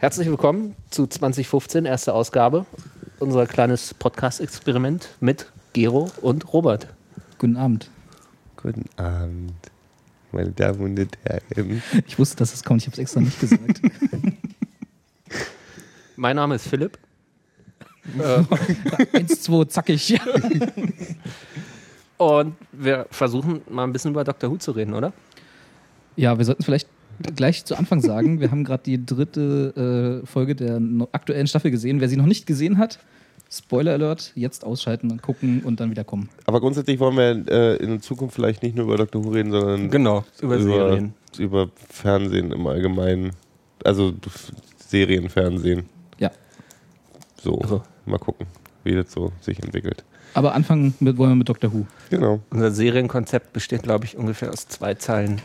[0.00, 2.64] Herzlich willkommen zu 2015, erste Ausgabe.
[3.18, 6.86] Unser kleines Podcast-Experiment mit Gero und Robert.
[7.38, 7.90] Guten Abend.
[8.56, 9.52] Guten Abend,
[10.32, 11.82] meine Damen und Herren.
[12.06, 13.82] Ich wusste, dass es kommt, ich habe es extra nicht gesagt.
[16.16, 16.98] Mein Name ist Philipp.
[19.12, 20.18] Eins, zwei, zackig.
[22.16, 24.50] Und wir versuchen mal ein bisschen über Dr.
[24.50, 25.12] Who zu reden, oder?
[26.16, 26.88] Ja, wir sollten vielleicht
[27.36, 31.70] gleich zu Anfang sagen, wir haben gerade die dritte äh, Folge der no aktuellen Staffel
[31.70, 32.00] gesehen.
[32.00, 32.98] Wer sie noch nicht gesehen hat,
[33.52, 36.28] Spoiler Alert, jetzt ausschalten und gucken und dann wieder kommen.
[36.46, 39.24] Aber grundsätzlich wollen wir äh, in Zukunft vielleicht nicht nur über Dr.
[39.24, 41.14] Who reden, sondern Genau, über, Serien.
[41.36, 43.32] über Fernsehen im Allgemeinen.
[43.84, 45.86] Also F- Serien, Fernsehen.
[46.18, 46.30] Ja.
[47.42, 47.82] So, Also.
[48.06, 48.46] mal gucken,
[48.84, 50.04] wie das so sich entwickelt.
[50.34, 51.72] Aber anfangen mit, wollen wir mit Dr.
[51.72, 51.86] Who.
[52.08, 52.38] Genau.
[52.50, 55.40] Unser Serienkonzept besteht, glaube ich, ungefähr aus zwei Zeilen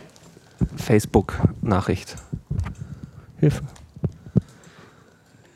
[0.77, 2.15] Facebook-Nachricht.
[3.37, 3.63] Hilfe.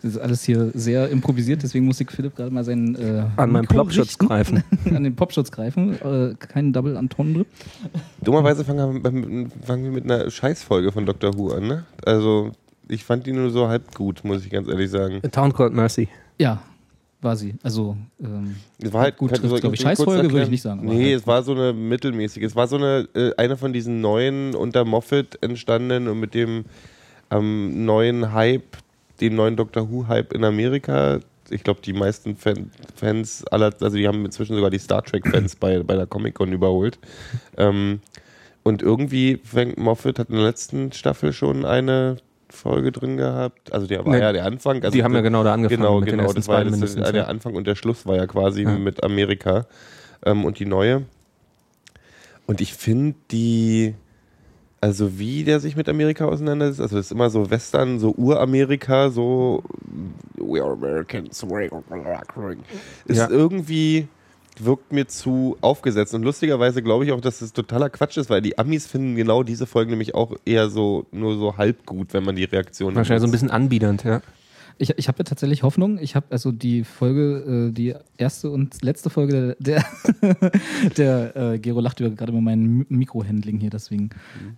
[0.02, 3.52] Das ist alles hier sehr improvisiert, deswegen muss ich Philipp gerade mal seinen äh, An
[3.52, 4.64] meinen Plopschutz greifen.
[4.96, 6.00] An den Popschutz greifen.
[6.02, 7.46] Äh, kein Double Entendre.
[8.24, 11.38] Dummerweise fangen wir, mit- fangen wir mit einer Scheißfolge von Dr.
[11.38, 11.84] Who an, ne?
[12.06, 12.54] Also,
[12.88, 15.20] ich fand die nur so halb gut, muss ich ganz ehrlich sagen.
[15.24, 16.08] A Town Called Mercy.
[16.38, 16.62] Ja,
[17.22, 17.56] war sie.
[17.64, 19.82] Also, ähm, Es war halt Gut, trifft, soll glaub ich.
[19.82, 21.22] Scheißfolge würde ich nicht sagen, Nee, halt.
[21.22, 22.44] es war so eine mittelmäßige.
[22.44, 26.66] Es war so eine, äh, eine von diesen neuen unter Moffat entstandenen und mit dem
[27.32, 28.78] ähm, neuen Hype,
[29.22, 31.20] dem neuen Doctor Who-Hype in Amerika.
[31.50, 35.56] Ich glaube, die meisten Fan, Fans aller, also die haben inzwischen sogar die Star Trek-Fans
[35.56, 37.00] bei, bei der Comic-Con überholt.
[37.58, 38.00] Ähm,
[38.64, 42.18] und irgendwie fängt Moffat hat in der letzten Staffel schon eine
[42.52, 43.72] Folge drin gehabt.
[43.74, 44.84] Also der war Nee, ja der Anfang.
[44.84, 45.82] Also die haben ja genau da angefangen.
[45.82, 46.24] Genau, mit den genau.
[46.24, 47.28] ersten Das war das, mindestens, der ja.
[47.28, 48.78] Anfang und der Schluss war ja quasi Ja.
[48.78, 49.66] mit Amerika
[50.26, 51.04] ähm, und die neue.
[52.48, 53.94] Und ich finde die,
[54.82, 59.10] also wie der sich mit Amerika auseinandersetzt, also das ist immer so Western, so Uramerika,
[59.10, 59.64] so
[60.36, 61.44] We are Americans.
[63.06, 63.30] Ist Ja.
[63.30, 64.08] irgendwie
[64.64, 68.42] wirkt mir zu aufgesetzt und lustigerweise glaube ich auch, dass das totaler Quatsch ist, weil
[68.42, 72.24] die Amis finden genau diese Folgen nämlich auch eher so nur so halb gut, wenn
[72.24, 73.42] man die Reaktionen Wahrscheinlich so ein nutzt.
[73.44, 74.22] bisschen anbiedernd, ja.
[74.82, 76.00] Ich, ich habe ja tatsächlich Hoffnung.
[76.00, 79.84] Ich habe also die Folge, äh, die erste und letzte Folge der,
[80.22, 80.52] der,
[80.98, 84.10] der äh, Gero lacht über gerade über mein Mi- Mikrohandling hier, deswegen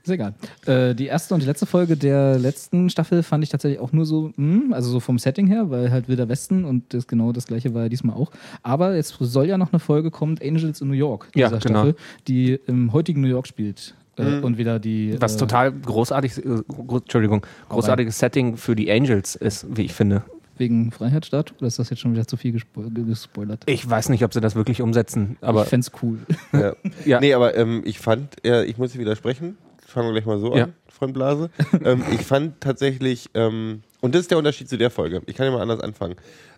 [0.03, 0.35] ist egal.
[0.65, 4.05] Äh, die erste und die letzte Folge der letzten Staffel fand ich tatsächlich auch nur
[4.05, 7.47] so, mh, also so vom Setting her, weil halt Wilder Westen und das genau das
[7.47, 8.31] gleiche war ja diesmal auch.
[8.63, 11.79] Aber jetzt soll ja noch eine Folge kommen, Angels in New York, Ja, dieser genau.
[11.81, 11.95] Staffel,
[12.27, 13.95] die im heutigen New York spielt.
[14.17, 15.15] Äh, Und wieder die.
[15.19, 16.61] Was äh, total großartig, äh,
[16.93, 20.23] Entschuldigung, großartiges Setting für die Angels ist, wie ich finde.
[20.57, 21.53] Wegen Freiheitsstadt?
[21.57, 23.63] Oder ist das jetzt schon wieder zu viel gespo gespoilert?
[23.65, 26.19] Ich weiß nicht, ob sie das wirklich umsetzen, aber ich fände cool.
[26.53, 26.73] Ja.
[27.05, 27.19] ja.
[27.19, 29.57] Nee, aber ähm, ich fand, ja, ich muss widersprechen.
[29.87, 30.65] Fangen wir gleich mal so Ja.
[30.65, 31.49] an, Freund Blase.
[31.83, 35.21] ähm, ich fand tatsächlich, ähm, und das ist der Unterschied zu der Folge.
[35.25, 36.15] Ich kann ja mal anders anfangen.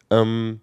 [0.09, 0.59] Ähm,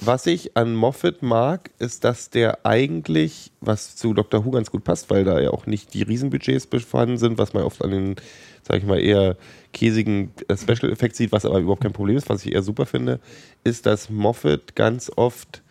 [0.00, 4.44] was ich an Moffat mag, ist, dass der eigentlich, was zu Dr.
[4.44, 7.64] Who ganz gut passt, weil da ja auch nicht die Riesenbudgets vorhanden sind, was man
[7.64, 8.16] oft an den,
[8.62, 9.36] sag ich mal, eher
[9.72, 12.86] käsigen äh, Special Effects sieht, was aber überhaupt kein Problem ist, was ich eher super
[12.86, 13.20] finde,
[13.62, 15.62] ist, dass Moffat ganz oft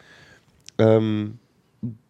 [0.78, 1.39] ähm,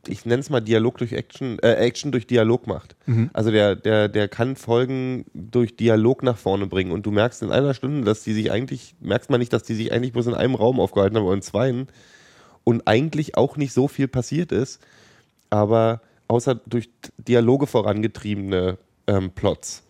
[0.08, 2.96] ich nenne es mal Dialog durch Action, äh, Action durch Dialog macht.
[3.34, 7.52] Also der, der, der kann Folgen durch Dialog nach vorne bringen und du merkst in
[7.52, 10.34] einer Stunde, dass die sich eigentlich, merkst man nicht, dass die sich eigentlich bloß in
[10.34, 11.88] einem Raum aufgehalten haben oder in zweien
[12.64, 14.80] und eigentlich auch nicht so viel passiert ist,
[15.50, 18.78] aber außer durch Dialoge vorangetriebene
[19.08, 19.84] ähm, Plots.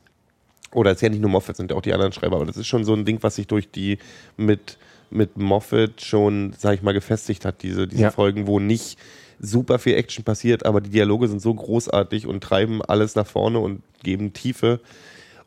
[0.74, 2.58] Oder es ist ja nicht nur Moffat, sind ja auch die anderen Schreiber, aber das
[2.58, 3.98] ist schon so ein Ding, was sich durch die
[4.38, 4.78] mit,
[5.10, 8.12] mit Moffat schon, sag ich mal, gefestigt hat, diese, diese Ja.
[8.12, 9.00] Folgen, wo nicht
[9.40, 13.60] super viel Action passiert, aber die Dialoge sind so großartig und treiben alles nach vorne
[13.60, 14.80] und geben Tiefe.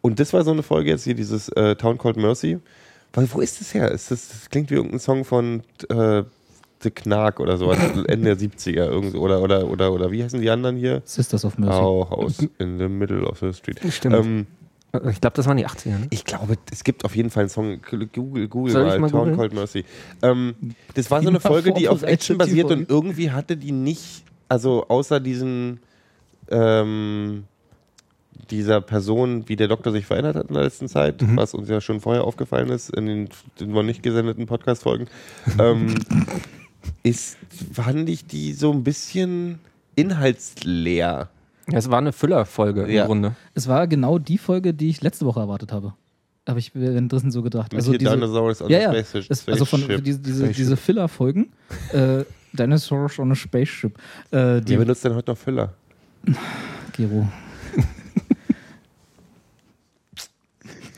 [0.01, 2.59] Und das war so eine Folge jetzt hier, dieses äh, Town Called Mercy.
[3.13, 3.91] Weil, wo ist das her?
[3.91, 6.25] Ist das, das klingt wie irgendein Song von äh,
[6.83, 9.19] The Knark oder sowas, Ende der 70er irgendwie.
[9.19, 11.03] Oder, oder, oder, oder wie heißen die anderen hier?
[11.05, 11.79] Sisters of Mercy.
[11.79, 13.81] Auch aus in the middle of the street.
[13.91, 14.17] Stimmt.
[14.17, 14.47] Ähm,
[15.11, 15.99] ich glaube, das waren die 80er.
[15.99, 16.07] Ne?
[16.11, 17.81] ich glaube, es gibt auf jeden Fall einen Song.
[18.13, 19.37] Google, Google mal, mal Town?
[19.37, 19.85] Called Mercy.
[20.23, 20.55] Ähm,
[20.95, 24.87] das war so eine Folge, die auf Action basiert und irgendwie hatte die nicht, also
[24.89, 25.81] außer diesen,
[26.51, 27.45] ähm,
[28.51, 31.37] dieser Person, wie der Doktor sich verändert hat in der letzten Zeit, Mhm.
[31.37, 33.29] was uns ja schon vorher aufgefallen ist in den,
[33.61, 35.07] den noch nicht gesendeten Podcast-Folgen,
[35.59, 35.95] ähm,
[37.03, 37.39] ist,
[37.73, 39.59] fand ich die so ein bisschen
[39.97, 41.29] inhaltsleer.
[41.71, 43.03] Ja, es war eine Füllerfolge Ja.
[43.03, 43.37] im Grunde.
[43.55, 45.95] Es war genau die Folge, die ich letzte Woche erwartet habe.
[46.49, 47.73] Habe ich währenddessen so gedacht.
[47.73, 48.93] Mit Also diese, Dinosaurs on ja, ja.
[49.05, 49.31] Spaceship.
[49.31, 50.05] Es, also von Spaceship.
[50.05, 51.53] diese, diese, diese Filler-Folgen,
[51.93, 53.97] äh, Dinosaurs on a Spaceship,
[54.33, 55.73] äh, die Wer benutzt denn heute noch Füller?
[56.97, 57.29] Gero.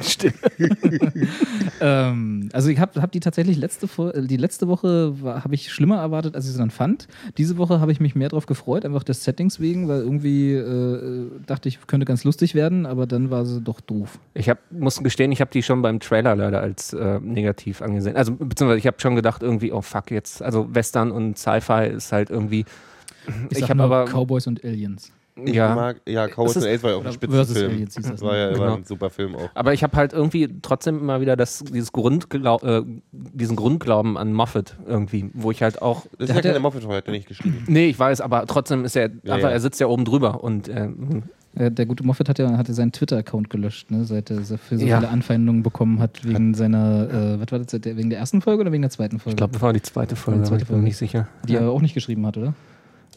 [1.80, 5.96] ähm, also ich habe hab die tatsächlich letzte, äh, die letzte Woche habe ich schlimmer
[5.98, 7.08] erwartet, als ich sie dann fand.
[7.38, 11.30] Diese Woche habe ich mich mehr drauf gefreut, einfach des Settings wegen, weil irgendwie äh,
[11.46, 14.18] dachte ich, könnte ganz lustig werden, aber dann war sie doch doof.
[14.34, 18.16] Ich hab, muss gestehen, ich habe die schon beim Trailer leider als äh, negativ angesehen.
[18.16, 22.12] Also beziehungsweise ich habe schon gedacht irgendwie, oh fuck, jetzt, also Western und Sci-Fi ist
[22.12, 22.64] halt irgendwie.
[23.50, 25.12] Ich, Ich habe aber Cowboys und Aliens.
[25.36, 25.74] Ich Ja.
[25.74, 27.86] mag, ja, Cowboys and Aliens war ja auch ein Spitzenfilm.
[27.92, 28.74] Das, war ja war Genau.
[28.76, 29.50] ein super Film auch.
[29.54, 34.32] Aber ich habe halt irgendwie trotzdem immer wieder das, dieses Grundglau äh, diesen Grundglauben an
[34.32, 36.02] Moffat irgendwie, wo ich halt auch.
[36.18, 37.64] Das ist ja hat keine Moffat, hat er nicht geschrieben.
[37.66, 39.54] Nee, ich weiß, aber trotzdem ist er Ja, einfach, ja.
[39.54, 40.88] er sitzt ja oben drüber und äh,
[41.56, 44.86] der gute Moffat hat ja, hatte seinen Twitter-Account gelöscht, ne, seit er so für so
[44.86, 44.98] Ja.
[44.98, 48.72] viele Anfeindungen bekommen hat wegen seiner, äh, was war das, wegen der ersten Folge oder
[48.72, 49.34] wegen der zweiten Folge?
[49.34, 50.84] ich glaube, das war die zweite Folge, Die zweite aber ich bin mir Folge.
[50.86, 51.28] nicht sicher.
[51.48, 52.54] die er auch nicht geschrieben hat, oder?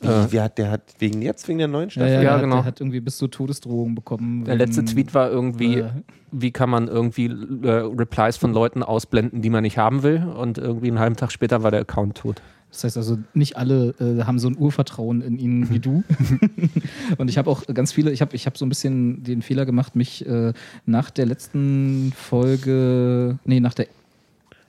[0.02, 0.28] Wie, Äh.
[0.32, 2.14] wer hat, der hat wegen jetzt, wegen der neuen Ja, Staffel?
[2.14, 2.56] ja, Ja, der, genau.
[2.58, 4.46] Hat, der hat irgendwie bis zu Todesdrohungen bekommen.
[4.46, 5.90] Der letzte Tweet war irgendwie, Äh,
[6.32, 7.26] wie kann man irgendwie
[7.64, 11.32] äh, Replies von Leuten ausblenden, die man nicht haben will und irgendwie einen halben Tag
[11.32, 12.42] später war der Account tot.
[12.70, 16.04] Das heißt also, nicht alle äh, haben so ein Urvertrauen in ihn wie du.
[17.18, 19.66] und ich habe auch ganz viele, ich habe ich hab so ein bisschen den Fehler
[19.66, 20.52] gemacht, mich äh,
[20.86, 23.88] nach der letzten Folge, nee, nach der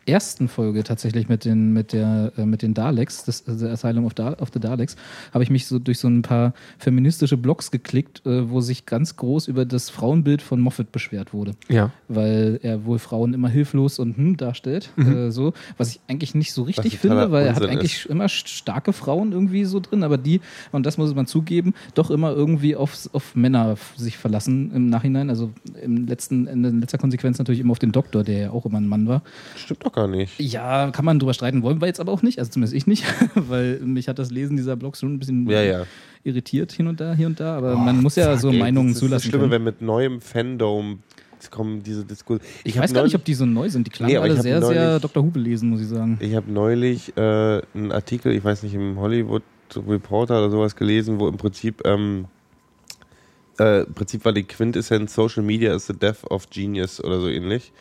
[0.09, 4.15] ersten Folge tatsächlich mit den, mit der, äh, mit den Daleks, das also Asylum of,
[4.15, 4.97] da of the Daleks,
[5.33, 9.17] habe ich mich so durch so ein paar feministische Blogs geklickt, äh, wo sich ganz
[9.17, 11.91] groß über das Frauenbild von Moffat beschwert wurde Ja.
[12.09, 14.91] weil er wohl Frauen immer hilflos und hm darstellt.
[14.97, 18.27] Äh, so, was ich eigentlich nicht so richtig finde, weil er hat Unsinn eigentlich immer
[18.27, 20.41] st- starke Frauen irgendwie so drin, aber die,
[20.73, 25.29] und das muss man zugeben, doch immer irgendwie auf, auf Männer sich verlassen im Nachhinein.
[25.31, 25.51] Also
[25.83, 28.87] im letzten, in letzter Konsequenz natürlich immer auf den Doktor, der ja auch immer ein
[28.87, 29.23] Mann war.
[29.57, 30.39] Stimmt doch gar nicht.
[30.41, 33.05] Ja, kann man drüber streiten, wollen wir jetzt aber auch nicht, also zumindest ich nicht,
[33.35, 35.83] weil mich hat das Lesen dieser Blogs schon ein bisschen Ja, ja.
[36.25, 38.97] irritiert hin und da, hier und da, aber man muss ja so ey, Meinungen das
[38.97, 39.13] ist zulassen.
[39.15, 39.53] Das Schlimme, können.
[39.53, 41.01] wenn mit neuem Fandom
[41.51, 42.43] kommen diese Diskussionen.
[42.65, 43.87] Ich, hab weiß gar nicht, ob die so neu sind.
[43.87, 45.23] Die klangen Nee, ich alle sehr, sehr neulich- Dr.
[45.25, 46.19] Who belesen, muss ich sagen.
[46.21, 47.21] Ich habe neulich äh,
[47.75, 49.43] einen Artikel, ich weiß nicht, im Hollywood
[49.77, 52.27] Reporter oder sowas gelesen, wo im Prinzip, ähm,
[53.61, 57.29] äh, im Prinzip war die Quintessenz Social Media is the death of genius oder so
[57.29, 57.73] ähnlich.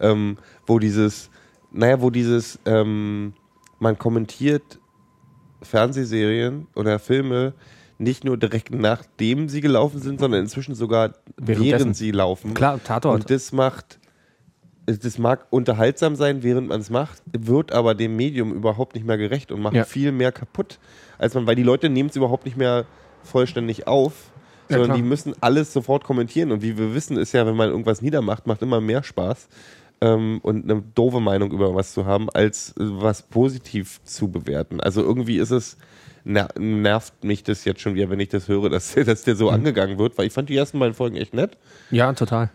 [0.00, 1.30] Ähm, wo dieses,
[1.72, 3.32] naja, wo dieses, ähm,
[3.78, 4.78] man kommentiert
[5.62, 7.54] Fernsehserien oder Filme
[7.98, 12.52] nicht nur direkt nachdem sie gelaufen sind, sondern inzwischen sogar während sie laufen.
[12.54, 13.14] Klar, Tatort.
[13.14, 14.00] Und das macht,
[14.86, 19.18] das mag unterhaltsam sein, während man es macht, wird aber dem Medium überhaupt nicht mehr
[19.18, 19.84] gerecht und macht Ja.
[19.84, 20.80] viel mehr kaputt,
[21.18, 22.86] als man, weil die Leute nehmen es überhaupt nicht mehr
[23.22, 24.32] vollständig auf,
[24.68, 24.96] Ja, sondern klar.
[24.96, 26.50] die müssen alles sofort kommentieren.
[26.50, 29.48] Und wie wir wissen, ist ja, wenn man irgendwas niedermacht, macht immer mehr Spaß.
[30.02, 34.80] Ähm, und eine doofe Meinung über was zu haben, als was positiv zu bewerten.
[34.80, 35.76] Also irgendwie ist es,
[36.24, 39.46] ner nervt mich das jetzt schon wieder, wenn ich das höre, dass, dass der so
[39.48, 39.54] Mhm.
[39.54, 41.56] angegangen wird, weil ich fand die ersten beiden Folgen echt nett.
[41.90, 42.50] Ja, total.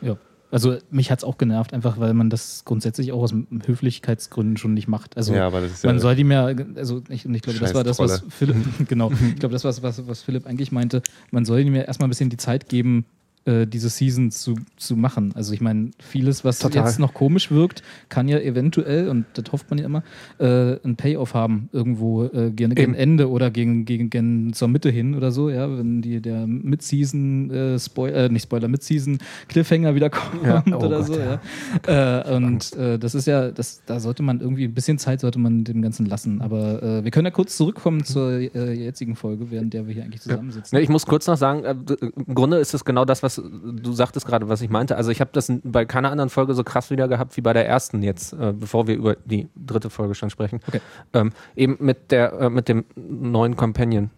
[0.00, 0.16] Ja.
[0.52, 3.32] Also mich hat es auch genervt, einfach weil man das grundsätzlich auch aus
[3.64, 5.16] Höflichkeitsgründen schon nicht macht.
[5.16, 7.58] Also Ja, aber das ist ja- man soll die mehr, also ich, und ich glaube,
[7.58, 8.56] das war das, was Philipp,
[8.88, 12.06] genau, ich glaube, das war was, was Philipp eigentlich meinte, man soll ihm ja erstmal
[12.06, 13.06] ein bisschen die Zeit geben,
[13.44, 15.32] äh, diese Season zu, zu machen.
[15.34, 16.84] Also ich meine, vieles, was Total.
[16.84, 20.04] jetzt noch komisch wirkt, kann ja eventuell, und das hofft man ja immer,
[20.38, 22.94] äh, ein Payoff haben, irgendwo äh, gegen, gegen.
[22.94, 27.50] Ende oder gegen, gegen, gegen zur Mitte hin oder so, ja, wenn die der Mid-Season,
[27.50, 29.18] äh, Spoiler, äh, nicht Spoiler, Mid-Season
[29.48, 31.40] Cliffhanger wieder kommt Ja, oh oder Gott, so, ja.
[31.88, 32.20] ja.
[32.20, 35.40] Äh, und äh, das ist ja, das, da sollte man irgendwie ein bisschen Zeit sollte
[35.40, 36.40] man dem Ganzen lassen.
[36.40, 40.76] Aber wir können ja kurz zurückkommen zur jetzigen Folge, während der wir hier eigentlich zusammensitzen.
[40.76, 44.26] Ne, ich muss kurz noch sagen, im Grunde ist es genau das, was du sagtest
[44.26, 44.96] gerade, was ich meinte.
[44.96, 47.66] Also ich habe das bei keiner anderen Folge so krass wieder gehabt wie bei der
[47.66, 50.60] ersten jetzt, äh, bevor wir über die dritte Folge schon sprechen.
[50.66, 50.80] Okay.
[51.12, 54.10] Ähm, eben mit der, äh, mit dem neuen Companion.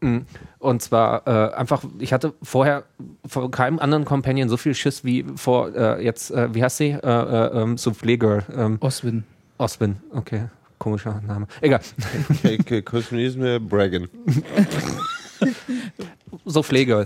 [0.00, 0.26] Mhm.
[0.58, 2.84] Und zwar äh, einfach, ich hatte vorher
[3.26, 6.90] vor keinem anderen Companion so viel Schiss wie vor äh, jetzt, äh, wie heißt sie?
[6.90, 8.42] Äh, äh, ähm, Soufflé Girl.
[8.54, 9.24] Ähm, Oswin.
[9.58, 10.46] Oswin, okay.
[10.78, 11.46] Komischer Name.
[11.60, 11.80] Egal.
[12.28, 14.08] Okay, okay, Kosmonisme Bragan.
[14.26, 15.54] Soufflé
[15.98, 16.11] Girl.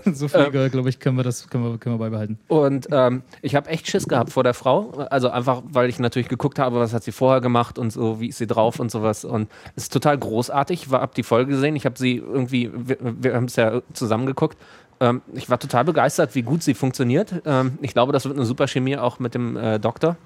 [0.04, 2.38] So viel, glaube ich, können wir das können wir, können wir beibehalten.
[2.48, 4.90] Und ähm, ich habe echt Schiss gehabt vor der Frau.
[5.10, 8.28] Also einfach, weil ich natürlich geguckt habe, was hat sie vorher gemacht und so, wie
[8.28, 9.24] ist sie drauf und sowas.
[9.24, 10.86] Und es ist total großartig.
[10.86, 11.76] Ich habe die Folge gesehen.
[11.76, 14.56] Ich habe sie irgendwie, wir, wir haben es ja zusammen geguckt.
[15.00, 17.42] Ähm, ich war total begeistert, wie gut sie funktioniert.
[17.44, 20.16] Ähm, ich glaube, das wird eine super Chemie auch mit dem äh, Doktor.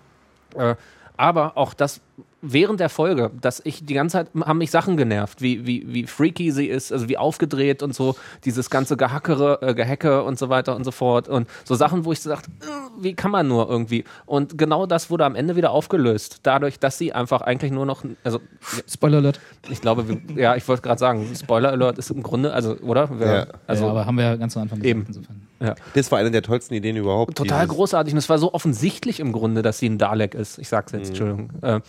[0.57, 0.76] Äh,
[1.16, 2.00] aber auch das
[2.42, 6.06] während der Folge, dass ich die ganze Zeit haben mich Sachen genervt, wie, wie, wie
[6.06, 10.49] freaky sie ist, also wie aufgedreht und so, dieses ganze Gehackere, äh, Gehacke und so
[10.49, 12.64] weiter und so fort und so Sachen, wo ich gesagt, äh,
[13.00, 14.04] wie kann man nur irgendwie?
[14.26, 18.04] Und genau das wurde am Ende wieder aufgelöst, dadurch, dass sie einfach eigentlich nur noch,
[18.25, 18.40] also
[18.88, 19.40] Spoiler Alert.
[19.68, 23.18] ich glaube, wir, ja, ich wollte gerade sagen, Spoiler Alert ist im Grunde, also oder?
[23.18, 23.47] Wir, Ja.
[23.66, 25.04] Also ja, aber haben wir ja ganz am Anfang Eben.
[25.06, 25.42] insofern.
[25.61, 25.75] ja.
[25.94, 27.37] Das war eine der tollsten Ideen überhaupt.
[27.37, 30.59] Total großartig und es war so offensichtlich im Grunde, dass sie ein Dalek ist.
[30.59, 31.50] Ich sag's jetzt, Entschuldigung.
[31.62, 31.80] Äh,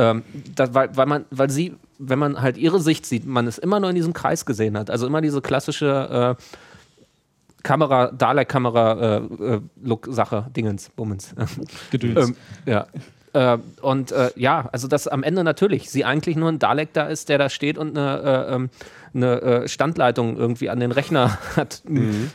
[0.00, 0.22] ähm,
[0.54, 3.80] das, weil, weil man, weil sie, wenn man halt ihre Sicht sieht, man es immer
[3.80, 4.90] nur in diesem Kreis gesehen hat.
[4.90, 6.42] Also immer diese klassische äh,
[7.62, 11.34] Kamera, Dalek-Kamera-Look-Sache, Dingens, Bummens.
[11.90, 12.30] Gedöns.
[12.30, 12.86] ähm, ja.
[13.34, 17.06] Äh, und äh, ja, also dass am Ende natürlich sie eigentlich nur ein Dalek da
[17.06, 18.70] ist, der da steht und eine, äh, ähm,
[19.12, 21.82] eine äh, Standleitung irgendwie an den Rechner hat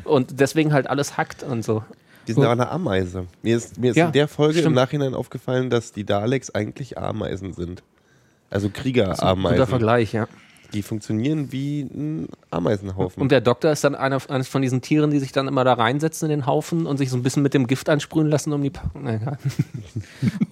[0.04, 1.84] und deswegen halt alles hackt und so.
[2.28, 3.26] Die sind aber eine Ameise.
[3.44, 4.76] Mir ist, mir ist Ja, in der Folge im stimmt.
[4.76, 7.84] Nachhinein aufgefallen, dass die Daleks eigentlich Ameisen sind.
[8.50, 9.68] Also Guter Kriegerameisen.
[9.68, 10.28] Vergleich, ja.
[10.74, 13.22] Die funktionieren wie ein Ameisenhaufen.
[13.22, 15.74] Und der Doktor ist dann einer, eines von diesen Tieren, die sich dann immer da
[15.74, 18.62] reinsetzen in den Haufen und sich so ein bisschen mit dem Gift ansprühen lassen, um
[18.62, 18.72] die
[19.06, 19.38] egal.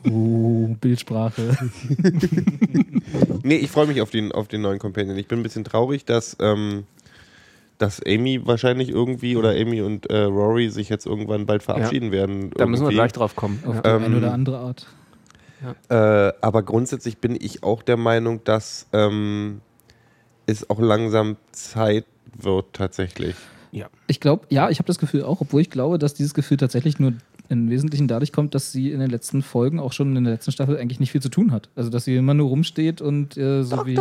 [0.10, 1.58] Oh, Bildsprache.
[3.44, 5.18] nee, ich freue mich auf den, auf den neuen Companion.
[5.18, 6.86] Ich bin ein bisschen traurig, dass, ähm,
[7.84, 12.52] dass Amy wahrscheinlich irgendwie oder Amy und äh, Rory sich jetzt irgendwann bald verabschieden werden.
[12.52, 12.96] Da müssen wir irgendwie.
[12.96, 13.62] gleich drauf kommen.
[13.68, 13.82] Auf Ja.
[13.82, 14.88] die Ähm, eine oder andere Art.
[15.90, 19.60] Äh, aber grundsätzlich bin ich auch der Meinung, dass ähm,
[20.46, 22.06] es auch langsam Zeit
[22.38, 23.36] wird tatsächlich.
[23.74, 23.88] Ja.
[24.08, 27.00] Ich glaube, ja, ich habe das Gefühl auch, obwohl ich glaube, dass dieses Gefühl tatsächlich
[27.00, 27.14] nur
[27.50, 30.52] im Wesentlichen dadurch kommt, dass sie in den letzten Folgen, auch schon in der letzten
[30.52, 31.70] Staffel, eigentlich nicht viel zu tun hat.
[31.76, 34.00] Also, dass sie immer nur rumsteht und äh, so wie.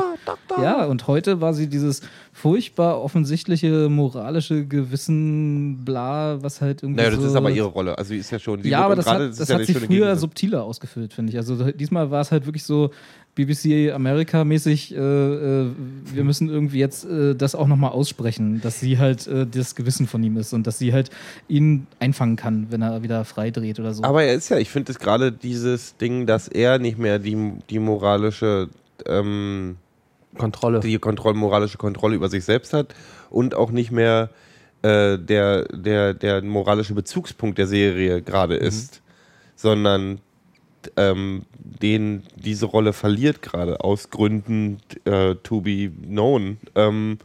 [0.61, 6.99] Ja, und heute war sie dieses furchtbar offensichtliche moralische Gewissen, bla, was halt irgendwie.
[7.03, 7.99] Naja, das so ist aber ihre Rolle.
[7.99, 8.63] Also sie ist ja schon.
[8.63, 11.37] Sie ja, aber das hat, das ja hat sie früher subtiler ausgefüllt, finde ich.
[11.37, 12.91] Also diesmal war es halt wirklich so
[13.35, 15.71] BBC Amerika-mäßig, äh, äh,
[16.05, 20.07] wir müssen irgendwie jetzt äh, das auch nochmal aussprechen, dass sie halt äh, das Gewissen
[20.07, 21.11] von ihm ist und dass sie halt
[21.49, 24.05] ihn einfangen kann, wenn er wieder frei dreht oder so.
[24.05, 27.53] Aber er ist ja, ich finde es gerade dieses Ding, dass er nicht mehr die,
[27.71, 28.69] die moralische,
[29.07, 29.77] ähm,
[30.37, 30.81] Kontrolle.
[30.81, 32.95] die Kontroll, moralische Kontrolle über sich selbst hat
[33.31, 34.29] und auch nicht mehr
[34.83, 39.01] äh, der, der, der moralische Bezugspunkt der Serie gerade ist,
[39.57, 40.21] sondern
[40.97, 46.59] ähm, den diese Rolle verliert gerade aus Gründen äh, to be known.
[46.75, 47.19] Ähm,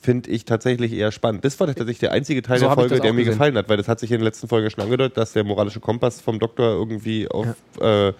[0.00, 1.44] Finde ich tatsächlich eher spannend.
[1.46, 3.32] Das war tatsächlich der einzige Teil So der Folge, der mir gesehen.
[3.32, 5.80] gefallen hat, weil das hat sich in der letzten Folge schon angedeutet, dass der moralische
[5.80, 7.46] Kompass vom Doktor irgendwie auf,
[7.80, 8.12] äh,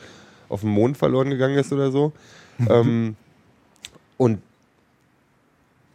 [0.48, 2.12] auf dem Mond verloren gegangen ist oder so.
[2.70, 3.16] ähm,
[4.16, 4.40] und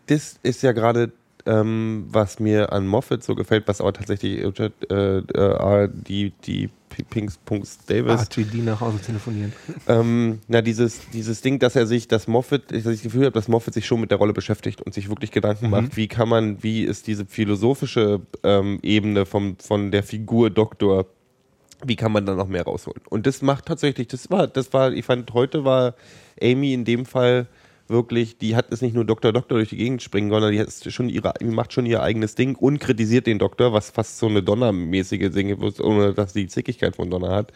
[0.05, 1.11] das ist ja gerade,
[1.45, 7.03] ähm, was mir an Moffat so gefällt, was aber tatsächlich äh, äh, die, die P-
[7.03, 9.53] Pinks Punks Davis RTD nach Hause telefonieren.
[9.87, 13.31] ähm, na, dieses, dieses Ding, dass er sich, dass Moffat, dass ich das Gefühl habe,
[13.33, 15.71] dass Moffat sich schon mit der Rolle beschäftigt und sich wirklich Gedanken Mhm.
[15.71, 21.05] macht, wie kann man, wie ist diese philosophische ähm, Ebene vom, von der Figur Doktor,
[21.85, 23.01] wie kann man da noch mehr rausholen?
[23.09, 25.95] Und das macht tatsächlich, das war, das war, ich fand, heute war
[26.41, 27.47] Amy in dem Fall
[27.89, 30.69] wirklich, die hat es nicht nur Doktor Doktor durch die Gegend springen, sondern die, hat
[30.71, 34.27] schon ihre, die macht schon ihr eigenes Ding und kritisiert den Doktor, was fast so
[34.27, 37.51] eine Donner-mäßige Dinge, ohne dass sie die Zickigkeit von Donner hat.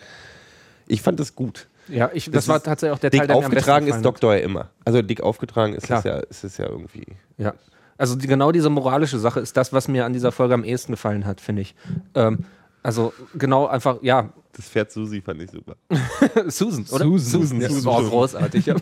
[0.87, 1.67] Ich fand das gut.
[1.87, 3.69] Ja, ich, das, Das war ist tatsächlich auch der Dick Teil, der mir am besten
[3.69, 4.05] aufgetragen ist.
[4.05, 4.69] Doktor ja immer.
[4.85, 5.99] Also dick aufgetragen ist Klar.
[5.99, 7.05] es ja, ist es ja irgendwie.
[7.37, 7.53] Ja.
[7.97, 10.93] Also die, genau diese moralische Sache ist das, was mir an dieser Folge am ehesten
[10.93, 11.75] gefallen hat, finde ich.
[12.15, 12.45] Ähm,
[12.83, 15.75] also genau einfach, ja, Das Pferd Susi fand ich super.
[16.49, 17.05] Susan, oder?
[17.05, 17.41] Susan.
[17.41, 17.93] Susan, Ja, das Susan.
[17.93, 18.65] war großartig.
[18.67, 18.75] Ja.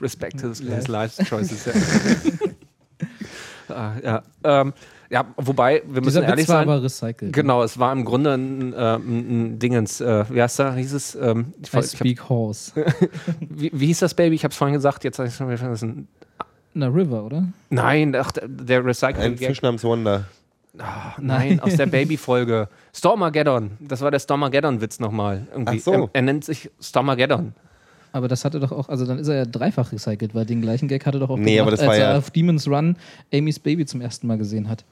[0.00, 1.64] Respect his, his life choices.
[1.66, 1.72] Ja,
[3.74, 4.22] ah, ja.
[4.44, 4.72] Ähm,
[5.10, 6.68] ja, wobei, wir müssen Dieser ehrlich Witz war sein.
[6.68, 7.32] aber recycelt.
[7.34, 9.00] Genau, es war im Grunde ein, äh, ein,
[9.54, 11.14] ein Dingens, äh, wie heißt da, hieß es?
[11.14, 12.72] Ähm, ich, I ich hab, speak horse.
[13.40, 14.34] wie, wie hieß das Baby?
[14.36, 16.08] Ich habe es vorhin gesagt, jetzt habe ich es schon wieder vergessen.
[16.74, 17.44] Na, River, oder?
[17.68, 20.24] Nein, ach, der- der Ein Recycling Fisch namens Wanda.
[20.78, 22.68] Ah, Nein, aus der Baby-Folge.
[22.94, 23.72] Stormageddon.
[23.80, 25.46] Das war der Stormageddon-Witz nochmal.
[25.52, 25.78] Irgendwie.
[25.78, 25.92] Ach so.
[25.92, 27.52] Er, er nennt sich Stormageddon.
[28.12, 30.86] Aber das hatte doch auch, also dann ist er ja dreifach recycelt, weil den gleichen
[30.88, 32.96] Gag hatte doch auch Nee, aber das als war er ja- auf Demon's Run
[33.32, 34.84] Amy's Baby zum ersten Mal gesehen hat.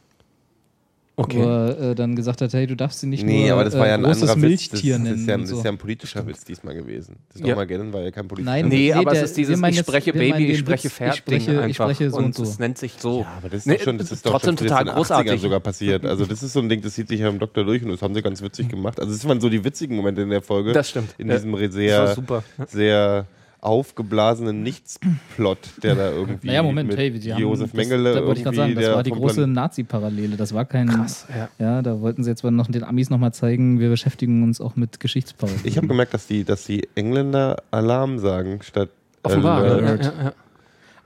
[1.29, 3.75] Wo er äh, dann gesagt hat, hey, du darfst sie nicht Nee, nur aber das
[3.75, 4.69] war ja äh, ein großes anderer Witz.
[4.71, 5.17] Das, Milchtier das, nennen.
[5.21, 7.17] ist ja, und das ist ja ein politischer Witz diesmal gewesen.
[7.33, 7.47] Das Ja.
[7.49, 8.73] Stormageddon war ja kein politischer Nein, Witz.
[8.73, 11.53] Nee, Nee, aber der- es ist dieses Ich spreche Baby, ich spreche Pferd ich spreche-
[11.53, 11.85] ich einfach.
[11.95, 12.43] spreche so und so.
[12.43, 13.21] Es nennt sich so.
[13.21, 14.95] Ja, aber das ist Nee, doch schon, das ist doch trotzdem schon total in den
[14.95, 15.41] 80ern großartig.
[15.41, 16.05] sogar passiert.
[16.07, 18.03] Also das ist so ein Ding, das zieht sich ja im Doktor durch und das
[18.03, 18.99] haben sie ganz witzig gemacht.
[19.01, 20.73] Also das waren so die witzigen Momente in der Folge.
[20.73, 21.15] Das stimmt.
[21.19, 22.43] In diesem Das sehr, super.
[22.69, 23.27] sehr
[23.61, 28.27] aufgeblasenen Nichtsplot, der da irgendwie Naja, Moment, mit hey, die haben, Josef das, Mengele da
[28.27, 30.37] wollte ich gerade sagen, irgendwie, das war die große Nazi-Parallele.
[30.37, 30.89] Das war kein.
[30.89, 31.49] Krass, ja.
[31.59, 34.77] Ja, da wollten sie jetzt mal noch den Amis nochmal zeigen, wir beschäftigen uns auch
[34.77, 35.67] mit Geschichtsparallelen.
[35.67, 38.91] Ich habe gemerkt, dass die, dass die Engländer Alarm sagen statt
[39.23, 39.65] Offenbar.
[39.65, 40.05] Ja, Alert.
[40.05, 40.33] ja, ja.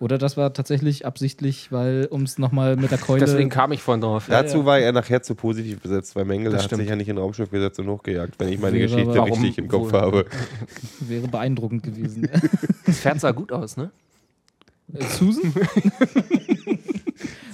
[0.01, 3.21] Oder das war tatsächlich absichtlich, weil, um es nochmal mit der Keule.
[3.25, 4.27] Deswegen kam ich vorhin drauf.
[4.29, 7.17] Dazu war er nachher zu positiv besetzt, weil Mengele Das hat sich ja nicht in
[7.19, 10.27] Raumschiff gesetzt und hochgejagt, wenn ich meine Wäre Geschichte aber- richtig im Kopf Warum habe.
[11.01, 12.29] wäre beeindruckend gewesen.
[12.87, 13.91] Das Pferd sah gut aus, ne?
[14.93, 15.53] Äh, Susan?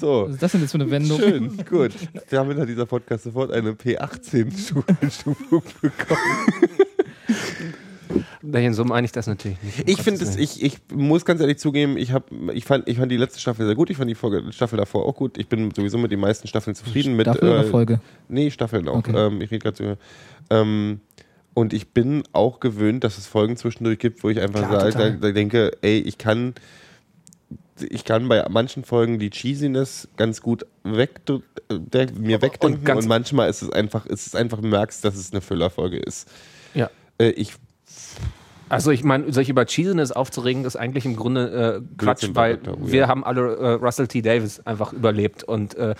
[0.01, 0.25] So.
[0.27, 1.21] Was ist das denn jetzt für eine Wendung?
[1.21, 1.93] Schön, gut.
[2.31, 6.21] Damit hat dieser Podcast sofort eine P18-Stufung bekommen.
[8.43, 9.89] Nein, so meine ich das natürlich nicht.
[9.89, 13.11] Ich finde es, ich, ich muss ganz ehrlich zugeben, ich, hab, ich, fand, ich fand
[13.13, 15.39] die letzte Staffel sehr gut, ich fand die Folge, Staffel davor auch gut.
[15.39, 17.17] Ich bin sowieso mit den meisten Staffeln zufrieden.
[17.17, 18.01] mit Staffel oder äh, Folge?
[18.29, 18.99] Nee, Staffeln auch.
[18.99, 19.15] Okay.
[19.15, 19.97] Ähm, ich rede gerade so.
[20.55, 21.01] Ähm,
[21.55, 25.13] und ich bin auch gewöhnt, dass es Folgen zwischendurch gibt, wo ich einfach Klar, sage,
[25.13, 26.55] da, da denke, ey, ich kann,
[27.89, 31.21] ich kann bei manchen Folgen die Cheesiness ganz gut weg,
[31.71, 35.17] der, mir wegdenken und, ganz- manchmal ist es einfach, ist es einfach, du merkst, dass
[35.17, 36.29] es eine Füllerfolge ist.
[36.75, 36.89] Ja.
[37.19, 37.55] Äh, ich
[38.69, 43.09] Also ich meine, sich über Cheesiness aufzuregen, ist eigentlich im Grunde äh, Quatsch, weil wir
[43.09, 44.23] haben alle äh, Russell T.
[44.23, 45.97] Davis einfach überlebt und äh,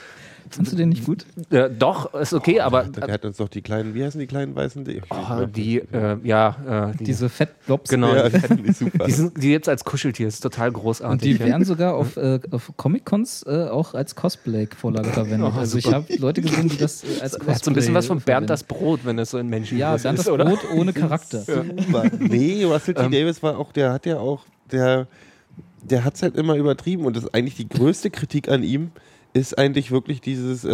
[0.49, 1.27] Fandst du den nicht gut?
[1.51, 4.55] äh, doch, ist okay, aber der hat uns doch die kleinen, wie heißen die kleinen
[4.55, 4.85] weißen?
[4.85, 7.91] Die, oh, die, äh, ja, äh, die, Diese Fettblobs.
[7.91, 9.05] genau, ja, die, die finde ich super.
[9.07, 11.13] die sind die jetzt als Kuscheltier, ist total großartig.
[11.13, 11.51] Und die ja.
[11.51, 15.41] werden sogar auf, äh, auf Comic-Cons äh, auch als Cosplay-Vorlage verwendet.
[15.41, 17.95] Oh, also ich habe Leute gesehen, die das äh, als Cosplay hat so ein bisschen
[17.95, 20.93] was von Bernd das Brot, wenn es so in Menschen Ja, Bernd das Brot ohne
[21.01, 21.41] Charakter.
[21.41, 22.05] Super.
[22.19, 23.03] Nee, Russell T.
[23.03, 23.11] Ähm.
[23.11, 25.07] Davis war auch, der hat ja auch, der,
[25.83, 28.91] der hat es halt immer übertrieben und das ist eigentlich die größte Kritik an ihm
[29.33, 30.71] ist eigentlich wirklich dieses, äh,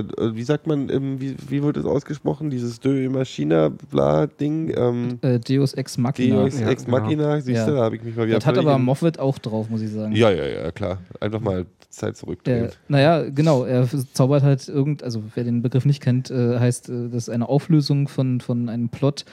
[0.00, 0.04] äh,
[0.34, 5.18] wie sagt man, ähm, wie, wie wird es ausgesprochen, dieses De Maschina bla Ding, ähm,
[5.22, 6.42] Äh, Deus Ex Machina.
[6.42, 7.66] Deus Ja, Ex Machina, siehst Ja.
[7.66, 9.90] du, da habe ich mich mal wieder Das hat aber Moffat auch drauf, muss ich
[9.90, 10.12] sagen.
[10.16, 10.98] Ja, ja, ja, klar.
[11.20, 12.64] Einfach mal Zeit zurückdrehen.
[12.64, 16.88] Der, naja, genau, er zaubert halt irgend, also wer den Begriff nicht kennt, äh, heißt,
[16.88, 19.24] äh, das ist eine Auflösung von, von einem Plot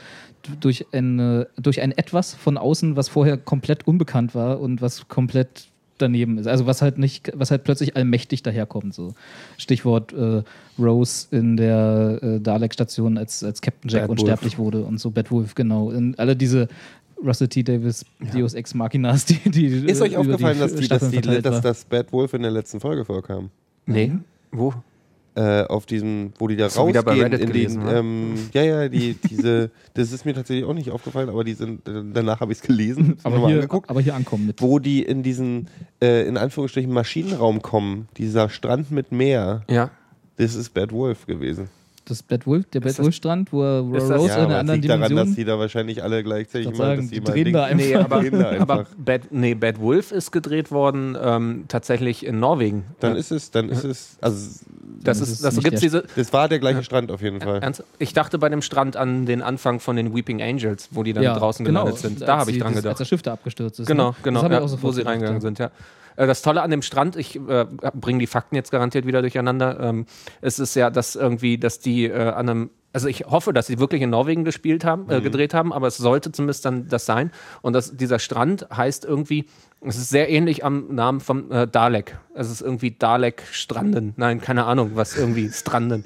[0.60, 5.69] durch, eine, durch ein Etwas von außen, was vorher komplett unbekannt war und was komplett
[6.02, 6.48] daneben ist.
[6.48, 8.94] Also was halt nicht, was halt plötzlich allmächtig daherkommt.
[8.94, 9.14] So.
[9.58, 10.44] Stichwort äh,
[10.80, 15.32] Rose in der äh, Dalek-Station als, als Captain Jack Bad unsterblich wurde und so Bad
[15.32, 15.90] Wolf, genau.
[15.90, 16.68] Und alle diese
[17.24, 17.64] Russell T.
[17.64, 21.62] Davis, Deus Ex Machinas, die, die ist euch aufgefallen, die dass, die, dass, die, dass
[21.62, 23.50] das Bad Wolf in der letzten Folge vorkam?
[23.86, 24.14] Nee.
[24.52, 24.74] Wo?
[25.40, 28.90] Äh, auf diesem, wo die da bei rausgehen Reddit in den, gelesen, ähm, ja, ja,
[28.90, 32.58] die, diese, das ist mir tatsächlich auch nicht aufgefallen, aber die sind, danach habe ich
[32.58, 34.62] es gelesen, aber, mal hier, angeguckt, aber hier ankommen mit.
[34.62, 35.68] wo die in diesen,
[36.02, 39.92] äh, in Anführungsstrichen Maschinenraum kommen, dieser Strand mit Meer, Ja.
[40.38, 41.70] das ist Bad Wolf gewesen.
[42.06, 44.58] Das Bad Wolf, der Bad Wolf Strand, wo, er- wo Rose ja, in aber einer
[44.62, 45.36] anderen liegt daran, dass Dimension.
[45.36, 47.86] die da wahrscheinlich alle gleichzeitig würd dass die mal drehen da einfach.
[47.86, 48.86] Nee, aber, da aber einfach.
[48.98, 52.86] Bad, nee, Bad Wolf ist gedreht worden ähm, tatsächlich in Norwegen.
[53.00, 53.20] Dann Ja.
[53.20, 54.60] ist es, dann ist es, also
[55.04, 56.04] das ist, das gibt's diese.
[56.16, 57.62] das war der gleiche Strand auf jeden Fall.
[57.62, 57.84] Ernst?
[57.98, 61.24] Ich dachte bei dem Strand an den Anfang von den Weeping Angels, wo die dann
[61.24, 62.22] draußen gelandet sind.
[62.22, 63.00] Da als habe ich dran das- Als gedacht.
[63.00, 63.88] das Schiff da abgestürzt ist.
[63.88, 64.16] Genau, ne?
[64.24, 65.42] genau, Das hab ich ja, auch wo sie reingegangen ja.
[65.42, 65.72] sind, ja.
[66.16, 69.80] Äh, Das Tolle an dem Strand, ich äh, bringe die Fakten jetzt garantiert wieder durcheinander.
[69.80, 70.06] Ähm,
[70.42, 73.78] es ist ja, dass irgendwie, dass die äh, an einem, also ich hoffe, dass sie
[73.80, 75.12] wirklich in Norwegen gespielt haben, Mhm.
[75.12, 77.32] äh, gedreht haben, aber es sollte zumindest dann das sein.
[77.62, 79.46] Und das, dieser Strand heißt irgendwie,
[79.82, 82.18] es ist sehr ähnlich am Namen vom äh, Dalek.
[82.34, 84.14] Es ist irgendwie Dalek Stranden.
[84.18, 86.04] Nein, keine Ahnung, was irgendwie Stranden.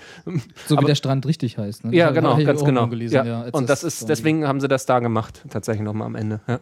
[0.67, 1.86] So wie Aber- der Strand richtig heißt.
[1.86, 1.96] Ne?
[1.96, 2.86] Ja, genau, ganz genau.
[2.88, 3.24] ja.
[3.26, 6.41] ja, Und das ist, deswegen haben sie das da gemacht, tatsächlich nochmal am Ende.
[6.48, 6.60] Ja.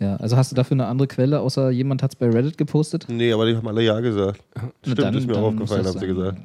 [0.00, 3.06] Ja, also hast du dafür eine andere Quelle, außer jemand hat es bei Reddit gepostet?
[3.08, 4.40] Nee, aber die haben alle Ja gesagt.
[4.82, 6.38] Stimmt, dann- ist mir aufgefallen, haben sie gesagt.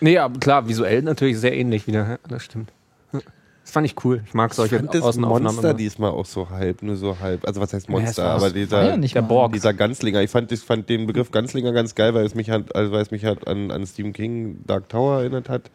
[0.00, 2.06] Nee, aber klar, visuell natürlich sehr ähnlich wieder.
[2.08, 2.70] Ja, das stimmt.
[3.12, 4.22] Das fand ich cool.
[4.24, 5.42] Ich mag Ich solche fand das Außenaufnahmen.
[5.54, 5.76] Monster immer.
[5.76, 7.44] diesmal auch so halb, nur so halb.
[7.48, 8.22] Also was heißt Ja, Monster?
[8.24, 9.52] war- aber es dieser, ja nicht der Borg.
[9.54, 10.22] dieser Ganzlinger.
[10.22, 13.02] Ich fand, ich fand den Begriff Ganzlinger ganz geil, weil es mich halt, also weil
[13.02, 15.70] es mich halt an, an Stephen King Dark Tower erinnert hat,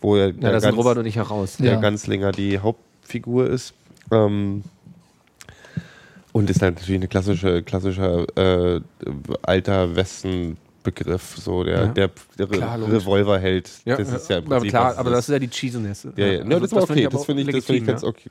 [0.00, 1.58] wo er Ja, der, da sind Robert und ich heraus.
[1.58, 1.80] der Ja.
[1.80, 3.74] Ganzlinger die Hauptfigur ist.
[4.10, 4.64] Ähm,
[6.32, 8.80] und ist halt natürlich ein klassischer, klassischer äh,
[9.42, 9.94] alter
[10.86, 11.86] Westen-Begriff, so der, Ja.
[11.86, 12.78] der, der Klar.
[12.90, 13.70] Revolverheld.
[13.84, 16.08] das ist ja im aber Prinzip klar, was aber das ist ja die Cheesiness.
[16.16, 16.38] ja, ja.
[16.40, 17.06] Also ja das okay.
[17.06, 18.08] aber Das auch finde ich, das finde ich ganz ja.
[18.08, 18.30] okay.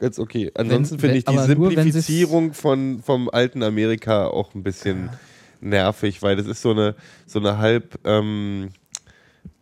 [0.00, 0.50] Ganz, okay.
[0.54, 5.10] Ansonsten finde ich die aber Simplifizierung von, vom alten Amerika auch ein bisschen
[5.60, 6.94] nervig, weil das ist so eine,
[7.26, 8.70] so eine halb, ähm,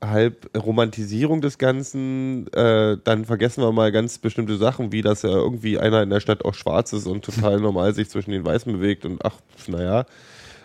[0.02, 2.52] halb Romantisierung des Ganzen.
[2.54, 6.20] Äh, dann vergessen wir mal ganz bestimmte Sachen, wie dass ja irgendwie einer in der
[6.20, 10.06] Stadt auch schwarz ist und total normal sich zwischen den Weißen bewegt und ach, naja.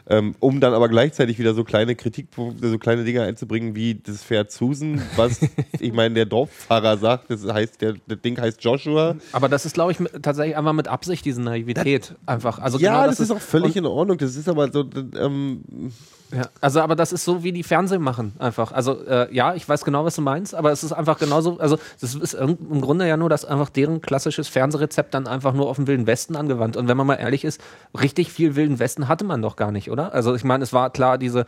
[0.09, 4.23] Ähm, um dann aber gleichzeitig wieder so kleine Kritikpunkte, so kleine Dinge einzubringen, wie das
[4.23, 5.41] Pferd Susan, was,
[5.79, 9.17] ich meine, der Dorffahrer sagt, das heißt, der, das Ding heißt Joshua.
[9.33, 12.59] Aber das ist, glaube ich, tatsächlich einfach mit Absicht, diese Naivität einfach.
[12.59, 14.17] Also ja, genau, das, ist auch völlig in Ordnung.
[14.17, 14.85] Das ist aber so,
[15.19, 15.91] ähm,
[16.31, 18.73] Ja, also aber das ist so, wie die Fernsehen machen, einfach.
[18.73, 21.77] Also äh, ja, ich weiß genau, was du meinst, aber es ist einfach genauso, also
[22.01, 25.77] das ist im Grunde ja nur, dass einfach deren klassisches Fernsehrezept dann einfach nur auf
[25.77, 26.75] den Wilden Westen angewandt.
[26.75, 27.61] Und wenn man mal ehrlich ist,
[27.97, 30.13] richtig viel Wilden Westen hatte man doch gar nicht, oder?
[30.13, 31.45] Also ich meine, es war klar diese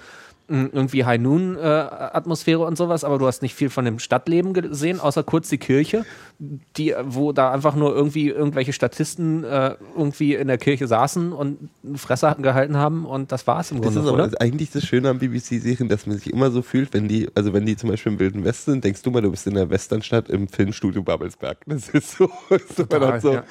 [0.49, 4.53] irgendwie High Noon äh, Atmosphäre und sowas, aber du hast nicht viel von dem Stadtleben
[4.53, 6.05] gesehen, außer kurz die Kirche,
[6.39, 11.69] die, wo da einfach nur irgendwie irgendwelche Statisten äh, irgendwie in der Kirche saßen und
[11.85, 14.41] eine Fresse gehalten haben und das war es im Das Grunde, ist aber oder?
[14.41, 17.65] eigentlich das Schöne an BBC-Serien, dass man sich immer so fühlt, wenn die, also wenn
[17.65, 20.29] die zum Beispiel im Wilden Westen sind, denkst du mal, du bist in der Westernstadt
[20.29, 21.57] im Filmstudio Babelsberg.
[21.69, 22.29] Das ist so,
[22.75, 23.43] so, man so ja.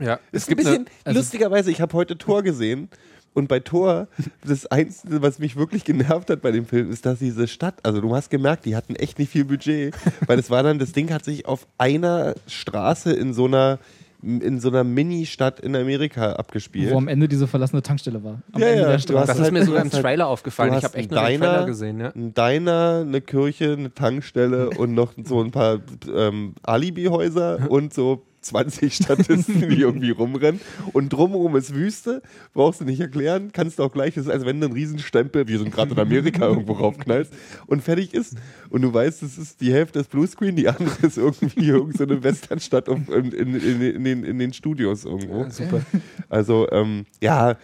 [0.00, 2.88] Ja, Es gibt ein bisschen, lustigerweise, ich habe heute Tor gesehen
[3.34, 4.08] und bei Tor,
[4.46, 8.00] das Einzige, was mich wirklich genervt hat bei dem Film, ist, dass diese Stadt, also
[8.00, 9.94] du hast gemerkt, die hatten echt nicht viel Budget,
[10.26, 13.78] weil es war dann, das Ding hat sich auf einer Straße in so einer
[14.22, 16.92] in so einer Mini-Stadt in Amerika abgespielt.
[16.92, 18.42] Wo am Ende diese verlassene Tankstelle war.
[18.52, 19.26] Am Ja, Ende ja, der Straße.
[19.28, 20.74] Das ist halt- mir sogar im halt- Trailer aufgefallen.
[20.74, 22.00] Ich habe echt einen nur Trailer gesehen.
[22.00, 22.08] Ja.
[22.14, 25.78] Ein Diner, eine Kirche, eine Tankstelle und noch so ein paar
[26.14, 30.60] ähm, Alibi-Häuser und so 20 Statisten, die irgendwie rumrennen.
[30.92, 32.22] Und drumherum ist Wüste,
[32.54, 35.46] brauchst du nicht erklären, kannst du auch gleich, das ist, als wenn du einen Riesenstempel,
[35.48, 37.32] wie so ein gerade in Amerika irgendwo raufknallst
[37.66, 38.36] und fertig ist.
[38.70, 42.22] Und du weißt, das ist die Hälfte des Bluescreen, die andere ist irgendwie irgendeine so
[42.24, 45.48] Westernstadt in, in, in, in, den, in den Studios irgendwo.
[45.50, 45.82] super.
[46.28, 47.56] Also, ähm, ja,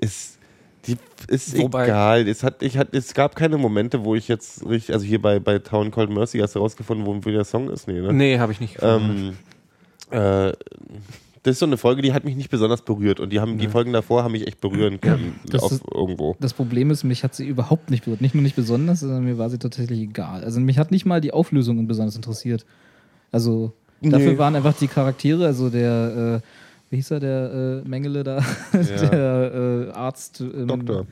[0.00, 0.38] ist,
[0.86, 0.96] die,
[1.28, 2.28] ist Wobei- egal.
[2.28, 5.38] Es, hat, ich hat, es gab keine Momente, wo ich jetzt richtig, also hier bei,
[5.40, 7.88] bei Town Called Mercy hast du rausgefunden, wo, wo der Song ist?
[7.88, 8.12] Nee, ne?
[8.12, 9.28] Nee, habe ich nicht gefunden.
[9.28, 9.36] Ähm,
[10.10, 10.52] äh,
[11.44, 13.68] das ist so eine Folge, die hat mich nicht besonders berührt und die haben die
[13.68, 16.36] Folgen davor haben mich echt berühren können das auf ist- irgendwo.
[16.40, 18.20] Das Problem ist, mich hat sie überhaupt nicht berührt.
[18.20, 20.42] Nicht nur nicht besonders, sondern mir war sie tatsächlich egal.
[20.44, 22.66] Also mich hat nicht mal die Auflösung besonders interessiert.
[23.30, 24.38] Also dafür Nee.
[24.38, 26.46] waren einfach die Charaktere, also der, äh,
[26.90, 28.38] wie hieß er, der äh, Mengele da,
[28.72, 29.08] Ja.
[29.08, 30.40] der äh, Arzt.
[30.40, 31.06] ähm, Doktor.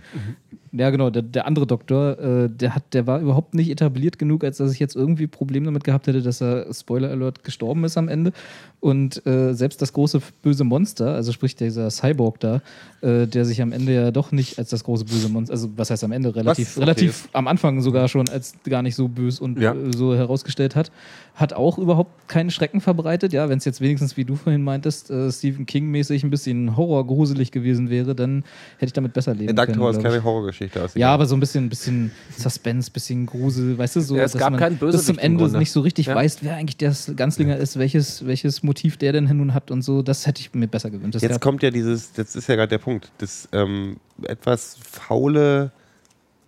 [0.79, 4.45] Ja, genau, der, der andere Doktor, äh, der, hat, der war überhaupt nicht etabliert genug,
[4.45, 7.97] als dass ich jetzt irgendwie Probleme damit gehabt hätte, dass er, Spoiler Alert, gestorben ist
[7.97, 8.33] am Ende.
[8.81, 12.61] Und äh, selbst das große böse Monster, also sprich dieser Cyborg da,
[13.01, 15.91] äh, der sich am Ende ja doch nicht als das große böse Monster, also was
[15.91, 19.41] heißt am Ende, relativ, okay relativ am Anfang sogar schon als gar nicht so bös
[19.41, 19.73] und Ja.
[19.73, 20.93] äh, so herausgestellt hat,
[21.35, 23.33] hat auch überhaupt keinen Schrecken verbreitet.
[23.33, 27.51] Ja, wenn es jetzt wenigstens, wie du vorhin meintest, äh, Stephen King-mäßig ein bisschen horrorgruselig
[27.53, 28.45] gewesen wäre, dann
[28.79, 29.79] hätte ich damit besser leben Der Dark können.
[29.79, 30.13] Tower ist glaub ich.
[30.19, 30.66] keine Horrorgeschichte.
[30.77, 30.95] Aus.
[30.95, 34.41] Ja, aber so ein bisschen, bisschen Suspense, bisschen Grusel, weißt du, so, Ja, es dass
[34.41, 35.59] gab man bis zum Ende Grunde.
[35.59, 36.15] nicht so richtig Ja.
[36.15, 40.03] weiß, wer eigentlich der Ganzlinger ist, welches, welches Motiv der denn nun hat und so,
[40.03, 41.15] das hätte ich mir besser gewünscht.
[41.17, 45.73] Das Jetzt kommt ja dieses, das ist ja gerade der Punkt, das ähm, etwas faule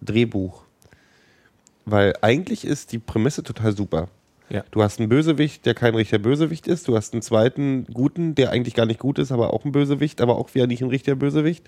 [0.01, 0.63] Drehbuch.
[1.85, 4.09] Weil eigentlich ist die Prämisse total super.
[4.51, 4.65] Ja.
[4.71, 6.89] Du hast einen Bösewicht, der kein richtiger Bösewicht ist.
[6.89, 10.21] Du hast einen zweiten guten, der eigentlich gar nicht gut ist, aber auch ein Bösewicht,
[10.21, 11.65] aber auch wieder nicht ein richtiger Bösewicht.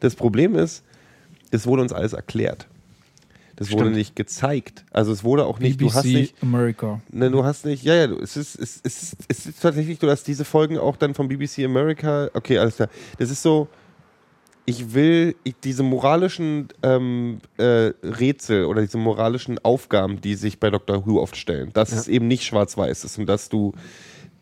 [0.00, 0.82] Das Problem ist,
[1.50, 2.68] es wurde uns alles erklärt.
[3.56, 3.96] Das wurde Stimmt.
[3.96, 4.84] nicht gezeigt.
[4.90, 7.00] Also es wurde auch nicht, du hast nicht, America.
[7.10, 10.06] Ne, du hast nicht, ja, ja, du, es, ist, es, ist, es ist tatsächlich so,
[10.06, 13.68] dass diese Folgen auch dann vom BBC America, okay, alles klar, das ist so,
[14.66, 20.68] ich will ich, diese moralischen ähm, äh, Rätsel oder diese moralischen Aufgaben, die sich bei
[20.68, 21.06] Dr.
[21.06, 21.98] Who oft stellen, dass Ja.
[21.98, 23.72] es eben nicht schwarz-weiß ist und dass du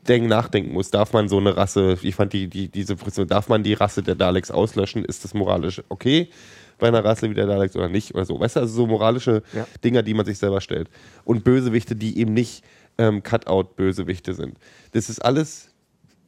[0.08, 3.48] denk, nachdenken musst, darf man so eine Rasse, ich fand die, die, diese Frisur, darf
[3.48, 6.30] man die Rasse der Daleks auslöschen, ist das moralisch okay
[6.78, 9.42] bei einer Rasse wie der Daleks oder nicht oder so, weißt du, also so moralische
[9.54, 9.66] Ja.
[9.82, 10.88] Dinger, die man sich selber stellt
[11.24, 12.64] und Bösewichte, die eben nicht
[12.98, 14.56] ähm, Cutout-Bösewichte sind.
[14.92, 15.73] Das ist alles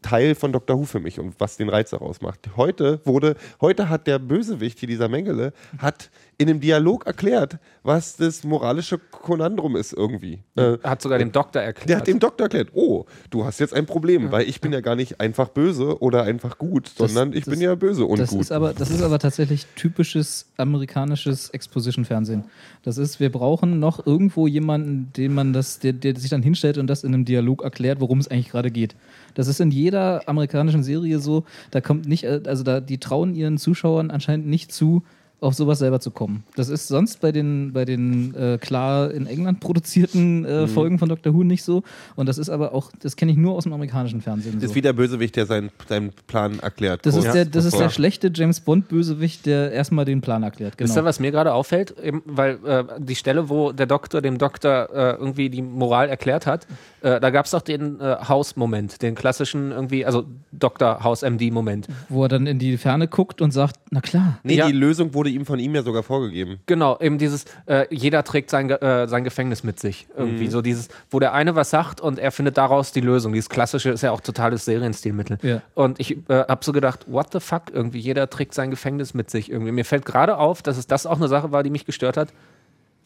[0.06, 0.78] Teil von Dr.
[0.78, 2.50] Who für mich und was den Reiz daraus macht.
[2.56, 8.16] Heute wurde, heute hat der Bösewicht hier, dieser Mengele, hat in einem Dialog erklärt, was
[8.16, 10.40] das moralische Konandrum ist irgendwie.
[10.54, 11.88] Äh, Hat sogar dem Doktor erklärt.
[11.88, 14.80] der hat dem Doktor erklärt, oh, du hast jetzt ein Problem, weil ich bin ja
[14.80, 18.30] gar nicht einfach böse oder einfach gut, sondern ich das- bin ja böse und Das
[18.30, 18.42] gut.
[18.42, 22.44] ist, aber, das ist aber tatsächlich typisches amerikanisches Exposition-Fernsehen.
[22.82, 26.78] Das ist, wir brauchen noch irgendwo jemanden, den man das, der, der sich dann hinstellt
[26.78, 28.94] und das in einem Dialog erklärt, worum es eigentlich gerade geht.
[29.36, 31.44] Das ist in jeder amerikanischen Serie so.
[31.70, 35.02] Da kommt nicht, äh, also da, die trauen ihren Zuschauern anscheinend nicht zu,
[35.38, 36.44] auf sowas selber zu kommen.
[36.56, 40.46] Das ist sonst bei den, bei den äh, klar in England produzierten Mhm.
[40.46, 41.82] äh, Folgen von Doctor Who nicht so.
[42.16, 44.54] Und das ist aber auch, das kenne ich nur aus dem amerikanischen Fernsehen.
[44.54, 44.68] das So.
[44.70, 47.04] ist wie der Bösewicht, der seinen, seinen Plan erklärt.
[47.04, 50.78] Das, ist der, das ist der schlechte James Bond-Bösewicht, der erstmal den Plan erklärt.
[50.78, 50.88] Genau.
[50.88, 51.94] Wisst ihr, was mir gerade auffällt?
[52.02, 56.46] Eben, weil äh, die Stelle, wo der Doktor dem Doktor äh, irgendwie die Moral erklärt
[56.46, 56.66] hat,
[57.06, 61.04] Äh, da gab es doch den äh, Haus-Moment, den klassischen irgendwie, also Dr.
[61.04, 61.86] Haus-MD-Moment.
[62.08, 64.40] Wo er dann in die Ferne guckt und sagt, na klar.
[64.42, 64.66] Nee, Ja.
[64.66, 66.58] die Lösung wurde ihm von ihm ja sogar vorgegeben.
[66.66, 70.08] Genau, eben dieses, äh, jeder trägt sein, äh, sein Gefängnis mit sich.
[70.16, 73.32] Irgendwie so dieses, wo der eine was sagt und er findet daraus die Lösung.
[73.32, 75.38] Dieses klassische ist ja auch totales Serienstilmittel.
[75.42, 75.62] Ja.
[75.74, 77.70] Und ich äh, habe so gedacht, what the fuck?
[77.72, 79.48] Irgendwie jeder trägt sein Gefängnis mit sich.
[79.48, 79.70] Irgendwie.
[79.70, 82.32] Mir fällt gerade auf, dass es das auch eine Sache war, die mich gestört hat.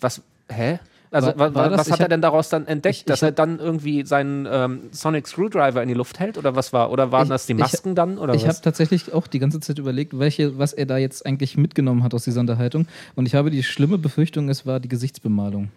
[0.01, 0.79] Was, hä?
[1.13, 2.95] Also, War- wa, wa, war was hat er denn daraus dann entdeckt?
[2.95, 6.39] Ich- ich dass er dann irgendwie seinen ähm, Sonic Screwdriver in die Luft hält?
[6.39, 6.93] Oder was war?
[6.93, 8.17] Oder waren Ich- das die Masken dann?
[8.17, 11.57] Oder Ich habe tatsächlich auch die ganze Zeit überlegt, welche, was er da jetzt eigentlich
[11.57, 12.87] mitgenommen hat aus dieser Unterhaltung.
[13.17, 15.71] Und ich habe die schlimme Befürchtung, es war die Gesichtsbemalung.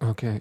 [0.00, 0.40] Okay.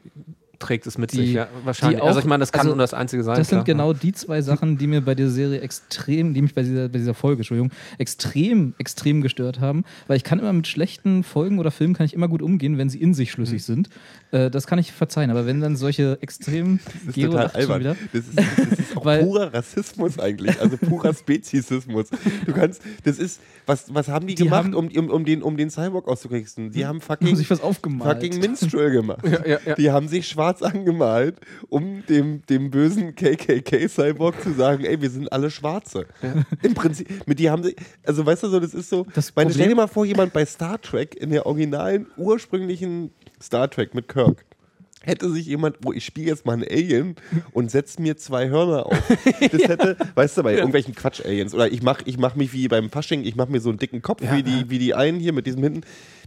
[0.60, 1.48] Trägt es mit Die- sich, ja.
[1.64, 2.02] Wahrscheinlich.
[2.02, 3.38] auch- also ich meine, das kann also nur das Einzige sein.
[3.38, 3.64] Das sind klar.
[3.66, 6.98] genau die zwei Sachen, die mir bei dieser Serie extrem, die mich bei dieser, bei
[7.00, 9.84] dieser Folge, Entschuldigung, extrem, extrem gestört haben.
[10.08, 12.90] Weil ich kann immer mit schlechten Folgen oder Filmen kann ich immer gut umgehen, wenn
[12.90, 13.86] sie in sich schlüssig Hm.
[13.86, 13.90] sind.
[14.32, 15.30] Äh, das kann ich verzeihen.
[15.32, 17.80] Aber wenn dann solche extrem Das ist total albern.
[17.80, 17.96] wieder.
[18.12, 21.14] Das ist, das ist auch Weil- purer Rassismus eigentlich, also purer
[21.50, 22.08] Speziesismus.
[22.46, 25.42] Du kannst, das ist, was, was haben die, Die gemacht, haben- um, um, um, den,
[25.42, 26.72] um den Cyborg auszukriegen?
[26.72, 28.22] Die haben Haben fucking, sich was aufgemalt.
[28.24, 29.20] fucking Minstrel gemacht.
[29.26, 29.76] ja, ja.
[29.76, 35.32] Die haben sich schwarz angemalt, um dem, dem bösen KKK-Cyborg zu sagen, ey, wir sind
[35.32, 36.06] alle Schwarze.
[36.62, 39.54] Im Prinzip, mit die haben sie, also weißt du so, das ist so, Das meine,
[39.54, 44.08] stell dir mal vor, jemand bei Star Trek, in der originalen, ursprünglichen Star Trek mit
[44.08, 44.46] Kirk,
[45.02, 47.16] hätte sich jemand, wo ich spiele jetzt mal einen Alien
[47.52, 48.98] und setze mir zwei Hörner auf.
[49.52, 51.54] Das hätte, weißt du, bei irgendwelchen Quatsch-Aliens.
[51.54, 54.02] Oder ich mache ich mach mich wie beim Fasching, ich mache mir so einen dicken
[54.02, 55.82] Kopf Ja, wie, die, wie die einen hier mit diesem hinten.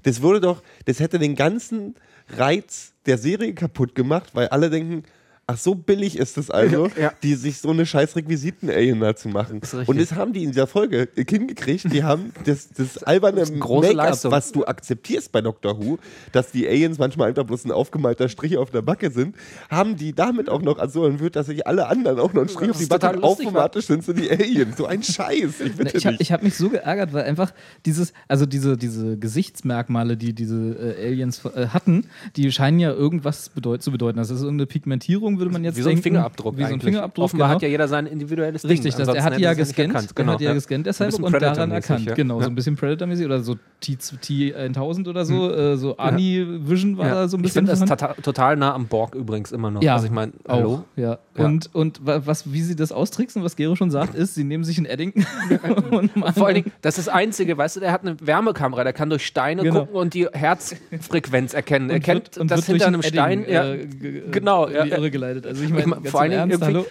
[0.05, 1.95] Das würde doch, das hätte den ganzen
[2.29, 5.05] Reiz der Serie kaputt gemacht, weil alle denken,
[5.47, 7.13] ach so billig ist es also, Ja.
[7.23, 9.59] die sich so eine scheiß Requisiten-Alien da zu machen.
[9.61, 9.89] richtig.
[9.89, 11.93] Und das haben die in dieser Folge hingekriegt.
[11.93, 15.99] Die haben das, das alberne Make-up, was du akzeptierst bei Doctor Who,
[16.33, 19.37] dass die Aliens manchmal einfach bloß ein aufgemalter Strich auf der Backe sind,
[19.69, 22.71] haben die damit auch noch so entwirrt, dass sich alle anderen auch noch einen Strich
[22.71, 24.77] auf die Backe automatisch sind so die Aliens.
[24.77, 25.61] So ein Scheiß.
[25.61, 27.53] Ich Na, bitte Ich habe hab mich so geärgert, weil einfach
[27.85, 33.49] dieses, also diese, diese Gesichtsmerkmale, die diese äh, Aliens äh, hatten, die scheinen ja irgendwas
[33.49, 34.19] bedeut zu bedeuten.
[34.19, 36.03] Das ist irgendeine Pigmentierung, würde man jetzt Wie so ein denken.
[36.03, 36.81] Fingerabdruck Wie so ein.
[36.81, 37.55] Fingerabduk, Offenbar genau.
[37.57, 39.07] hat ja jeder sein individuelles Richtig, Ding.
[39.07, 40.11] das, er hat die ja er gescannt, erkannt.
[40.11, 40.55] er Genau, hat die ja ja.
[40.55, 42.05] gescannt, deshalb und daran erkannt.
[42.07, 42.15] ja.
[42.15, 47.09] Genau, so ein bisschen Predator-mäßig oder so T- T1000 oder so, äh, so Ani-Vision war
[47.09, 47.67] da so ein ich bisschen.
[47.67, 48.23] finde das davon.
[48.23, 49.83] total, nah am Borg übrigens immer noch.
[49.83, 50.85] Ja, also ich meine, hallo?
[50.97, 51.19] Ja.
[51.37, 54.65] Und, und wa- was, wie sie das austricksen, was Gero schon sagt, ist, sie nehmen
[54.65, 55.25] sich ein Eddington
[55.91, 58.85] und machen Vor allen Dingen, das ist das Einzige, weißt du, der hat eine Wärmekamera,
[58.85, 59.81] der kann durch Steine Genau.
[59.81, 61.91] gucken und die Herzfrequenz erkennen.
[61.91, 63.43] er kennt wird- das hinter einem ein Stein.
[63.45, 64.85] Edding, ja, äh, ge- genau, ja,
[65.23, 65.39] die ja.
[65.39, 65.47] Irre geleitet.
[65.47, 66.85] Also ich Ich meine, vor allen Dingen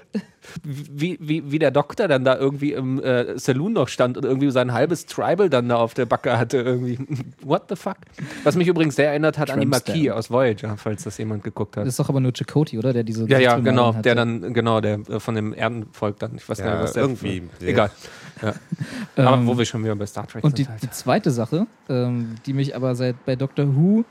[0.63, 4.49] wie, wie, wie der Doktor dann da irgendwie im äh, Saloon noch stand und irgendwie
[4.51, 6.57] sein halbes Tribal dann da auf der Backe hatte.
[6.57, 6.97] Irgendwie.
[7.43, 7.97] What the fuck?
[8.43, 11.43] Was mich übrigens sehr erinnert hat an die Tramp Marquis aus Voyager, falls das jemand
[11.43, 11.83] geguckt hat.
[11.83, 12.93] Das ist doch aber nur Chakotay, oder?
[12.93, 14.01] Der diese Ja, ja, genau, hatte.
[14.03, 16.93] der dann, genau, der äh, von dem Erdenvolk dann, ich weiß gar Ja, nicht, was
[16.93, 17.43] der irgendwie.
[17.61, 17.91] Egal.
[18.41, 18.53] Ja.
[19.15, 20.83] Aber Ähm, wo wir schon wieder bei Star Trek Und die, sind halt.
[20.83, 24.03] die zweite Sache, ähm, die mich aber seit bei Doctor Who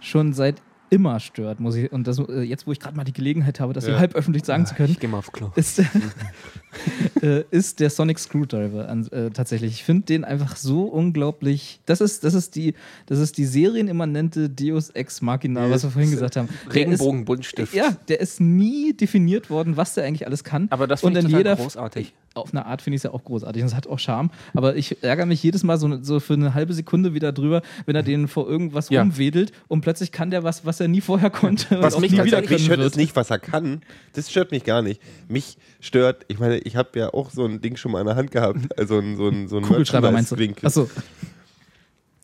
[0.00, 0.56] schon seit
[0.90, 3.72] immer stört, muss ich, und das, äh, jetzt, wo ich gerade mal die Gelegenheit habe,
[3.72, 3.98] das Ja.
[3.98, 5.50] halb öffentlich sagen zu können, Ich geh mal auf Klo.
[5.56, 5.78] ist,
[7.22, 9.72] äh, ist der Sonic Screwdriver an, äh, tatsächlich.
[9.72, 11.80] Ich finde den einfach so unglaublich.
[11.86, 12.74] Das ist, das ist die,
[13.06, 16.48] das ist die serienimmanente Deus Ex Machina, was wir vorhin gesagt haben.
[16.72, 17.74] Regenbogenbuntstift.
[17.74, 20.68] Ja, der ist nie definiert worden, was der eigentlich alles kann.
[20.70, 22.12] Aber das finde ich jeder- großartig.
[22.36, 23.62] Auf eine Art finde ich es ja auch großartig.
[23.62, 24.30] Und es hat auch Charme.
[24.54, 27.96] Aber ich ärgere mich jedes Mal so, so für eine halbe Sekunde wieder drüber, wenn
[27.96, 29.00] er den vor irgendwas Ja.
[29.00, 31.80] rumwedelt und plötzlich kann der was, was er nie vorher konnte.
[31.80, 32.90] Was mich wieder mich stört wird.
[32.92, 33.80] es nicht, was er kann.
[34.12, 35.00] Das stört mich gar nicht.
[35.28, 38.16] Mich stört, ich meine, ich habe ja auch so ein Ding schon mal in der
[38.16, 38.58] Hand gehabt.
[38.78, 40.36] Also so ein, so ein Kugelschreiber meinst du?
[40.62, 40.90] Achso,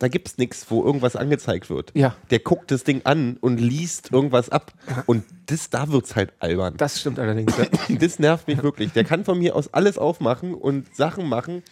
[0.03, 1.93] Da gibt es nichts, wo irgendwas angezeigt wird.
[1.95, 2.17] Ja.
[2.33, 4.73] Der guckt das Ding an und liest irgendwas ab.
[5.07, 6.75] Und das, da wird es halt albern.
[6.77, 7.57] Das stimmt allerdings.
[7.57, 7.67] Ja.
[8.01, 8.91] Das nervt mich wirklich.
[8.91, 11.63] Der kann von mir aus alles aufmachen und Sachen machen.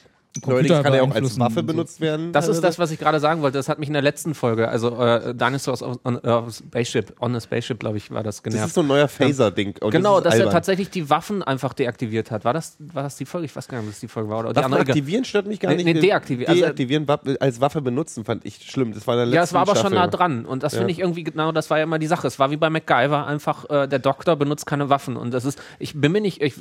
[0.46, 2.32] Neuerdings kann er auch als Waffe benutzt werden.
[2.32, 2.62] Das ist teilweise.
[2.62, 3.58] das, was ich gerade sagen wollte.
[3.58, 7.34] Das hat mich in der letzten Folge, also äh, Dinosaurs on, on, on Spaceship, on
[7.34, 8.68] a Spaceship, glaube ich, war das Das genervt.
[8.68, 9.74] ist so ein neuer Phaser-Ding.
[9.90, 10.52] Genau, das dass ist er albern.
[10.52, 12.44] tatsächlich die Waffen einfach deaktiviert hat.
[12.44, 13.46] War das, war das die Folge?
[13.46, 14.38] Ich weiß gar nicht, ob das die Folge war.
[14.40, 15.94] Oder die Waffen aktivieren stört mich gar Nee, nicht.
[15.96, 16.48] nee, deaktivieren.
[16.48, 18.94] Also- Deaktivieren, Waffe- als Waffe benutzen fand ich schlimm.
[18.94, 20.16] Das war in der Ja, es war aber letzten schon nah Staffel.
[20.18, 20.46] dran.
[20.46, 20.78] Und das Ja.
[20.78, 22.28] finde ich irgendwie genau, das war ja immer die Sache.
[22.28, 25.16] Es war wie bei MacGyver, einfach äh, der Doktor benutzt keine Waffen.
[25.16, 26.54] Und das ist, ich bin mir nicht, ich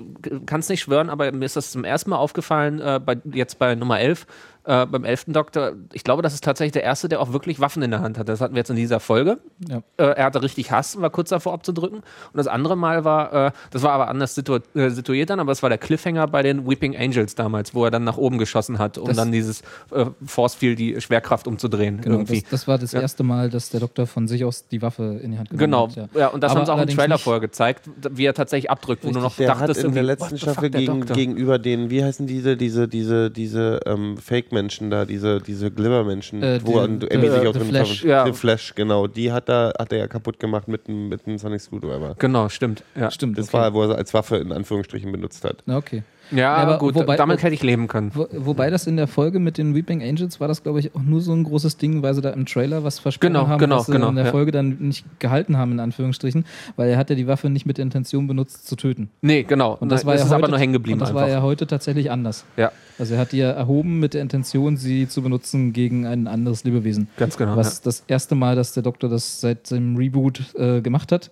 [0.48, 3.59] kann es nicht schwören, aber mir ist das zum ersten Mal aufgefallen, äh, bei, jetzt
[3.60, 4.26] bei Nummer 11,
[4.66, 5.26] äh, beim 11.
[5.30, 8.18] Doktor, ich glaube, das ist tatsächlich der Erste, der auch wirklich Waffen in der Hand
[8.18, 8.30] hat.
[8.30, 9.40] Das hatten wir jetzt in dieser Folge.
[9.68, 9.78] Ja.
[9.98, 12.00] Äh, er hatte richtig Hass und war kurz davor abzudrücken.
[12.00, 12.04] Und
[12.38, 15.64] das andere Mal war, äh, das war aber anders situ äh, situiert dann, aber es
[15.64, 18.98] war der Cliffhanger bei den Weeping Angels damals, wo er dann nach oben geschossen hat,
[18.98, 22.02] um Das- dann dieses äh, Force Field, die Schwerkraft umzudrehen.
[22.02, 22.42] Genau, irgendwie.
[22.42, 23.02] das, das war das Ja.
[23.02, 25.88] erste Mal, dass der Doktor von sich aus die Waffe in die Hand genommen Genau,
[25.88, 25.96] hat.
[26.14, 26.20] Ja.
[26.20, 26.28] ja.
[26.28, 29.12] und das Aber haben sie auch im Trailer vorher gezeigt, wie er tatsächlich abdrückt, wo
[29.12, 32.58] du noch Der hat dachtest, in der letzten Staffel gegen, gegenüber den, wie heißen diese,
[32.58, 34.18] diese, diese, diese ähm,
[34.50, 38.04] Fake-Menschen da, diese, diese Glimmer-Menschen, Äh, wo die- an- die- Amy sich auch drin Flash.
[38.04, 38.26] Ja.
[38.26, 39.08] The Flash, genau.
[39.08, 42.16] Die hat er, hat er ja kaputt gemacht mit einem mit einem Sonic Screwdriver.
[42.18, 42.84] Genau, stimmt.
[42.96, 43.38] Ja, Stimmt.
[43.38, 43.58] Das okay.
[43.58, 45.58] war, wo er als Waffe in Anführungsstrichen benutzt hat.
[45.66, 46.04] Na, okay.
[46.32, 48.12] Ja, aber gut, wobei- damit hätte ich leben können.
[48.14, 51.02] Wo, wobei das in der Folge mit den Weeping Angels war das, glaube ich, auch
[51.02, 53.78] nur so ein großes Ding, weil sie da im Trailer was versprochen Genau, haben, genau,
[53.80, 54.32] was sie genau, in der ja.
[54.32, 57.78] Folge dann nicht gehalten haben, in Anführungsstrichen, weil er hat ja die Waffe nicht mit
[57.78, 59.10] der Intention benutzt, zu töten.
[59.22, 59.78] Nee, genau.
[59.80, 61.22] Und das war ist ja es heute, aber nur hängen geblieben Und das einfach.
[61.24, 62.46] war ja heute tatsächlich anders.
[62.58, 66.28] ja, Also er hat die ja erhoben mit der Intention, sie zu benutzen gegen ein
[66.28, 67.08] anderes Lebewesen.
[67.18, 67.56] ganz genau.
[67.56, 71.32] Was das erste Mal, dass der Doktor das seit seinem Reboot äh, gemacht hat.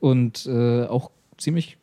[0.00, 1.76] Und äh, auch ziemlich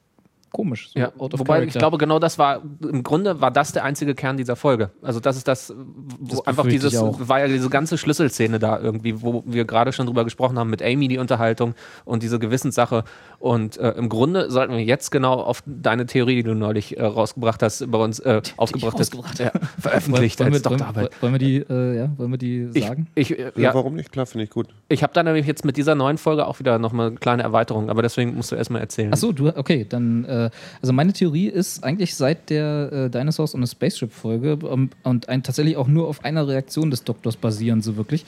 [0.52, 0.90] komisch.
[0.94, 4.38] so Ja, wobei ich glaube, genau das war, im Grunde war das der einzige Kern
[4.38, 4.92] dieser Folge.
[5.02, 9.22] Also das ist das, wo Das einfach dieses, war ja diese ganze Schlüsselszene da irgendwie,
[9.22, 13.04] wo wir gerade schon drüber gesprochen haben, mit Amy die Unterhaltung und diese Gewissenssache.
[13.40, 17.04] Und äh, im Grunde sollten wir jetzt genau auf deine Theorie, die du neulich äh,
[17.04, 21.40] rausgebracht hast, bei uns äh, aufgebracht hast, ja, veröffentlicht wollen, als wir, wollen, wollen wir
[21.40, 23.08] die, äh, ja, wollen wir die Ich, sagen?
[23.14, 24.12] ich, äh, Ja, ja, warum nicht?
[24.12, 24.70] Klar, finde ich gut.
[24.90, 27.92] ich habe da nämlich jetzt mit dieser neuen Folge auch wieder nochmal eine kleine Erweiterung,
[27.92, 29.14] aber deswegen musst du erstmal erzählen.
[29.14, 30.50] Achso, du, okay, dann, äh,
[30.82, 35.44] also meine Theorie ist eigentlich seit der äh, Dinosaurs on a Spaceship-Folge ähm, und ein,
[35.44, 38.26] tatsächlich auch nur auf einer Reaktion des Doktors basieren, so wirklich.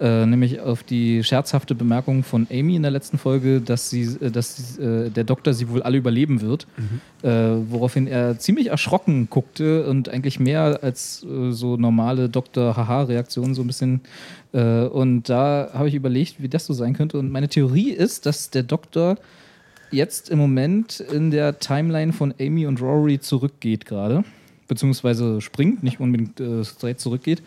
[0.00, 4.30] Äh, nämlich auf die scherzhafte Bemerkung von Amy in der letzten Folge, dass, sie, äh,
[4.56, 6.66] dass äh, der Doktor sie wohl alle überleben wird.
[7.22, 7.28] Äh,
[7.68, 13.66] woraufhin er ziemlich erschrocken guckte und eigentlich mehr als äh, so normale Doktor-Haha-Reaktionen so ein
[13.66, 14.00] bisschen.
[14.52, 17.18] Äh, und da habe ich überlegt, wie das so sein könnte.
[17.18, 19.16] Und meine Theorie ist, dass der Doktor
[19.90, 24.24] jetzt im Moment in der Timeline von Amy und Rory zurückgeht gerade.
[24.66, 27.42] Beziehungsweise springt, nicht unbedingt äh, straight zurückgeht.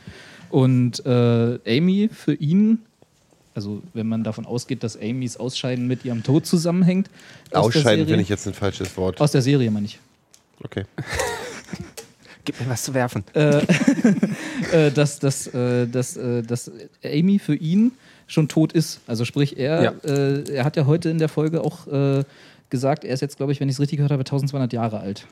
[0.50, 2.78] Und Amy für ihn,
[3.56, 7.10] also wenn man davon ausgeht, dass Amys Ausscheiden mit ihrem Tod zusammenhängt.
[7.52, 9.20] Ausscheiden finde ich jetzt ein falsches Wort.
[9.22, 10.00] Aus der Serie, meine ich.
[10.64, 10.86] Okay.
[12.46, 13.24] Gib mir was zu werfen.
[13.34, 13.62] äh,
[14.72, 16.70] äh, dass, dass, äh, dass, äh, dass
[17.04, 17.94] Amy für ihn
[18.28, 19.00] schon tot ist.
[19.08, 19.92] Also sprich, er, Ja.
[20.04, 22.24] äh, er hat ja heute in der Folge auch äh,
[22.70, 25.26] gesagt, er ist jetzt, glaube ich, wenn ich es richtig gehört habe, 1200 Jahre alt.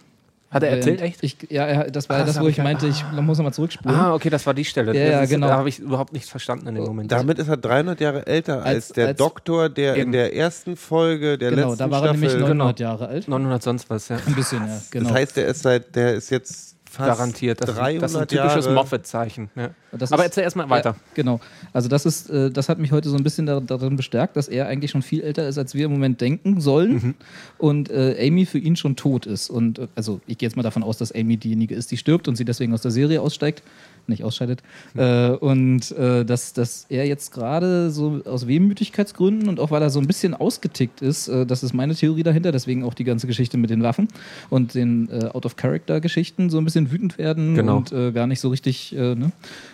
[0.51, 1.23] Hat er erzählt, echt?
[1.23, 3.97] Ich, ja, er, das war Ah, das das, wo ich meinte, ich muss nochmal zurückspulen.
[3.97, 4.93] Ah, okay, das war die Stelle.
[4.93, 5.47] Ja, ja, ist- genau.
[5.47, 7.09] Da habe ich überhaupt nichts verstanden in dem Moment.
[7.11, 10.07] Damit ist er 300 Jahre älter als, Als- der als- Doktor, der Eben.
[10.07, 12.19] in der ersten Folge der genau, letzten da war er Staffel.
[12.19, 12.47] nämlich Genau.
[12.65, 13.27] 900 Jahre alt.
[13.29, 14.17] 900 sonst was, ja.
[14.27, 15.07] Ein bisschen, ja, genau.
[15.09, 17.61] Das heißt, der ist seit, der ist jetzt fast Garantiert.
[17.61, 18.69] Das, 300 das ist ein typisches.
[18.69, 19.49] Moffat-Zeichen.
[19.55, 19.69] Ja.
[19.93, 20.91] Aber ist- erzähl erstmal weiter.
[20.91, 21.39] Ja, genau.
[21.73, 24.47] Also das ist, äh, das hat mich heute so ein bisschen da, darin bestärkt, dass
[24.49, 26.91] er eigentlich schon viel älter ist, als wir im Moment denken sollen.
[26.93, 27.15] Mhm.
[27.57, 29.49] Und äh, Amy für ihn schon tot ist.
[29.49, 32.27] Und äh, also ich gehe jetzt mal davon aus, dass Amy diejenige ist, die stirbt
[32.27, 33.63] und sie deswegen aus der Serie aussteigt,
[34.09, 34.61] nicht ausscheidet.
[34.95, 39.89] Äh, und äh, dass, dass er jetzt gerade so aus Wehmütigkeitsgründen und auch weil er
[39.89, 43.27] so ein bisschen ausgetickt ist, äh, das ist meine Theorie dahinter, deswegen auch die ganze
[43.27, 44.07] Geschichte mit den Waffen
[44.49, 47.77] und den äh, Out-of-Character-Geschichten so ein bisschen wütend werden Genau.
[47.77, 49.31] und äh, gar nicht so richtig äh, ne,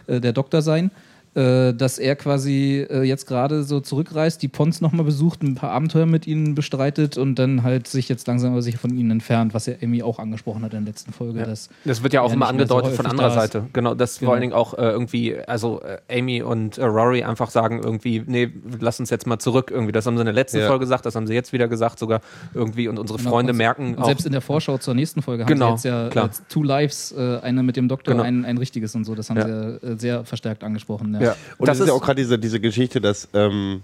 [0.08, 0.92] der Doktor sein.
[1.38, 5.70] Äh, dass er quasi äh, jetzt gerade so zurückreist, die Pons nochmal besucht, ein paar
[5.70, 9.54] Abenteuer mit ihnen bestreitet und dann halt sich jetzt langsam aber sicher von ihnen entfernt,
[9.54, 11.42] was ja Amy auch angesprochen hat in der letzten Folge.
[11.42, 11.46] Ja.
[11.46, 13.30] Dass, Das wird ja auch immer mehr so angedeutet von anderer.
[13.30, 13.68] Seite.
[13.72, 14.30] Genau, dass Genau.
[14.30, 18.24] vor allen Dingen auch äh, irgendwie, also äh, Amy und äh, Rory einfach sagen irgendwie,
[18.26, 19.92] nee, lass uns jetzt mal zurück irgendwie.
[19.92, 20.66] Das haben sie in der letzten Ja.
[20.68, 22.22] Folge gesagt, das haben sie jetzt wieder gesagt sogar
[22.56, 25.22] irgendwie und unsere Genau, Freunde und- merken und auch, selbst in der Vorschau zur nächsten
[25.22, 26.26] Folge haben Genau, sie jetzt ja klar.
[26.26, 28.24] äh, Two Lives, äh, eine mit dem Doktor, Genau.
[28.24, 29.14] ein, ein richtiges und so.
[29.14, 29.46] Das haben Ja.
[29.46, 29.52] sie
[29.86, 31.16] ja, äh, sehr verstärkt angesprochen.
[31.22, 31.27] Ja.
[31.28, 31.36] Ja.
[31.58, 33.84] Und das, ist ja auch gerade diese, diese Geschichte, dass, ähm,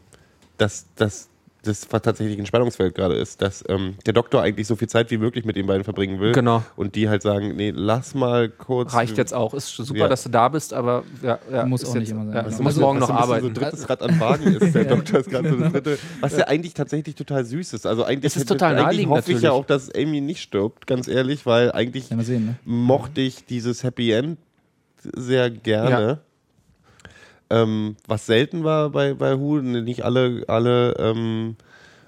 [0.57, 1.29] dass, dass
[1.65, 5.17] das tatsächlich ein Spannungsfeld gerade ist, dass ähm, der Doktor eigentlich so viel Zeit wie
[5.17, 6.33] möglich mit den beiden verbringen will.
[6.33, 6.61] Genau.
[6.75, 8.93] Und die halt sagen, nee, lass mal kurz.
[8.93, 9.53] reicht jetzt auch.
[9.53, 10.07] Ist super, Ja.
[10.09, 12.33] dass du da bist, aber ja, ja, Muss auch nicht jetzt, immer sein.
[12.35, 12.57] Ja, Genau.
[12.57, 13.55] du musst Also- morgen was noch so ein bisschen arbeiten.
[13.55, 14.75] So drittes Rad am Wagen ist.
[14.75, 15.99] Der Doktor ist gerade so das dritte.
[16.19, 17.85] Was ja eigentlich tatsächlich total süß ist.
[17.87, 19.63] Also eigentlich, Es ist hätte- total eigentlich naheliegend hoffe ich ja natürlich.
[19.63, 22.55] auch, dass Amy nicht stirbt, ganz ehrlich, weil eigentlich sehen, ne?
[22.65, 24.37] mochte ich dieses Happy End
[25.15, 26.19] sehr gerne.
[27.53, 31.55] Ähm, was selten war bei, bei Who, nicht alle, alle ähm,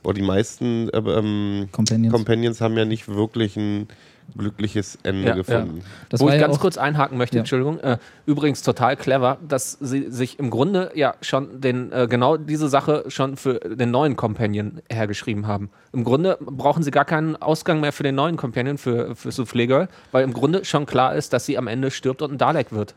[0.03, 2.13] oder die meisten äh, ähm, Companions.
[2.13, 3.87] Companions haben ja nicht wirklich ein
[4.35, 5.83] glückliches Ende Ja, gefunden.
[6.09, 7.41] Das Wo ich ja ganz kurz einhaken möchte, Ja.
[7.41, 7.79] Entschuldigung.
[7.79, 12.67] Äh, übrigens total clever, dass sie sich im Grunde ja schon den, äh, genau diese
[12.67, 15.69] Sache schon für den neuen Companion hergeschrieben haben.
[15.93, 19.67] Im Grunde brauchen sie gar keinen Ausgang mehr für den neuen Companion, für, für Soufflé
[19.67, 22.71] Girl, weil im Grunde schon klar ist, dass sie am Ende stirbt und ein Dalek
[22.71, 22.95] wird.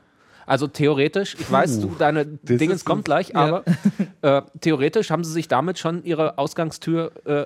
[0.48, 3.64] Also theoretisch, ich weiß, du, deine Dingens kommt gleich, aber
[4.22, 7.44] äh, theoretisch haben sie sich damit schon ihre Ausgangstür äh,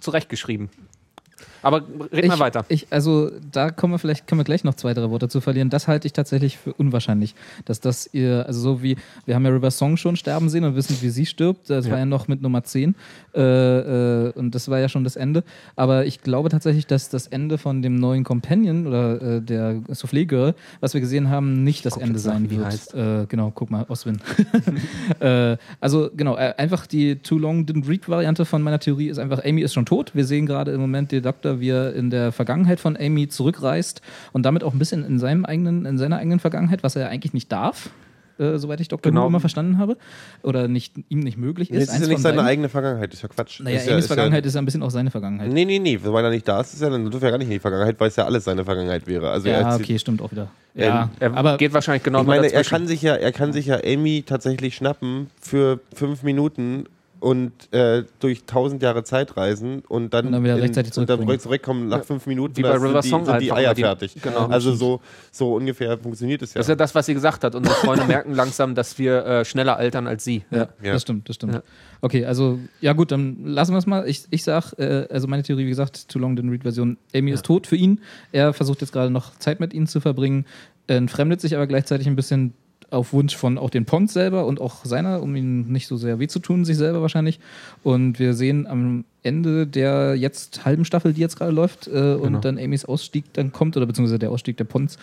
[0.00, 0.70] zurechtgeschrieben.
[1.66, 1.78] Aber
[2.12, 2.64] reden wir ich, weiter.
[2.68, 5.68] Ich, also da kommen wir vielleicht, können wir gleich noch zwei, drei Worte zu verlieren.
[5.68, 9.50] Das halte ich tatsächlich für unwahrscheinlich, dass das ihr, also so wie, wir haben ja
[9.50, 11.68] River Song schon sterben sehen und wissen, wie sie stirbt.
[11.68, 11.92] Das Ja.
[11.92, 12.94] war ja noch mit Nummer 10
[13.34, 15.42] äh, äh, und das war ja schon das Ende.
[15.74, 20.24] Aber ich glaube tatsächlich, dass das Ende von dem neuen Companion oder äh, der Soufflé
[20.26, 22.94] Girl, was wir gesehen haben, nicht das Ende sein wird.
[22.94, 24.20] Äh, genau, guck mal, Oswin.
[25.20, 29.18] äh, also genau, äh, einfach die Too Long Didn't Read Variante von meiner Theorie ist
[29.18, 30.12] einfach, Amy ist schon tot.
[30.14, 34.02] Wir sehen gerade im Moment den Doktor, wie er in der Vergangenheit von Amy zurückreist
[34.32, 37.08] und damit auch ein bisschen in seinem eigenen, in seiner eigenen Vergangenheit, was er ja
[37.08, 37.90] eigentlich nicht darf.
[38.38, 39.10] Äh, soweit ich Dr.
[39.10, 39.22] Genau.
[39.22, 39.96] Who immer verstanden habe.
[40.42, 41.88] Oder nicht, ihm nicht möglich ist.
[41.88, 42.48] Es ist ja nicht seine beiden.
[42.48, 43.60] eigene Vergangenheit, ist ja Quatsch.
[43.60, 45.50] Naja, ist ja, Amys ist Vergangenheit Ja, ist ja ein bisschen auch seine Vergangenheit.
[45.50, 47.38] nee, nee, nee, weil er nicht da ist, ist ja, dann dürfen wir ja gar
[47.38, 49.30] nicht in die Vergangenheit, weil es ja alles seine Vergangenheit wäre.
[49.30, 50.48] Also er Ja, okay, stimmt auch wieder.
[50.74, 52.70] Ja, er aber geht wahrscheinlich genau ich meine, er dazwischen.
[52.70, 56.84] kann sich ja, er kann sich ja Amy tatsächlich schnappen für fünf Minuten
[57.18, 61.16] und äh, durch tausend Jahre Zeit reisen und dann, Und dann wieder rechtzeitig und dann
[61.18, 61.40] zurückbringen.
[61.40, 62.56] zurückkommen nach fünf Minuten.
[62.56, 64.14] Wie bei da sind River die, Song sind die Eier die- fertig.
[64.22, 64.46] genau.
[64.46, 65.00] also so,
[65.32, 66.58] so ungefähr funktioniert es ja.
[66.58, 67.54] Das ist ja das, was sie gesagt hat.
[67.54, 70.44] Unsere Freunde merken langsam, dass wir äh, schneller altern als sie.
[70.50, 70.92] Ja, Ja.
[70.92, 71.54] das stimmt, das stimmt.
[71.54, 71.62] Ja.
[72.02, 74.06] Okay, also, ja gut, dann lassen wir es mal.
[74.06, 77.30] Ich, ich sag, äh, also meine Theorie, wie gesagt, Too Long Didn't Read Version, Amy
[77.32, 78.00] ist tot für ihn.
[78.32, 80.44] Er versucht jetzt gerade noch Zeit mit ihnen zu verbringen,
[80.86, 82.52] entfremdet sich aber gleichzeitig ein bisschen
[82.96, 86.18] auf Wunsch von auch den Pons selber und auch seiner, um ihm nicht so sehr
[86.18, 87.38] weh zu tun, sich selber wahrscheinlich.
[87.82, 92.22] Und wir sehen am Ende der jetzt halben Staffel, die jetzt gerade läuft, äh, und
[92.22, 92.40] Genau.
[92.40, 94.96] dann Amys Ausstieg dann kommt, oder beziehungsweise der Ausstieg der Pons,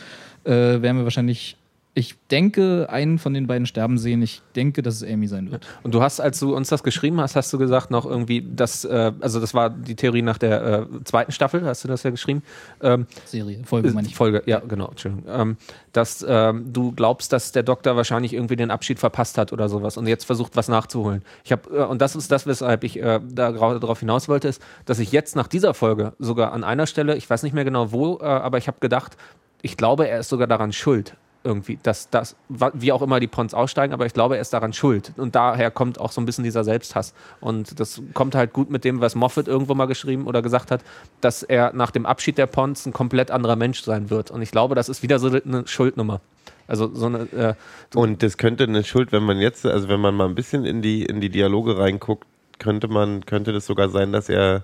[0.44, 1.58] äh, werden wir wahrscheinlich,
[1.96, 4.24] ich denke, einen von den beiden sterben sehen.
[4.24, 5.68] Ich denke, dass es Amy sein wird.
[5.84, 8.84] Und du hast, als du uns das geschrieben hast, hast du gesagt noch irgendwie, dass,
[8.84, 12.10] äh, also das war die Theorie nach der äh, zweiten Staffel, hast du das ja
[12.10, 12.42] geschrieben?
[12.82, 14.16] Ähm, Serie, Folge meine ich.
[14.16, 15.26] Folge, ja, genau, Entschuldigung.
[15.30, 15.58] Ähm,
[15.92, 19.96] dass ähm, du glaubst, dass der Doktor wahrscheinlich irgendwie den Abschied verpasst hat oder sowas
[19.96, 21.22] und jetzt versucht, was nachzuholen.
[21.44, 24.98] Ich habe, äh, und das ist das, weshalb ich äh, darauf hinaus wollte, ist, dass
[24.98, 28.18] ich jetzt nach dieser Folge sogar an einer Stelle, ich weiß nicht mehr genau wo,
[28.18, 29.16] äh, aber ich habe gedacht,
[29.62, 31.16] ich glaube, er ist sogar daran schuld.
[31.46, 34.72] Irgendwie, dass das, wie auch immer die Pons aussteigen, aber ich glaube, er ist daran
[34.72, 35.12] schuld.
[35.18, 37.14] Und daher kommt auch so ein bisschen dieser Selbsthass.
[37.42, 40.82] Und das kommt halt gut mit dem, was Moffat irgendwo mal geschrieben oder gesagt hat,
[41.20, 44.32] dass er nach dem Abschied der Pons ein komplett anderer Mensch sein wird.
[44.32, 46.22] Und ich glaube, das ist wieder so eine Schuldnummer.
[46.68, 47.54] Also so eine, äh,
[47.94, 50.82] Und das könnte eine Schuld, wenn man jetzt, also wenn man mal ein bisschen in
[50.82, 52.26] die, in die Dialoge reinguckt,
[52.60, 54.64] könnte man, könnte das sogar sein, dass er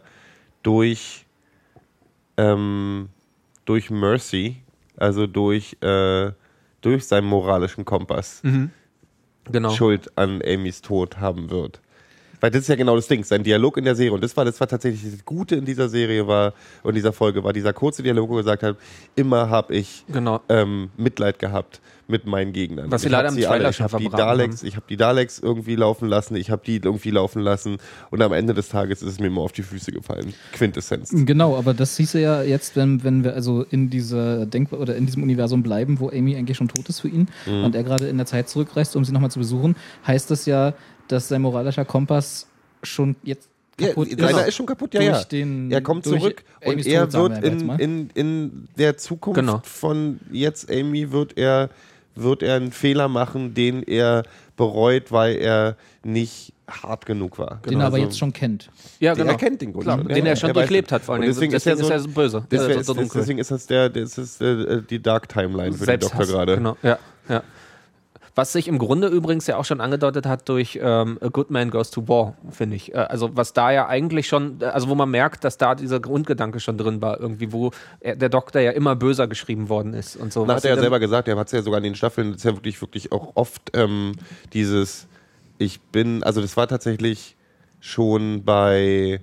[0.64, 1.26] durch,
[2.38, 3.10] ähm,
[3.66, 4.58] durch Mercy,
[4.96, 6.32] also durch, äh,
[6.82, 8.42] durch seinen moralischen Kompass
[9.52, 9.70] genau.
[9.72, 11.80] Schuld an Amys Tod haben wird.
[12.42, 14.14] Weil das ist ja genau das Ding, sein Dialog in der Serie.
[14.14, 16.54] Und das war, das war tatsächlich das Gute in dieser Serie war,
[16.84, 18.78] und dieser Folge war dieser kurze Dialog, wo er gesagt hat,
[19.16, 20.40] immer habe ich Genau.
[20.48, 22.92] ähm, Mitleid gehabt mit meinen Gegnern.
[22.92, 25.40] Was sie Ich leider im Trailer ich schon hab die Daleks, Ich habe die Daleks
[25.40, 27.78] irgendwie laufen lassen, ich habe die irgendwie laufen lassen
[28.10, 30.34] und am Ende des Tages ist es mir immer auf die Füße gefallen.
[30.54, 31.12] Quintessenz.
[31.14, 35.06] Genau, aber das hieße ja jetzt, wenn, wenn wir also in dieser Denk oder in
[35.06, 37.64] diesem Universum bleiben, wo Amy eigentlich schon tot ist für ihn Mhm.
[37.64, 39.76] und er gerade in der Zeit zurückreist, um sie nochmal zu besuchen,
[40.08, 40.74] heißt das ja,
[41.08, 42.48] dass sein moralischer Kompass
[42.84, 43.50] schon jetzt
[43.80, 45.24] Ja, kaputt seiner ist schon kaputt, ja, ja.
[45.24, 49.62] den- er kommt zurück und er Tod, wird wir in, in, in der Zukunft Genau.
[49.64, 51.70] von jetzt Amy wird er,
[52.22, 54.24] wird er einen Fehler machen, den er
[54.58, 57.62] bereut, weil er nicht hart genug war.
[57.68, 58.70] den er aber jetzt schon kennt.
[59.00, 59.32] Ja, Den genau.
[59.32, 60.08] er kennt den Klar, schon.
[60.08, 60.96] den er schon er durchlebt den.
[60.96, 61.24] hat, vor allem.
[61.24, 62.46] Und deswegen ist er so- so böse.
[62.52, 66.12] Deswegen, ist, deswegen ist das der, das ist äh, die Dark Timeline für den Selbsthass.
[66.20, 66.56] Doktor gerade.
[66.58, 67.44] Genau, ja, ja.
[68.40, 71.72] Was sich im Grunde übrigens ja auch schon angedeutet hat durch ähm, A Good Man
[71.72, 72.94] Goes to War, finde ich.
[72.94, 76.62] Äh, also was da ja eigentlich schon, also wo man merkt, dass da dieser Grundgedanke
[76.62, 80.32] schon drin war, irgendwie, wo er, der Doktor ja immer böser geschrieben worden ist und
[80.32, 80.46] so.
[80.46, 82.32] Na, Was hat er ja selber gesagt, er hat es ja sogar in den Staffeln,
[82.32, 84.14] das ist ja wirklich, wirklich auch oft ähm,
[84.54, 85.10] dieses,
[85.58, 87.36] ich bin, also das war tatsächlich
[87.82, 89.20] schon bei,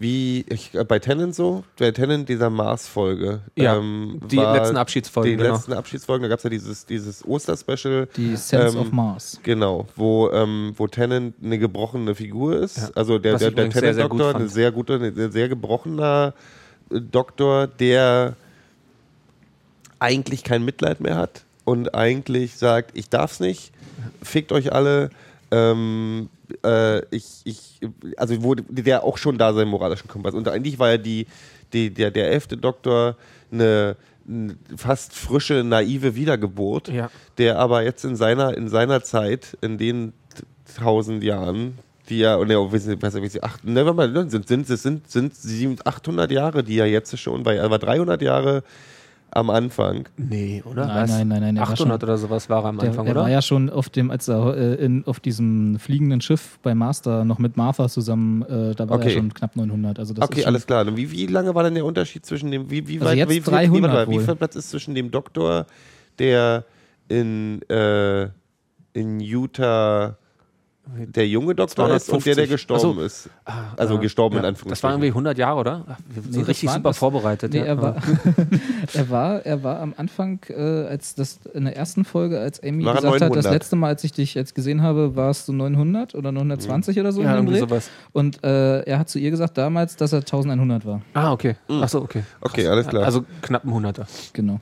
[0.00, 3.40] wie, ich, äh, bei Tennant so, bei Tennant dieser Mars-Folge.
[3.56, 5.54] Ja, ähm, die letzten Abschiedsfolgen, Die genau.
[5.54, 8.08] letzten Abschiedsfolgen, da gab es ja dieses, dieses Oster-Special.
[8.16, 9.40] Die Sense Ähm, of Mars.
[9.42, 12.76] Genau, wo, ähm, wo Tennant eine gebrochene Figur ist.
[12.78, 12.90] Ja.
[12.94, 14.50] Also der, Was der, der Tennant-Doktor, fand.
[14.50, 16.32] sehr gute, ein sehr gebrochener
[16.90, 18.36] äh, Doktor, der
[19.98, 23.72] eigentlich kein Mitleid mehr hat und eigentlich sagt, ich darf's nicht,
[24.22, 25.10] fickt euch alle.
[25.50, 26.28] Ähm,
[26.64, 27.80] äh, ich, ich,
[28.16, 30.34] also wo der auch schon da seinen moralischen Kompass.
[30.34, 31.26] Und eigentlich war ja die,
[31.72, 33.16] die, der, der elfte Doktor
[33.50, 33.96] eine
[34.76, 37.10] fast frische, naive Wiedergeburt, Ja.
[37.38, 40.12] der aber jetzt in seiner, in seiner Zeit, in den
[40.76, 41.78] tausend Jahren,
[42.08, 43.84] die ja, und ja, wie sie, was, wie sie, acht, ne,
[44.28, 47.78] sind, sind, sind, sind, sind sieben, 800 Jahre, die ja jetzt schon, weil er war
[47.78, 48.62] 300 Jahre
[49.38, 50.08] am Anfang.
[50.16, 50.86] Nee, oder?
[50.86, 51.10] Nein, Was?
[51.10, 53.12] nein, nein, nein, der war 800 schon- oder sowas war er am Der, Anfang, er
[53.12, 53.20] oder?
[53.22, 57.24] war ja schon auf dem, als er äh, in, auf diesem fliegenden Schiff bei Master
[57.24, 59.06] noch mit Martha zusammen, äh, da war Okay.
[59.08, 59.98] er schon knapp 900.
[59.98, 60.86] Also das Okay, alles klar.
[60.86, 63.32] Und wie, wie lange war denn der Unterschied zwischen dem, wie, wie Also weit, wie,
[63.34, 65.64] viel- 300 nee, warte mal, wie viel Platz ist zwischen dem Doktor,
[66.18, 66.64] der
[67.08, 68.24] in, äh,
[68.92, 70.17] in Utah
[70.96, 72.50] der junge Doktor ist und der, der 250.
[72.50, 73.04] gestorben so.
[73.04, 73.30] ist?
[73.76, 74.48] Also äh, gestorben in ja.
[74.48, 74.70] Anführungszeichen.
[74.70, 75.84] Das waren irgendwie 100 Jahre, oder?
[75.88, 77.52] Ach, Wir sind Nee, richtig super das- vorbereitet.
[77.52, 77.64] Nee, ja.
[77.66, 77.96] er war,
[78.94, 82.84] er war, er war am Anfang, äh, als das in der ersten Folge, als Amy
[82.84, 83.52] War gesagt hat, das 900?
[83.52, 87.22] letzte Mal, als ich dich jetzt gesehen habe, warst du 900 oder 920 oder so
[87.22, 87.90] ja, in sowas.
[88.12, 91.02] Und äh, er hat zu ihr gesagt damals, dass er 1100 war.
[91.14, 91.56] Ah, okay.
[91.68, 92.22] Achso, okay.
[92.40, 93.04] Okay, alles klar.
[93.04, 94.06] Also knapp ein Hunderter.
[94.32, 94.60] Genau.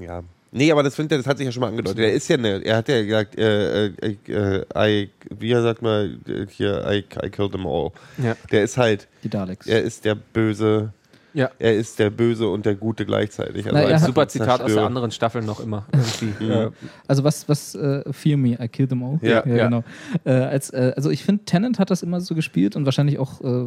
[0.00, 0.22] Ja.
[0.56, 1.98] Nee, aber das, find, das hat sich ja schon mal angedeutet.
[1.98, 5.82] Er ist ja eine, er hat ja gesagt, äh, äh, äh, I, wie er sagt
[5.82, 7.90] mal, äh, hier, I, I killed them all.
[8.16, 8.34] Ja.
[8.50, 9.66] Der ist halt, Die Daleks.
[9.66, 10.94] er ist der Böse,
[11.36, 11.50] Ja.
[11.58, 13.66] er ist der Böse und der Gute gleichzeitig.
[13.66, 14.86] Also Na, er als hat- Super Zitat aus der Zerstörer.
[14.86, 15.86] anderen Staffel noch immer.
[16.20, 16.50] Irgendwie.
[16.50, 16.70] äh,
[17.06, 19.18] Also was, was äh, Fear Me, I Killed Them All.
[19.22, 19.64] Ja, ja.
[19.68, 19.84] genau.
[20.24, 23.40] Äh, als, äh, also ich finde, Tennant hat das immer so gespielt und wahrscheinlich auch
[23.42, 23.64] äh,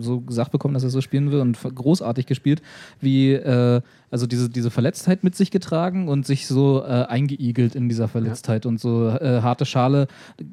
[0.00, 2.60] so gesagt bekommen, dass er so spielen will und großartig gespielt,
[3.00, 3.80] wie äh,
[4.10, 8.66] also diese, diese Verletztheit mit sich getragen und sich so äh, eingeigelt in dieser Verletztheit
[8.66, 10.08] und so äh, harte Schale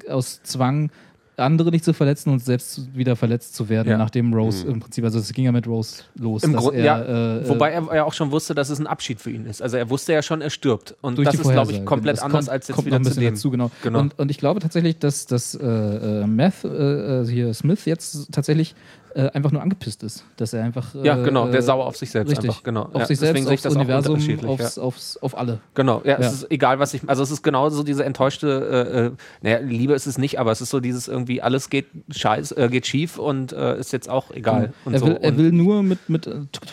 [0.08, 0.90] aus Zwang
[1.36, 3.98] andere nicht zu verletzen und selbst wieder verletzt zu werden, Ja.
[3.98, 6.44] nachdem Rose im Prinzip, also es ging ja mit Rose los.
[6.44, 9.20] Im Grund, er, ja, äh, wobei er ja auch schon wusste, dass es ein Abschied
[9.20, 9.60] für ihn ist.
[9.62, 10.94] Also er wusste ja schon, er stirbt.
[11.00, 13.04] Und das ist, glaube ich, komplett Das anders kommt, als jetzt kommt wieder noch ein
[13.04, 13.34] zu bisschen dem.
[13.34, 13.70] dazu, genau.
[13.82, 13.98] Genau.
[14.00, 18.32] Und, und ich glaube tatsächlich, dass, dass äh, äh, Meth, äh, äh, hier Smith jetzt
[18.32, 18.74] tatsächlich
[19.14, 20.24] äh, einfach nur angepisst ist.
[20.36, 20.94] Dass er einfach.
[20.94, 22.82] Äh, Ja, genau, der äh, sauer auf sich selbst richtig, einfach, genau.
[22.92, 25.38] Auf Ja, sich deswegen selbst, sehe ich aufs das auch Universum, unterschiedlich, aufs, aufs, auf
[25.38, 25.60] alle.
[25.74, 26.26] Genau, ja, Ja.
[26.26, 28.48] es ist egal, was ich, also es ist genau so diese enttäuschte,
[28.92, 29.10] äh, äh,
[29.42, 32.68] naja, Liebe ist es nicht, aber es ist so dieses irgendwie, alles geht scheiß, äh,
[32.70, 34.72] geht schief und äh, ist jetzt auch egal.
[34.84, 35.06] Und er, so.
[35.06, 36.28] will, er will nur mit, mit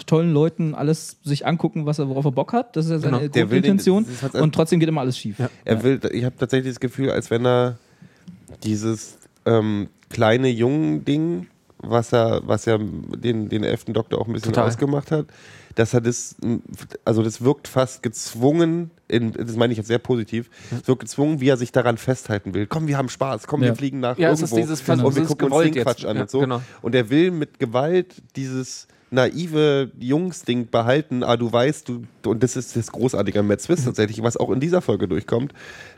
[0.07, 2.75] tollen Leuten alles sich angucken, was er, worauf er Bock hat.
[2.75, 3.31] Das ist ja seine Genau.
[3.31, 4.05] Den- Grundintention.
[4.21, 5.37] hat- Und trotzdem geht immer alles schief.
[5.65, 7.77] Er will, ich habe tatsächlich das Gefühl, als wenn er
[8.63, 11.47] dieses ähm, kleine Jungen-Ding,
[11.81, 14.67] was er, was ja den, den elften Doktor auch ein bisschen Total.
[14.67, 15.27] ausgemacht hat,
[15.75, 16.35] dass er das,
[17.05, 21.39] also das wirkt fast gezwungen, in, das meine ich jetzt sehr positiv, es wirkt gezwungen,
[21.41, 22.67] wie er sich daran festhalten will.
[22.67, 23.69] Komm, wir haben Spaß, komm, Ja.
[23.69, 26.05] wir fliegen nach Ja, irgendwo ist dieses und wir gucken uns den Quatsch jetzt.
[26.09, 26.39] an Ja, und so.
[26.41, 26.61] genau.
[26.81, 32.55] Und er will mit Gewalt dieses naive Jungsding behalten, aber du weißt, du, und das
[32.55, 33.63] ist das Großartige an Matt Mhm.
[33.63, 35.53] Smith tatsächlich, was auch in dieser Folge durchkommt,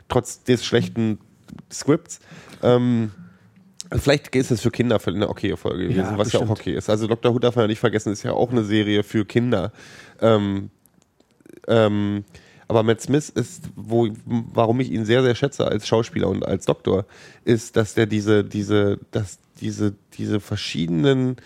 [0.08, 1.18] trotz des schlechten
[1.72, 2.18] Scripts.
[2.62, 3.12] Ähm,
[3.92, 6.50] vielleicht ist es für Kinder eine okay Folge gewesen, Ja, was ja auch bestimmt.
[6.60, 6.90] okay ist.
[6.90, 7.34] Also Dr.
[7.34, 9.72] Who darf man ja nicht vergessen, ist ja auch eine Serie für Kinder.
[10.20, 10.70] Ähm,
[11.68, 12.24] ähm,
[12.66, 16.64] aber Matt Smith ist, wo, warum ich ihn sehr, sehr schätze als Schauspieler und als
[16.66, 17.04] Doktor,
[17.44, 21.36] ist, dass der diese, diese, dass diese, diese verschiedenen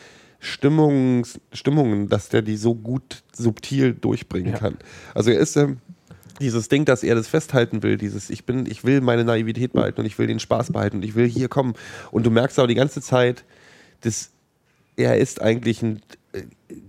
[0.41, 4.59] Stimmungs, Stimmungen, dass der die so gut subtil durchbringen Ja.
[4.59, 4.79] kann.
[5.15, 5.79] Also er ist ähm,
[6.41, 10.01] dieses Ding, dass er das festhalten will, dieses ich bin, ich will meine Naivität behalten
[10.01, 11.75] und ich will den Spaß behalten und ich will hier kommen.
[12.11, 13.45] Und du merkst auch die ganze Zeit,
[14.03, 14.31] dass
[14.97, 16.03] er ist eigentlich ein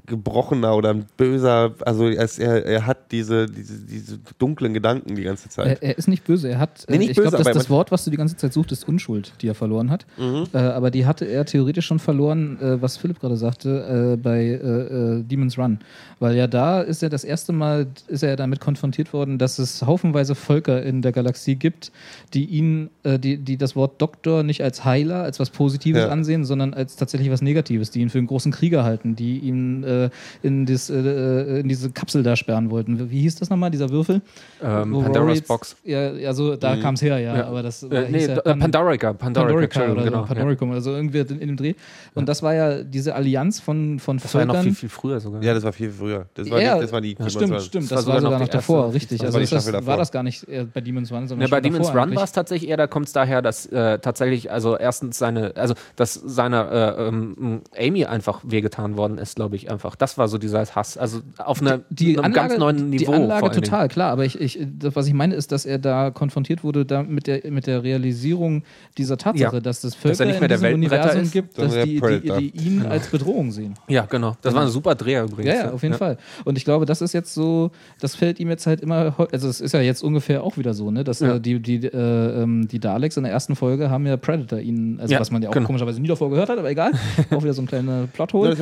[0.06, 5.48] gebrochener oder ein böser, also er, er, hat diese, diese, diese dunklen Gedanken die ganze
[5.50, 5.82] Zeit.
[5.82, 6.50] Er, er ist nicht böse.
[6.50, 8.36] Er hat, Nee, äh, nicht ich böse, glaube, das, das Wort, was du die ganze
[8.36, 10.06] Zeit sucht, ist Unschuld, die er verloren hat.
[10.18, 10.48] Mhm.
[10.54, 14.40] Äh, aber die hatte er theoretisch schon verloren, äh, was Philipp gerade sagte, äh, bei
[14.42, 15.80] äh, äh, Demon's Run.
[16.20, 19.86] Weil ja da ist er das erste Mal, ist er damit konfrontiert worden, dass es
[19.86, 21.92] haufenweise Völker in der Galaxie gibt,
[22.34, 26.10] die ihn, äh, die, die das Wort Doktor nicht als Heiler, als was Positives Ja.
[26.10, 29.84] ansehen, sondern als tatsächlich was Negatives, die ihn für einen großen Krieger halten, die ihn
[29.84, 30.10] äh,
[30.44, 33.10] in, das, äh, in diese Kapsel da sperren wollten.
[33.10, 34.22] Wie hieß das nochmal, dieser Würfel?
[34.64, 35.76] ähm, Wo Pandora's Rory- Box.
[35.84, 37.46] Ja, ja so, da kam es her, ja, Ja.
[37.48, 40.22] aber das Äh, nee, ja äh, Pan- Pandorica, Pandorica, Pandorica oder genau.
[40.22, 41.74] so, Pandoricum oder so irgendwie in, in dem Dreh.
[42.16, 44.74] Und das war ja diese Allianz von, von Das war ja noch Völkern.
[44.76, 45.42] viel, viel früher sogar.
[45.44, 46.26] ja, das war viel früher.
[46.34, 48.22] Das war, Ja, die, das war die, die stimmt, das stimmt, war das, sogar war
[48.22, 49.18] noch sogar die noch davor, erste- richtig.
[49.20, 51.52] das Also war die das, war das gar nicht äh, bei Demon's Run, sondern Ja,
[51.52, 54.52] bei schon Demon's Run war es tatsächlich eher, da kommt es daher, dass äh, tatsächlich,
[54.52, 59.70] also erstens seine, also dass seiner äh, ähm, Amy einfach wehgetan worden ist, glaube ich,
[59.72, 59.96] einfach.
[59.96, 60.98] Das war so dieser Hass.
[60.98, 63.12] Also auf einer, die einem Anlage, ganz neuen Niveau.
[63.12, 66.12] die Anlage total, klar, aber ich, ich, das, was ich meine, ist, dass er da
[66.12, 68.64] konfrontiert wurde da mit, der, mit der Realisierung
[68.98, 69.60] dieser Tatsache, Ja.
[69.62, 72.52] dass es Völker Dass er nicht mehr in der Universum ist, gibt, dass die, die,
[72.52, 73.76] die ihn als Bedrohung sehen.
[73.88, 74.36] Ja, genau.
[74.42, 75.54] Das war ein super Dreher übrigens.
[75.54, 75.98] Ja, ja, auf jeden ja.
[75.98, 76.18] Fall.
[76.46, 79.62] Und ich glaube, das ist jetzt so, das fällt ihm jetzt halt immer, also es
[79.62, 81.36] ist ja jetzt ungefähr auch wieder so, ne, dass Ja.
[81.36, 85.00] äh, die, die, äh, ähm, die Daleks in der ersten Folge haben ja Predator ihn,
[85.00, 85.68] also Ja, was man ja auch genau.
[85.68, 86.92] komischerweise nie davor gehört hat, aber egal,
[87.32, 88.56] auch wieder so ein kleiner Ja, Plothole.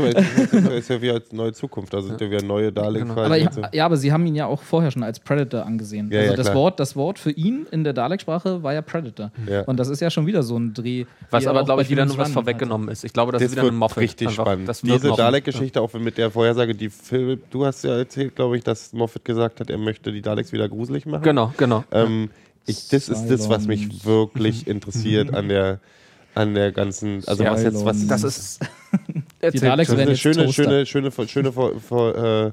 [0.51, 3.07] Das ist ja wieder neue Zukunft, da sind ja wieder neue Daleks.
[3.07, 3.21] Genau.
[3.21, 3.61] Aber ich, so.
[3.71, 6.09] ja, aber sie haben ihn ja auch vorher schon als Predator angesehen.
[6.11, 6.55] Ja, also ja, das, klar.
[6.55, 9.31] Wort, das Wort für ihn in der Dalek-Sprache war ja Predator.
[9.49, 9.61] Ja.
[9.61, 11.05] Und das ist ja schon wieder so ein Dreh.
[11.29, 13.03] Was wie aber, glaube ich, wieder nur was vorweggenommen ist.
[13.03, 13.97] Ich glaube, das, Das ist wieder ein Moffat.
[13.97, 14.45] richtig einfach.
[14.45, 14.67] spannend.
[14.67, 18.63] Das Diese Dalek-Geschichte, auch mit der Vorhersage, die Phil, du hast ja erzählt, glaube ich,
[18.63, 21.23] dass Moffat gesagt hat, er möchte die Daleks wieder gruselig machen.
[21.23, 21.83] Genau, genau.
[21.91, 22.29] Ähm,
[22.65, 25.79] ich, das ist das, was mich wirklich interessiert an der,
[26.35, 28.07] an der ganzen, also was jetzt, was.
[28.07, 28.59] Das ist.
[29.41, 29.61] Die Erzähl.
[29.61, 30.53] Daleks das ist eine schöne, Toaster.
[30.53, 32.51] schöne, schöne, schöne, schöne, vor- vor- äh,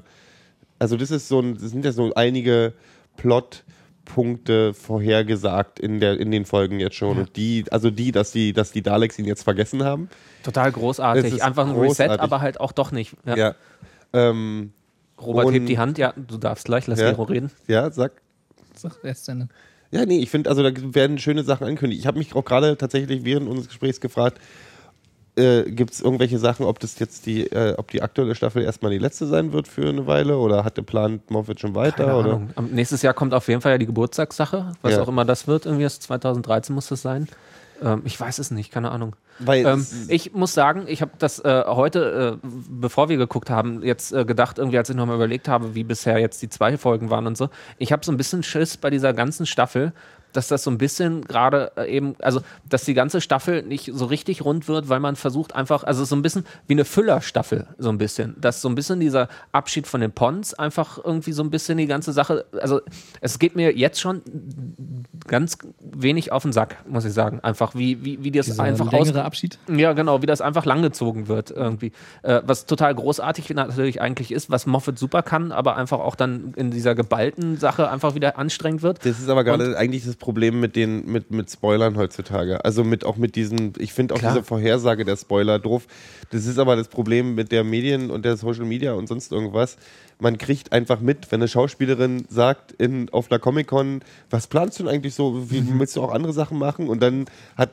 [0.79, 2.73] also das ist so ein, das sind ja so einige
[4.05, 7.17] Plotpunkte vorhergesagt in der, in den Folgen jetzt schon.
[7.17, 10.09] Und die, also die, dass die, dass die Daleks ihn jetzt vergessen haben.
[10.43, 11.33] Total großartig.
[11.33, 12.19] ist Einfach ein Reset, großartig.
[12.21, 13.13] aber halt auch doch nicht.
[13.25, 13.35] Ja.
[13.37, 13.55] Ja.
[14.13, 14.71] Ähm,
[15.21, 15.97] Robert Und- hebt die Hand.
[15.97, 16.87] Ja, du darfst gleich.
[16.87, 17.11] Lass Ja.
[17.11, 17.51] Gero reden.
[17.67, 18.11] ja, sag.
[18.75, 19.47] Sag erst seine.
[19.91, 22.01] Ja, nee, ich finde, also da werden schöne Sachen angekündigt.
[22.01, 24.39] Ich habe mich auch gerade tatsächlich während unseres Gesprächs gefragt,
[25.37, 28.91] äh, gibt es irgendwelche Sachen, ob das jetzt die, äh, ob die aktuelle Staffel erstmal
[28.91, 32.05] die letzte sein wird für eine Weile oder hat geplant Moffat schon weiter?
[32.05, 32.29] Keine oder?
[32.29, 32.49] Ahnung.
[32.55, 34.73] Am- Nächstes Jahr kommt auf jeden Fall ja die Geburtstagssache.
[34.81, 35.01] Was Ja.
[35.01, 35.65] auch immer das wird.
[35.65, 37.27] Irgendwie ist 2013 muss das sein.
[37.83, 38.71] Ähm, ich weiß es nicht.
[38.71, 39.15] Keine Ahnung.
[39.45, 44.13] Ähm, ich muss sagen, ich habe das äh, heute, äh, bevor wir geguckt haben, jetzt
[44.13, 47.27] äh, gedacht, irgendwie, als ich nochmal überlegt habe, wie bisher jetzt die zwei Folgen waren
[47.27, 47.49] und so.
[47.77, 49.91] Ich habe so ein bisschen Schiss bei dieser ganzen Staffel,
[50.35, 54.05] dass das so ein bisschen gerade äh, eben, also dass die ganze Staffel nicht so
[54.05, 57.89] richtig rund wird, weil man versucht einfach, also so ein bisschen wie eine Füllerstaffel, so
[57.89, 58.35] ein bisschen.
[58.39, 61.87] Dass so ein bisschen dieser Abschied von den Pons einfach irgendwie so ein bisschen die
[61.87, 62.81] ganze Sache, also
[63.21, 64.21] es geht mir jetzt schon
[65.27, 67.39] ganz wenig auf den Sack, muss ich sagen.
[67.41, 69.57] Einfach wie, wie, wie das Dieser einfach aus, längere Abschied.
[69.67, 71.91] ja, genau, wie das einfach langgezogen wird irgendwie.
[72.23, 76.53] Äh, was total großartig natürlich eigentlich ist, was Moffat super kann, aber einfach auch dann
[76.55, 79.05] in dieser geballten Sache einfach wieder anstrengend wird.
[79.05, 82.63] Das ist aber gerade eigentlich das Problem mit den mit, mit Spoilern heutzutage.
[82.65, 84.33] Also mit auch mit diesen, ich finde auch Klar.
[84.33, 85.87] diese Vorhersage der Spoiler doof.
[86.31, 89.77] Das ist aber das Problem mit der Medien und der Social Media und sonst irgendwas.
[90.19, 94.83] Man kriegt einfach mit, wenn eine Schauspielerin sagt in, auf einer Comic-Con, was planst du
[94.83, 95.51] denn eigentlich so?
[95.51, 96.87] Wie, willst du auch andere Sachen machen?
[96.87, 97.25] Und dann
[97.57, 97.71] hat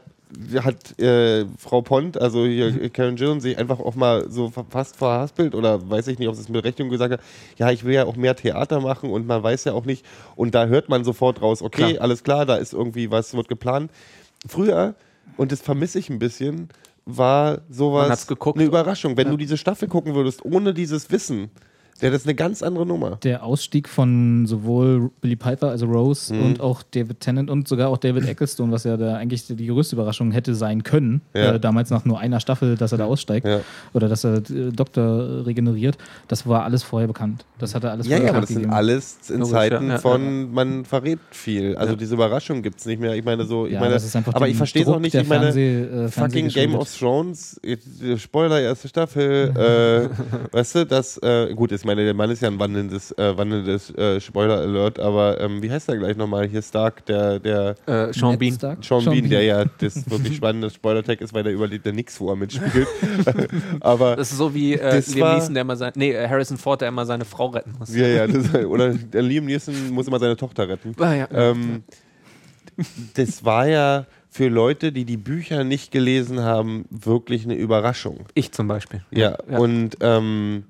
[0.63, 4.97] hat äh, Frau Pont, also hier Karen Gillan, sich einfach auch mal so fa- fast
[4.97, 7.21] verhaspelt oder weiß ich nicht, ob sie es mit Rechnung gesagt hat,
[7.59, 10.05] ja, ich will ja auch mehr Theater machen und man weiß ja auch nicht,
[10.37, 12.03] und da hört man sofort raus, okay, Klar.
[12.03, 13.91] alles klar, da ist irgendwie was, wird geplant.
[14.49, 14.95] Früher,
[15.37, 16.69] und das vermisse ich ein bisschen,
[17.05, 19.17] war sowas eine Überraschung.
[19.17, 21.51] Wenn du diese Staffel gucken würdest, ohne dieses Wissen,
[22.01, 23.19] wäre das eine ganz andere Nummer.
[23.23, 26.43] Der Ausstieg von sowohl Billy Piper, also Rose, Mhm.
[26.47, 29.95] und auch David Tennant und sogar auch David Ecclestone, was ja da eigentlich die größte
[29.97, 31.55] Überraschung hätte sein können, Ja.
[31.55, 33.61] äh, damals nach nur einer Staffel, dass er da aussteigt Ja.
[33.93, 35.97] oder dass er äh, Doktor regeneriert,
[36.29, 37.45] das war alles vorher bekannt.
[37.59, 38.75] Das hat er alles Ja, vorher ja, aber bekannt das sind gegeben.
[38.75, 41.77] alles in Logisch, Zeiten von, man verrät viel.
[41.77, 41.99] Also Ja.
[41.99, 43.15] diese Überraschung gibt es nicht mehr.
[43.15, 45.15] Ich meine, so, ich Ja, meine, das ist einfach aber ich verstehe es auch nicht.
[45.15, 47.77] der Ich meine, Fernseh- äh, fucking Game of Thrones, äh,
[48.19, 50.09] Spoiler, erste Staffel, äh,
[50.57, 53.91] weißt du, das, äh, gut, ich meine, der Mann ist ja ein wandelndes, äh, wandelndes
[53.97, 56.47] äh, Spoiler-Alert, aber ähm, wie heißt der gleich nochmal?
[56.47, 58.55] Hier Stark, der, der Äh, Sean Bean.
[58.55, 58.85] Stark?
[58.85, 62.31] Sean, Bean, der ja das wirklich spannende Spoiler-Tag ist, weil der überlebt ja nichts, wo
[62.31, 62.87] er mitspielt.
[63.81, 66.57] aber Das ist so wie äh, Liam war- Neeson, der immer sein, nee, äh, Harrison
[66.57, 67.93] Ford, der immer seine Frau retten muss.
[67.95, 70.95] ja, ja, das, oder der Liam Neeson muss immer seine Tochter retten.
[71.01, 71.29] Ah, ja.
[71.33, 71.83] Ähm,
[73.15, 78.21] das war ja für Leute, die die Bücher nicht gelesen haben, wirklich eine Überraschung.
[78.35, 79.03] ich zum Beispiel.
[79.11, 79.59] Ja, Ja.
[79.59, 80.65] und ähm,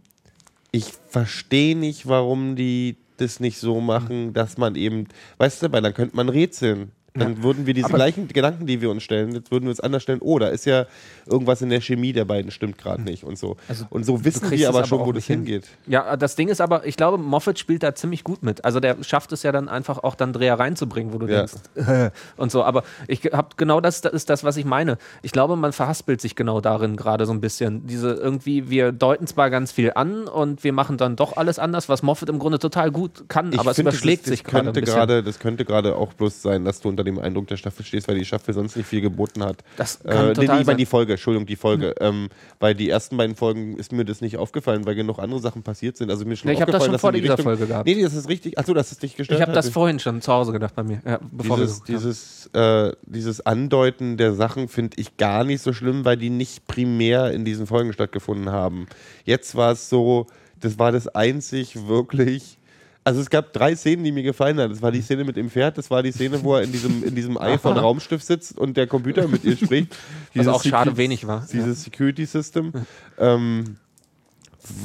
[0.73, 5.07] ich verstehe nicht, warum die das nicht so machen, dass man eben,
[5.39, 6.93] weißt du, weil dann könnte man rätseln.
[7.15, 9.81] Dann würden wir diese Aber- gleichen Gedanken, die wir uns stellen, jetzt würden wir uns
[9.81, 10.21] anders stellen.
[10.23, 10.87] Oh, da ist ja
[11.27, 13.57] irgendwas in der Chemie der beiden stimmt gerade nicht und so.
[13.69, 15.41] Also, und so wissen wir es aber schon, wo das hin.
[15.41, 15.69] hingeht.
[15.87, 18.65] Ja, das Ding ist aber, ich glaube, Moffat spielt da ziemlich gut mit.
[18.65, 21.45] Also der schafft es ja dann einfach auch dann Dreher reinzubringen, wo du Ja.
[21.45, 21.55] denkst,
[22.39, 22.65] und so.
[22.65, 24.97] Aber ich habe genau das, das ist das, was ich meine.
[25.21, 27.87] Ich glaube, man verhaspelt sich genau darin gerade so ein bisschen.
[27.87, 31.89] Diese irgendwie, wir deuten zwar ganz viel an und wir machen dann doch alles anders,
[31.91, 34.53] was Moffat im Grunde total gut kann, Ich aber es finde, überschlägt das, sich das
[34.73, 34.85] bisschen.
[34.85, 38.09] gerade, das könnte gerade auch bloß sein, dass du unter dem Eindruck der Staffel stehst,
[38.09, 39.59] weil die Staffel sonst nicht viel geboten hat.
[39.77, 41.95] Das kann äh, total nee, ich meine die Folge, Entschuldigung, die Folge.
[42.01, 42.29] Ähm,
[42.61, 45.97] weil die ersten beiden Folgen ist mir das nicht aufgefallen, weil genug andere Sachen passiert
[45.97, 46.11] sind.
[46.11, 47.87] Also mir schon Nee, ich habe das aufgefallen, schon dass vor dieser Richtung, Folge gehabt.
[47.87, 48.59] Nee, das ist richtig.
[48.59, 49.39] Achso, das ist dich gestört.
[49.39, 52.51] Ich habe das vorhin schon zu Hause gedacht bei mir, ja, bevor dieses, wir dieses,
[52.53, 57.33] äh, dieses Andeuten der Sachen finde ich gar nicht so schlimm, weil die nicht primär
[57.33, 58.87] in diesen Folgen stattgefunden haben.
[59.25, 60.27] Jetzt war es so,
[60.61, 62.59] das war das einzig wirklich.
[63.05, 64.71] Also es gab drei Szenen, die mir gefallen haben.
[64.71, 67.03] Das war die Szene mit dem Pferd, das war die Szene, wo er in diesem,
[67.03, 69.97] in diesem Ei von Raumstift sitzt und der Computer mit ihr spricht.
[70.35, 71.47] Was auch schade Secu- wenig war.
[71.53, 72.73] Dieses Security System.
[73.19, 73.77] Ähm,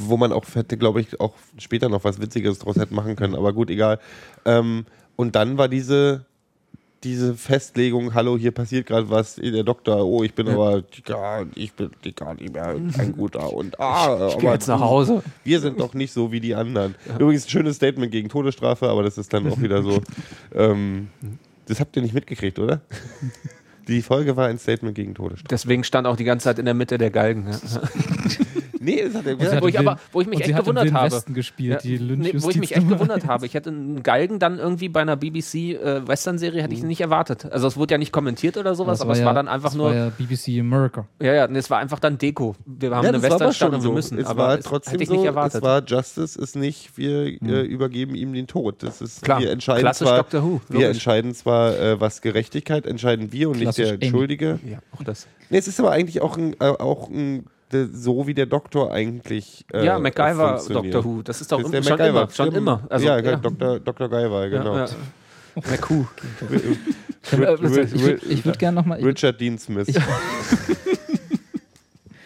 [0.04, 3.36] wo man auch hätte, glaube ich, auch später noch was Witziges draus hätte machen können.
[3.36, 4.00] Aber gut, egal.
[4.44, 6.24] Ähm, und dann war diese
[7.04, 11.72] diese Festlegung, hallo, hier passiert gerade was, der Doktor, oh, ich bin aber ja, ich
[11.72, 15.22] bin gar nicht mehr ein guter und ah, Ich geh jetzt nach Hause.
[15.44, 16.96] wir sind doch nicht so wie die anderen.
[17.18, 20.00] Übrigens ein schönes Statement gegen Todesstrafe, aber das ist dann auch wieder so.
[20.54, 21.08] Ähm,
[21.66, 22.80] das habt ihr nicht mitgekriegt, oder?
[23.86, 25.48] Die Folge war ein Statement gegen Todesstrafe.
[25.48, 27.46] Deswegen stand auch die ganze Zeit in der Mitte der Galgen.
[28.80, 29.62] Nee, das hat er gesagt.
[29.62, 31.22] wo ich aber- wo ich mich echt gewundert habe.
[31.32, 33.46] Gespielt, Ja, die nee, wo ich mich echt gewundert habe.
[33.46, 37.46] Ich hätte einen Galgen dann irgendwie bei einer BBC-Western-Serie hätte ich nicht erwartet.
[37.50, 39.70] Also es wurde ja nicht kommentiert oder sowas, Das aber es ja- war dann einfach
[39.70, 41.06] das nur, war ja BBC America.
[41.20, 42.56] ja, ja, nee, es war einfach dann Deko.
[42.66, 43.92] Wir haben Ja, eine Westernstadt schon und wir so.
[43.92, 44.18] müssen.
[44.18, 45.62] Es aber war es trotzdem hätte ich so, nicht es erwartet.
[45.62, 48.82] war Justice ist nicht, wir äh, übergeben ihm den Tod.
[48.82, 50.88] Das ist, Klar, wir entscheiden klassisch zwar, Doctor Who, wir logisch.
[50.88, 54.00] entscheiden zwar, äh, was Gerechtigkeit entscheiden wir und nicht Klassisch der eng.
[54.02, 54.58] Entschuldige.
[54.68, 55.26] ja, auch das.
[55.50, 57.46] Nee, es ist aber eigentlich auch ein, äh, auch ein
[57.92, 59.64] so wie der Doktor eigentlich.
[59.72, 60.60] Äh, ja, MacGyver.
[60.68, 61.22] Doctor Who.
[61.22, 62.20] Das ist doch Das ist der schon MacGyver.
[62.22, 62.30] immer.
[62.30, 62.82] Schon immer.
[62.88, 63.80] Also, ja, ja, Dr.
[63.80, 64.08] Dr.
[64.08, 64.76] Guyver, genau.
[64.76, 64.90] Ja, ja.
[67.30, 69.02] Ri- Ich würde würd gerne nochmal.
[69.02, 69.88] Richard Dean Smith.
[69.88, 69.96] Ich-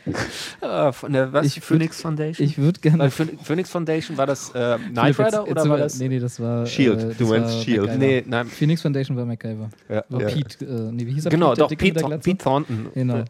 [0.61, 1.47] Äh, von der was?
[1.47, 2.47] Ich würd- Phoenix Foundation?
[2.47, 2.99] Ich würde gerne.
[3.01, 5.99] Weil Phoenix Foundation war das äh, Knight Rider oder war das?
[5.99, 6.67] Nee, nee, das war.
[6.67, 6.99] Shield.
[7.01, 7.81] Äh, Du das meinst war Shield.
[7.87, 7.99] MacGyver.
[7.99, 8.47] Nee, nein.
[8.47, 9.71] Phoenix Foundation war MacGyver.
[9.89, 10.05] Ja.
[10.09, 10.29] War Ja.
[10.29, 10.65] Pete.
[10.65, 11.31] Äh, nee, wie hieß er?
[11.31, 11.69] Genau, Pete, doch,
[12.09, 12.19] Pete?
[12.19, 12.87] Pete Thornton.
[12.95, 13.25] Genau.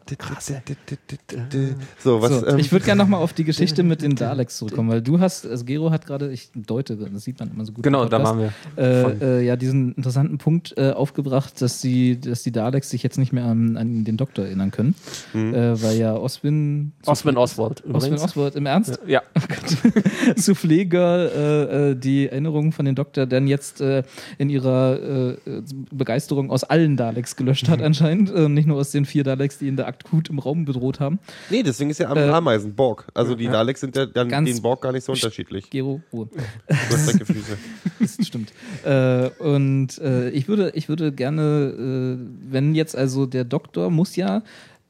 [2.03, 2.31] So, was.
[2.39, 5.19] so, ähm, ich würde gerne nochmal auf die Geschichte mit den Daleks zurückkommen, weil du
[5.19, 7.83] hast, also Gero hat gerade, ich deute, das sieht man immer so gut.
[7.83, 8.53] Genau, da waren wir.
[8.77, 13.17] Äh, äh, ja, diesen interessanten Punkt äh, aufgebracht, dass, sie, dass die Daleks sich jetzt
[13.17, 14.95] nicht mehr an, an den Doktor erinnern können,
[15.33, 16.62] äh, weil ja Oswin.
[17.05, 18.21] Osman Oswald übrigens.
[18.23, 18.99] Oswald, im Ernst?
[19.07, 19.21] Ja,
[20.35, 24.03] Soufflé-Girl äh, äh, die Erinnerungen von den Doktor dann jetzt äh,
[24.37, 25.61] in ihrer äh,
[25.91, 28.31] Begeisterung aus allen Daleks gelöscht hat anscheinend.
[28.33, 31.19] Äh, nicht nur aus den vier Daleks, die ihn da akut im Raum bedroht haben.
[31.49, 33.07] nee, deswegen ist ja am Äh, Ameisen, Borg.
[33.13, 35.69] Also die Daleks sind ja dann Ganz- den Borg gar nicht so unterschiedlich.
[35.69, 36.27] Gero, Ruhe.
[36.67, 37.57] Du hast dicke Füße.
[37.99, 38.53] Das stimmt.
[38.83, 44.15] Äh, und äh, ich würde, ich würde gerne, äh, wenn jetzt also der Doktor muss
[44.15, 44.43] ja,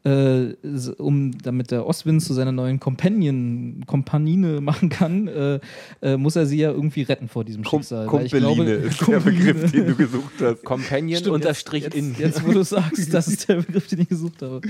[0.05, 0.53] äh,
[0.97, 5.59] um damit der Oswin zu seiner neuen Companion, Kompanine machen kann, äh,
[6.01, 8.07] äh, muss er sie ja irgendwie retten vor diesem Kom Schicksal.
[8.07, 10.63] Glaube- ist der Begriff, den du gesucht hast.
[10.65, 12.09] Companion Stimmt, unterstrich jetzt, in.
[12.11, 14.61] Jetzt, jetzt, wo du sagst, das ist der Begriff, den ich gesucht habe.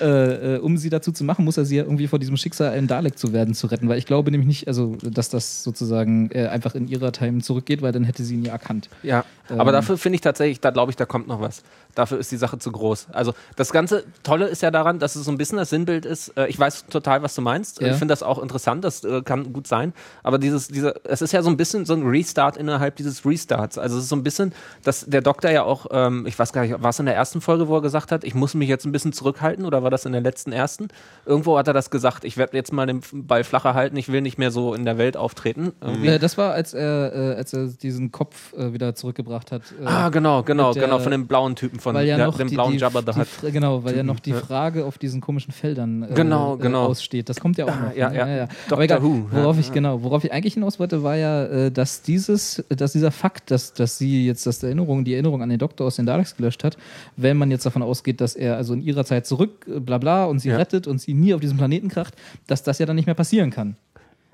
[0.00, 2.72] Äh, äh, um sie dazu zu machen, muss er sie ja irgendwie vor diesem Schicksal,
[2.72, 3.88] ein Dalek zu werden, zu retten.
[3.88, 7.82] Weil ich glaube nämlich nicht, also, dass das sozusagen äh, einfach in ihrer Time zurückgeht,
[7.82, 8.88] weil dann hätte sie ihn ja erkannt.
[9.02, 9.72] Ja, aber Ähm.
[9.72, 11.62] dafür finde ich tatsächlich, da glaube ich, da kommt noch was.
[11.94, 13.08] Dafür ist die Sache zu groß.
[13.12, 16.28] Also das ganze Tolle ist ja daran, dass es so ein bisschen das Sinnbild ist.
[16.36, 17.80] Äh, ich weiß total, was du meinst.
[17.80, 17.88] Ja.
[17.88, 19.92] Ich finde das auch interessant, das äh, kann gut sein.
[20.22, 23.78] Aber dieses, diese, es ist ja so ein bisschen so ein Restart innerhalb dieses Restarts.
[23.78, 24.52] Also es ist so ein bisschen,
[24.84, 27.40] dass der Doktor ja auch, ähm, ich weiß gar nicht, war es in der ersten
[27.40, 30.04] Folge, wo er gesagt hat, ich muss mich jetzt ein bisschen zurückhalten oder war das
[30.04, 30.88] in der letzten ersten?
[31.26, 34.20] Irgendwo hat er das gesagt, ich werde jetzt mal den Ball flacher halten, ich will
[34.20, 35.72] nicht mehr so in der Welt auftreten.
[35.80, 36.08] Irgendwie.
[36.08, 39.62] Äh, das war, als er, als er diesen Kopf wieder zurückgebracht hat.
[39.84, 42.54] Ah, genau, genau, mit der- genau, von dem blauen Typen, von ja der, dem die,
[42.54, 43.28] blauen die, Jabba da hat.
[43.42, 44.40] Genau, weil ja noch die Ja.
[44.68, 46.86] Frage auf diesen komischen Feldern äh, Genau, äh, genau.
[46.86, 47.28] aussteht.
[47.28, 47.96] Das kommt ja auch Ah, noch.
[47.96, 48.36] ja, ne?
[48.36, 48.42] ja.
[48.44, 49.60] Aber Doctor egal, worauf ja.
[49.60, 53.50] ich genau, worauf ich eigentlich hinaus wollte, war ja, äh, dass dieses, dass dieser Fakt,
[53.50, 56.64] dass, dass sie jetzt das Erinnerung, die Erinnerung an den Doktor aus den Daleks gelöscht
[56.64, 56.76] hat,
[57.16, 60.26] wenn man jetzt davon ausgeht, dass er also in ihrer Zeit zurück, äh, bla bla,
[60.26, 60.56] und sie Ja.
[60.56, 62.14] rettet und sie nie auf diesem Planeten kracht,
[62.46, 63.76] dass das ja dann nicht mehr passieren kann.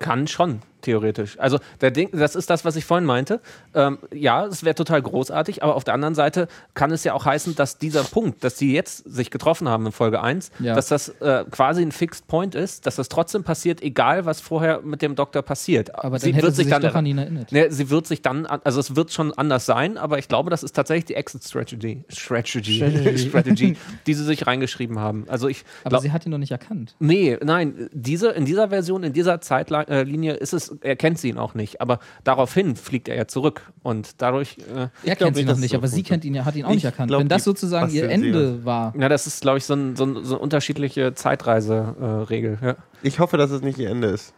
[0.01, 1.39] Kann schon, theoretisch.
[1.39, 3.41] Also der Ding, das ist das, was ich vorhin meinte.
[3.75, 7.25] Ähm, ja, es wäre total großartig, aber auf der anderen Seite kann es ja auch
[7.25, 10.75] heißen, dass dieser Punkt, dass die jetzt sich getroffen haben in Folge 1, Ja.
[10.75, 14.81] dass das äh, quasi ein Fixed Point ist, dass das trotzdem passiert, egal was vorher
[14.83, 15.95] mit dem Doktor passiert.
[15.95, 17.51] Aber dann hätte sie sich doch an ihn erinnert.
[17.53, 20.51] Ne, sie wird sich dann, an- also es wird schon anders sein, aber ich glaube,
[20.51, 23.19] das ist tatsächlich die Exit Strategy, Strategy, Strategy.
[23.29, 23.77] Strategy
[24.07, 25.25] die sie sich reingeschrieben haben.
[25.29, 26.95] Also ich Aber glaub- sie hat ihn doch nicht erkannt.
[26.99, 31.39] Nee, nein, diese, in dieser Version, in dieser Zeitlinie ist es, er kennt sie ihn
[31.39, 35.51] auch nicht, aber daraufhin fliegt er ja zurück und dadurch, äh, Er kennt sie nicht,
[35.53, 37.09] noch nicht, so aber sie kennt ihn ja, hat ihn auch Ich nicht erkannt.
[37.09, 38.95] glaub, Wenn das sozusagen ihr basteln sie Ende war.
[38.99, 42.59] ja, das ist, glaube ich, so, ein, so, ein, so eine unterschiedliche Zeitreise-Regel.
[42.63, 42.77] ja.
[43.03, 44.33] Ich hoffe, dass es nicht ihr Ende ist.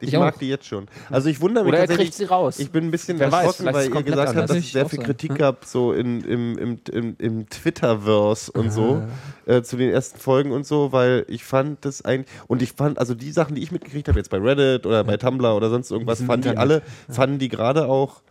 [0.00, 0.38] Ich, Ich mag auch.
[0.38, 0.86] die jetzt schon.
[1.10, 2.08] Also ich wundere mich Oder er tatsächlich.
[2.08, 2.58] kriegt sie raus.
[2.58, 4.88] Ich bin ein bisschen Wer weiß, erschrocken, ist weil ihr gesagt habt, dass es sehr
[4.88, 9.02] viel Kritik gab, so in, im, im, im, im Twitterverse und so,
[9.46, 12.98] äh, zu den ersten Folgen und so, weil ich fand das ein und ich fand,
[12.98, 15.90] also die Sachen, die ich mitgekriegt habe, jetzt bei Reddit oder bei Tumblr oder sonst
[15.90, 18.22] irgendwas, fanden die alle, fanden die gerade auch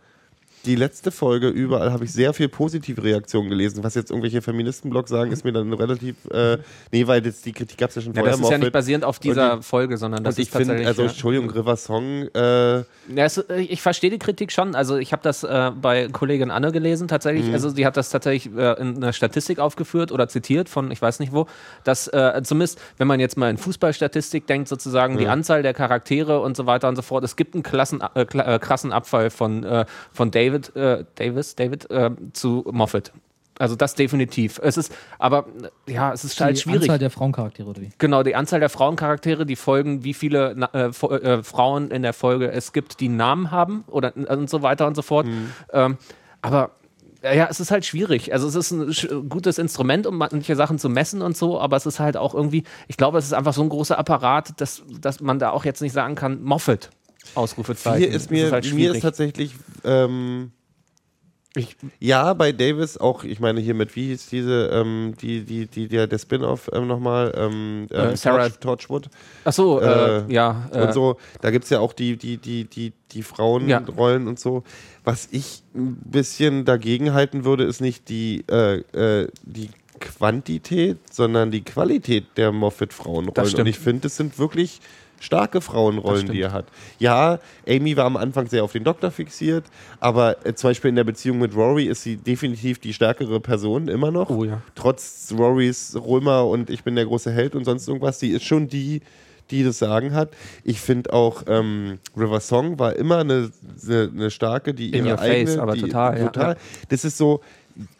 [0.66, 3.82] die letzte Folge überall habe ich sehr viel positive Reaktionen gelesen.
[3.82, 6.16] Was jetzt irgendwelche Feministenblogs sagen, ist mir dann relativ.
[6.30, 6.58] Äh,
[6.92, 8.32] nee, weil jetzt die Kritik gab es ja schon Ja, vorher.
[8.36, 10.76] das ist ja nicht basierend auf dieser Und Folge, sondern das ich ist tatsächlich.
[10.76, 11.08] finde, also ja.
[11.08, 12.84] Entschuldigung, River Song, äh, Ja,
[13.16, 14.74] es, äh, ich verstehe die Kritik schon.
[14.74, 17.46] Also ich habe das äh, bei Kollegin Anne gelesen tatsächlich.
[17.46, 17.54] Mhm.
[17.54, 21.20] Also sie hat das tatsächlich äh, in einer Statistik aufgeführt oder zitiert von ich weiß
[21.20, 21.46] nicht wo,
[21.84, 26.40] dass äh, zumindest, wenn man jetzt mal in Fußballstatistik denkt, sozusagen die Anzahl der Charaktere
[26.40, 28.24] und so weiter und so fort, es gibt einen klassen, äh,
[28.58, 29.66] krassen Abfall von,
[30.12, 33.12] von David, äh, Davis, David äh, zu Moffat.
[33.58, 34.58] Also das definitiv.
[34.62, 35.44] Es ist, aber
[35.86, 36.82] ja, es ist halt die schwierig.
[36.82, 37.90] Anzahl der Frauencharaktere oder wie?
[37.98, 42.50] Genau, die Anzahl der Frauencharaktere, die folgen, wie viele äh, äh, Frauen in der Folge
[42.50, 45.26] es gibt, die einen Namen haben oder und so weiter und so fort.
[45.74, 45.98] Ähm,
[46.40, 46.70] aber
[47.22, 48.32] ja, es ist halt schwierig.
[48.32, 51.84] Also es ist ein gutes Instrument, um manche Sachen zu messen und so, aber es
[51.84, 55.20] ist halt auch irgendwie, ich glaube, es ist einfach so ein großer Apparat, dass, dass
[55.20, 56.88] man da auch jetzt nicht sagen kann, Moffat.
[57.34, 57.98] Ausrufezeichen.
[57.98, 59.54] Hier ist mir, halt mir ist tatsächlich,
[59.84, 60.52] ähm,
[61.56, 65.66] Ich- ja, bei Davis auch, ich meine hier mit, wie hieß diese, ähm, die, die,
[65.66, 69.08] die, der, der Spin-off ähm, nochmal, ähm, ähm, Äh, Sarah- Torch, Torchwood
[69.44, 70.68] Ach so, äh, Äh, ja.
[70.72, 74.38] Äh, und so, da gibt es ja auch die, die, die, die, die Frauenrollen und
[74.38, 74.62] so.
[75.02, 78.76] Was ich ein bisschen dagegen halten würde, ist nicht die, äh,
[79.22, 83.54] äh, die Quantität, sondern die Qualität der Moffat-Frauenrollen.
[83.56, 84.80] Und ich finde, es sind wirklich
[85.20, 86.66] starke Frauenrollen, die er hat.
[86.98, 89.64] Ja, Amy war am Anfang sehr auf den Doktor fixiert,
[90.00, 93.86] aber äh, zum Beispiel in der Beziehung mit Rory ist sie definitiv die stärkere Person
[93.86, 94.30] immer noch.
[94.30, 94.62] Oh ja.
[94.74, 98.18] Trotz Rorys Römer und ich bin der große Held und sonst irgendwas.
[98.18, 99.02] Sie ist schon die,
[99.50, 100.30] die das Sagen hat.
[100.64, 103.50] Ich finde auch, ähm, River Song war immer eine,
[103.86, 106.54] eine, eine starke, die In ihre your face, eigene, aber die, total, total.
[106.54, 106.60] ja.
[106.88, 107.40] Das ist so,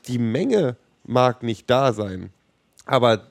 [0.09, 2.31] die Menge mag nicht da sein,
[2.87, 3.23] aber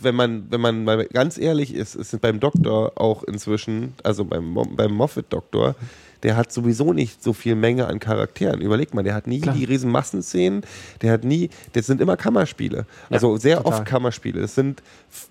[0.00, 4.54] wenn man, wenn man mal ganz ehrlich ist, ist beim Doktor auch inzwischen, also beim,
[4.76, 5.74] beim Moffat-Doktor,
[6.22, 8.60] der hat sowieso nicht so viel Menge an Charakteren.
[8.60, 10.62] Überleg mal, der hat nie die riesen Massenszenen,
[11.02, 12.86] der hat nie, das sind immer Kammerspiele.
[13.10, 13.72] Also sehr total.
[13.72, 14.40] oft Kammerspiele.
[14.40, 15.28] Es sind f-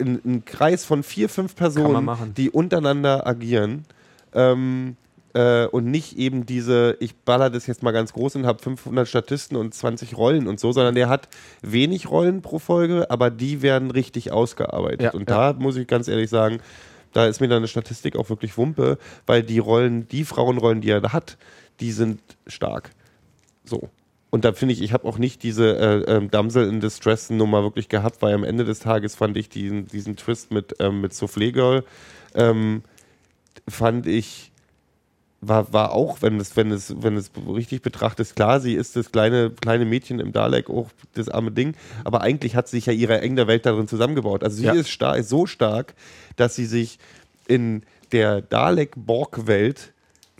[0.00, 3.84] ein, ein Kreis von vier, fünf Personen, die untereinander agieren.
[4.34, 4.96] Ähm,
[5.34, 9.08] äh, und nicht eben diese, ich baller das jetzt mal ganz groß und habe 500
[9.08, 11.28] Statisten und 20 Rollen und so, sondern der hat
[11.62, 15.02] wenig Rollen pro Folge, aber die werden richtig ausgearbeitet.
[15.02, 15.52] Ja, und ja.
[15.52, 16.60] da muss ich ganz ehrlich sagen,
[17.12, 20.90] da ist mir dann eine Statistik auch wirklich Wumpe, weil die Rollen, die Frauenrollen, die
[20.90, 21.36] er da hat,
[21.80, 22.90] die sind stark.
[23.64, 23.90] So.
[24.30, 27.62] Und da finde ich, ich habe auch nicht diese äh, ähm, Damsel in Distress Nummer
[27.62, 31.12] wirklich gehabt, weil am Ende des Tages fand ich diesen, diesen Twist mit, ähm, mit
[31.12, 31.84] Soufflé Girl,
[32.34, 32.82] ähm,
[33.68, 34.51] fand ich,
[35.42, 39.10] war, war auch, wenn es, wenn es, wenn es richtig betrachtet, klar, sie ist das
[39.10, 41.74] kleine, kleine Mädchen im Dalek, auch das arme Ding,
[42.04, 44.44] aber eigentlich hat sie sich ja ihre enge Welt darin zusammengebaut.
[44.44, 44.72] Also sie Ja.
[44.72, 45.94] ist star ist so stark,
[46.36, 46.98] dass sie sich
[47.48, 47.82] in
[48.12, 49.92] der Dalek-Borg-Welt,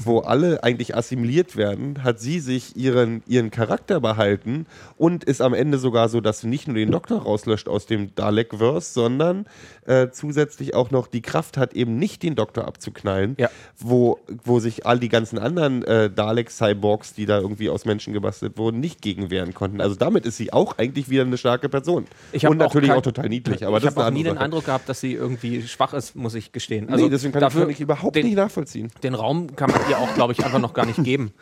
[0.05, 5.55] wo alle eigentlich assimiliert werden, hat sie sich ihren, ihren Charakter behalten und ist am
[5.55, 9.47] Ende sogar so, dass sie nicht nur den Doktor rauslöscht aus dem Dalek-Verse, sondern
[9.87, 13.51] äh, zusätzlich auch noch die Kraft hat, eben nicht den Doktor abzuknallen, Ja.
[13.79, 18.57] wo, wo sich all die ganzen anderen äh, Dalek-Cyborgs, die da irgendwie aus Menschen gebastelt
[18.59, 19.81] wurden, nicht gegen wehren konnten.
[19.81, 22.07] Also damit ist sie auch eigentlich wieder eine starke Person.
[22.33, 24.45] Ich und natürlich kein- auch, total niedlich, aber ich habe auch nie andere den Sache.
[24.45, 26.87] Eindruck gehabt, dass sie irgendwie schwach ist, muss ich gestehen.
[26.91, 28.91] nee, deswegen kann, ich, kann ich überhaupt den, nicht nachvollziehen.
[29.03, 31.33] den Raum kann man ihr auch, glaube ich, einfach noch gar nicht geben.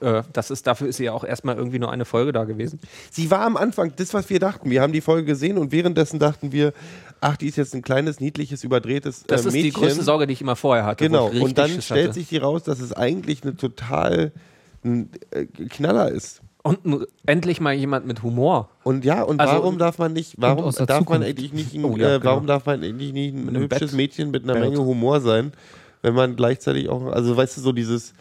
[0.00, 2.80] Äh, das ist, dafür ist sie ja auch erstmal irgendwie nur eine Folge da gewesen.
[3.10, 4.70] Sie war am Anfang das, was wir dachten.
[4.70, 6.72] Wir haben die Folge gesehen und währenddessen dachten wir,
[7.20, 9.70] ach, die ist jetzt ein kleines, niedliches, überdrehtes Das äh, ist Mädchen.
[9.70, 11.04] die größte Sorge, die ich immer vorher hatte.
[11.04, 11.26] wo Genau.
[11.44, 12.14] Und dann Schiss stellt hatte.
[12.14, 14.32] sich die raus, dass es eigentlich eine total
[14.84, 16.40] ein, äh, Knaller ist.
[16.62, 18.70] Und n- endlich mal jemand mit Humor.
[18.84, 21.28] Und ja, und Also- warum darf man nicht, warum aus der darf man Zukunft.
[21.28, 22.54] eigentlich nicht, ein, Oh ja, äh, warum genau.
[22.54, 23.96] darf man eigentlich nicht ein einem hübsches Bett.
[23.96, 24.62] Mädchen mit einer Bett.
[24.64, 25.52] Menge Humor sein,
[26.02, 28.14] wenn man gleichzeitig auch, also weißt du, so dieses,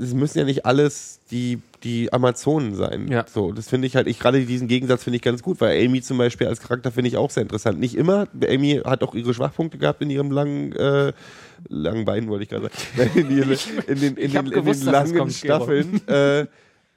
[0.00, 3.08] es müssen ja nicht alles die, die Amazonen sein.
[3.08, 3.24] Ja.
[3.28, 6.02] So, das finde ich halt, ich gerade diesen Gegensatz finde ich ganz gut, weil Amy
[6.02, 7.80] zum Beispiel als Charakter finde ich auch sehr interessant.
[7.80, 11.12] Nicht immer, Amy hat auch ihre Schwachpunkte gehabt in ihrem langen, äh,
[11.68, 13.10] langen Bein, wollte ich gerade sagen.
[13.18, 13.56] In, ihre,
[13.86, 15.30] in den, in Ich den, in gewusst, den langen.
[15.30, 16.00] Staffeln.
[16.06, 16.46] Äh,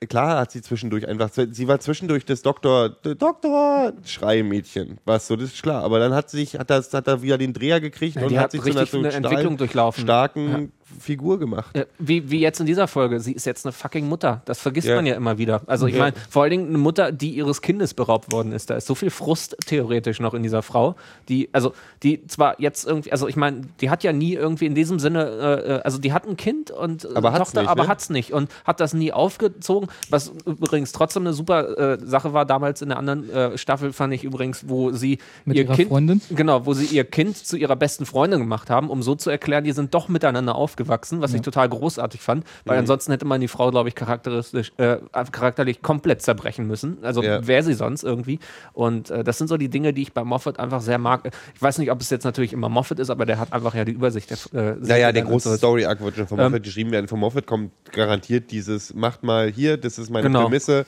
[0.10, 5.54] Klar hat sie zwischendurch einfach, sie war zwischendurch das Doktor, Doktor, Schreimädchen, was so, das
[5.54, 5.84] ist klar.
[5.84, 8.36] Aber dann hat sie sich, hat das, hat er wieder den Dreher gekriegt Ja, und
[8.36, 10.04] hat hat sich zu einer eine so Entwicklung durchlaufen.
[10.04, 11.76] starken Figur gemacht.
[11.76, 13.20] Äh, Wie, wie jetzt in dieser Folge.
[13.20, 14.42] Sie ist jetzt eine fucking Mutter.
[14.46, 14.96] Das vergisst Ja.
[14.96, 15.62] man ja immer wieder.
[15.68, 16.02] Also ich Ja.
[16.04, 18.70] meine, vor allen Dingen eine Mutter, die ihres Kindes beraubt worden ist.
[18.70, 20.96] Da ist so viel Frust theoretisch noch in dieser Frau,
[21.30, 21.74] die, also
[22.04, 25.26] die zwar jetzt irgendwie, also ich meine, die hat ja nie irgendwie in diesem Sinne,
[25.26, 27.90] äh, äh, also die hat ein Kind und äh, Aber hat's Tochter, nicht, aber ne?
[27.90, 32.46] hat's nicht und hat das nie aufgezogen, was übrigens trotzdem eine super äh, Sache war.
[32.46, 35.90] Damals in der anderen äh, Staffel fand ich übrigens, wo sie Mit ihr ihrer Kind,
[35.90, 36.22] Freundin?
[36.30, 39.64] Genau, wo sie ihr Kind zu ihrer besten Freundin gemacht haben, um so zu erklären,
[39.64, 43.48] die sind doch miteinander aufgewachsen, was ich total großartig fand, weil ansonsten hätte man die
[43.48, 44.98] Frau, glaube ich, charakteristisch, äh,
[45.32, 46.98] charakterlich komplett zerbrechen müssen.
[47.04, 47.46] Also Ja.
[47.48, 48.40] wäre sie sonst irgendwie.
[48.74, 51.30] Und äh, das sind so die Dinge, die ich bei Moffat einfach sehr mag.
[51.56, 53.86] Ich weiß nicht, ob es jetzt natürlich immer Moffat ist, aber der hat einfach ja
[53.86, 54.30] die Übersicht.
[54.54, 55.58] Der, äh, Naja, der große.
[55.58, 57.08] Story-Arc wird schon von Ähm, Moffat geschrieben werden.
[57.08, 60.44] Von Moffat kommt garantiert dieses, macht mal hier, das ist meine Genau.
[60.44, 60.86] Prämisse,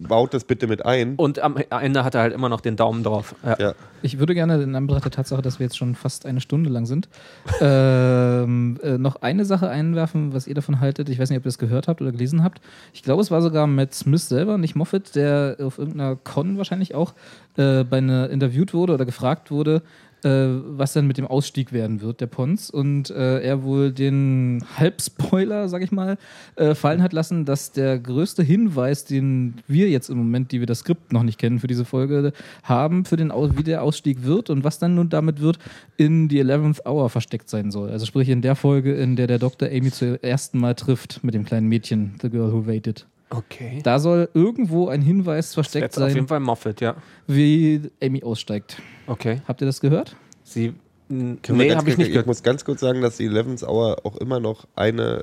[0.00, 1.16] baut das bitte mit ein.
[1.16, 3.34] Und am Ende hat er halt immer noch den Daumen drauf.
[3.44, 3.56] Ja.
[3.58, 3.74] Ja.
[4.02, 6.86] Ich würde gerne in Anbetracht der Tatsache, dass wir jetzt schon fast eine Stunde lang
[6.86, 7.08] sind,
[7.60, 11.08] ähm, äh, noch eine Sache einwerfen, was ihr davon haltet.
[11.08, 12.60] Ich weiß nicht, ob ihr das gehört habt oder gelesen habt.
[12.92, 16.94] Ich glaube, es war sogar Matt Smith selber, nicht Moffat, der auf irgendeiner Con wahrscheinlich
[16.94, 17.14] auch
[17.56, 19.82] äh, bei einer interviewt wurde oder gefragt wurde,
[20.24, 22.70] äh, was dann mit dem Ausstieg werden wird, der Pons.
[22.70, 26.18] Und äh, er wohl den Halbspoiler, sag ich mal,
[26.56, 30.66] äh, fallen hat lassen, dass der größte Hinweis, den wir jetzt im Moment, die wir
[30.66, 34.50] das Skript noch nicht kennen für diese Folge, haben, für den wie der Ausstieg wird
[34.50, 35.58] und was dann nun damit wird,
[35.96, 37.90] in die 11th Hour versteckt sein soll.
[37.90, 41.34] Also sprich in der Folge, in der der Doktor Amy zum ersten Mal trifft mit
[41.34, 43.06] dem kleinen Mädchen, The Girl Who Waited.
[43.30, 43.80] Okay.
[43.82, 46.96] Da soll irgendwo ein Hinweis versteckt Jetzt auf jeden sein, Fall Moffat, ja.
[47.26, 48.82] wie Amy aussteigt.
[49.06, 49.40] Okay.
[49.46, 50.16] Habt ihr das gehört?
[50.42, 50.74] Sie.
[51.12, 52.26] Nee, habe ich nicht Ich gehört.
[52.28, 55.22] muss ganz kurz sagen, dass die 11th Hour auch immer noch eine,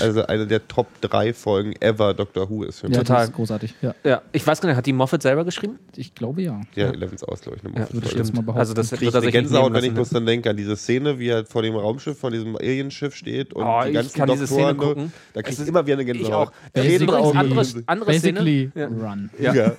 [0.00, 2.96] also eine der Top 3 Folgen ever Doctor Who ist für mich.
[2.96, 3.16] Ja, Total.
[3.20, 3.74] das ist großartig.
[3.82, 5.78] Ja, Ja, ich weiß gar nicht, hat die Moffat selber geschrieben?
[5.94, 6.60] ich glaube ja.
[6.74, 7.92] Ja, 11th Hour ist, glaube ich, eine Ja, Moffat-Folge.
[7.94, 8.58] würde ich jetzt mal behaupten.
[8.60, 11.28] Also das ich er eine Gänsehaut, wenn ich bloß dann denke an diese Szene, wie
[11.28, 14.46] er vor dem Raumschiff, vor diesem Alienschiff steht und Oh, die ich ganzen kann diese
[14.46, 15.12] Szene Doktoren, gucken.
[15.34, 16.48] da kriege Es ich immer wieder eine Ich Gänsehaut.
[16.48, 16.52] auch.
[16.72, 17.38] Tränen Übrigens, Augen.
[17.38, 18.90] andere, andere Basically Szene.
[19.02, 19.08] Ja.
[19.10, 19.30] run.
[19.38, 19.54] Ja.
[19.54, 19.72] Ja.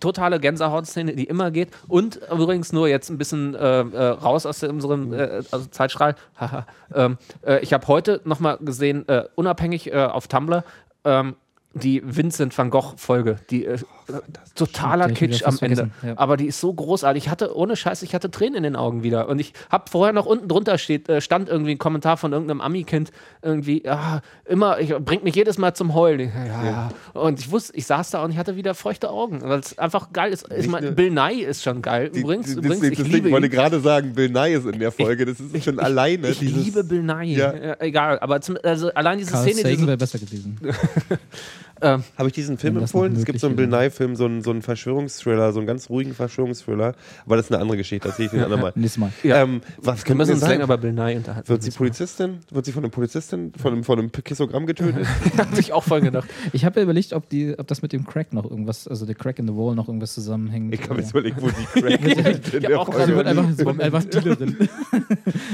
[0.00, 1.68] Totale Gänsehautszene, die immer geht.
[1.88, 6.14] Und übrigens nur jetzt ein bisschen äh, äh, raus aus unserem äh, also Zeitstrahl.
[6.94, 10.64] Ähm, äh, ich habe heute nochmal gesehen, äh, unabhängig äh, auf Tumblr,
[11.04, 11.36] ähm,
[11.74, 13.78] die Vincent van Gogh Folge, die äh,
[14.54, 15.90] totaler Die ich Kitsch am Ende.
[16.02, 16.14] ja.
[16.16, 17.24] Aber die ist so großartig.
[17.24, 19.28] Ich hatte, ohne Scheiß, ich hatte Tränen in den Augen wieder.
[19.28, 22.60] Und ich habe vorher noch unten drunter steht, äh, stand irgendwie ein Kommentar von irgendeinem
[22.60, 23.10] Ami-Kind,
[23.42, 26.20] irgendwie, ja, immer, ich, bringt mich jedes Mal zum Heulen.
[26.20, 26.88] Ich, Ja, ja.
[27.20, 29.40] Und ich wusste, ich saß da und ich hatte wieder feuchte Augen.
[29.42, 30.46] Weil es einfach geil ist.
[30.56, 32.10] Ich meine, ne- Bill Nye ist schon geil.
[32.10, 33.52] Die, übrigens, die, übrigens das, ich liebe ich wollte ihn.
[33.52, 35.26] gerade sagen, Bill Nye ist in der Folge.
[35.26, 36.28] Das ist schon alleine.
[36.28, 37.36] Ich liebe Bill Nye.
[37.36, 40.58] Ja, egal, aber zum, also allein diese Carl Szene, Sagan diese, wäre besser gewesen.
[41.80, 43.14] ähm, Habe ich diesen Film empfohlen?
[43.16, 43.66] Es gibt so einen Bill.
[43.66, 46.94] Nye-Film, so einen, so einen Verschwörungsthriller, so einen ganz ruhigen Verschwörungsthriller.
[47.24, 48.72] Aber das ist eine andere Geschichte, das sehe ich ein andermal.
[48.74, 49.12] Nächstes Mal.
[49.22, 49.42] Ja.
[49.42, 50.62] Ähm, was können wir uns länger sagen?
[50.62, 51.48] über Bill Nye unterhalten.
[51.48, 52.38] Wird sie Polizistin?
[52.50, 55.06] Wird sie von einem Polizistin, von einem, von einem Kissogramm getötet?
[55.38, 56.28] Habe ich auch voll gedacht.
[56.52, 59.14] Ich habe ja überlegt, ob, die, ob das mit dem Crack noch irgendwas, also der
[59.14, 60.72] Crack in the Wall noch irgendwas zusammenhängt.
[60.74, 63.58] Ich kann mir jetzt überlegen, wo sie crack ist in der auch Sie wird einfach,
[63.58, 64.68] wird einfach Dealerin.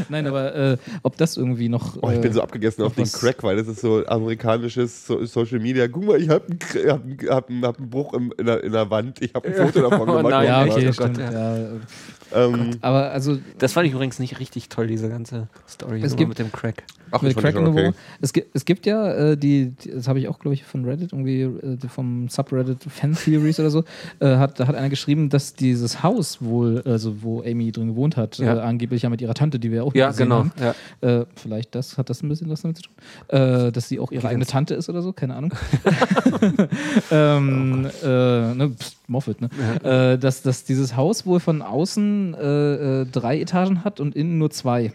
[0.09, 1.97] Nein, aber äh, ob das irgendwie noch.
[2.01, 5.25] Oh, ich bin äh, so abgegessen auf den Crack, weil das ist so amerikanisches so
[5.25, 5.87] Social Media.
[5.89, 8.91] Guck mal, ich habe einen, hab einen, hab einen, Bruch im, in, der, in der
[8.91, 9.21] Wand.
[9.23, 10.31] Ich habe ein Foto davon Oh gemacht.
[10.31, 11.19] nein, Ja, Oh okay, Gott, stimmt.
[11.19, 11.57] ja.
[12.35, 12.41] Ja.
[12.41, 16.17] äh, Ähm, Aber also Das fand ich übrigens nicht richtig toll, diese ganze Story Es
[16.17, 16.83] gibt- mit dem Crack.
[17.11, 17.93] ach, mit Crack okay.
[18.21, 20.85] Es gibt, es gibt ja äh, die, die, das habe ich auch, glaube ich, von
[20.85, 23.85] Reddit, irgendwie äh, vom Subreddit Fan Theories oder so,
[24.21, 28.17] äh, hat, da hat einer geschrieben, dass dieses Haus wohl, also wo Amy drin gewohnt
[28.17, 28.57] hat, Ja.
[28.57, 30.39] äh, angeblich ja mit ihrer Tante, die wir auch Ja, gesehen genau.
[30.39, 30.75] haben, Ja.
[31.21, 32.95] Äh, vielleicht das, hat das ein bisschen was damit zu tun.
[33.29, 35.53] Äh, dass sie auch ihre eigene Tante ist oder so, keine Ahnung.
[37.11, 38.07] ähm, äh,
[38.55, 39.51] ne, pst, Moffat, ne?
[39.83, 44.39] Äh, dass, dass dieses Haus wohl von außen äh, äh, drei Etagen hat und innen
[44.39, 44.93] nur zwei.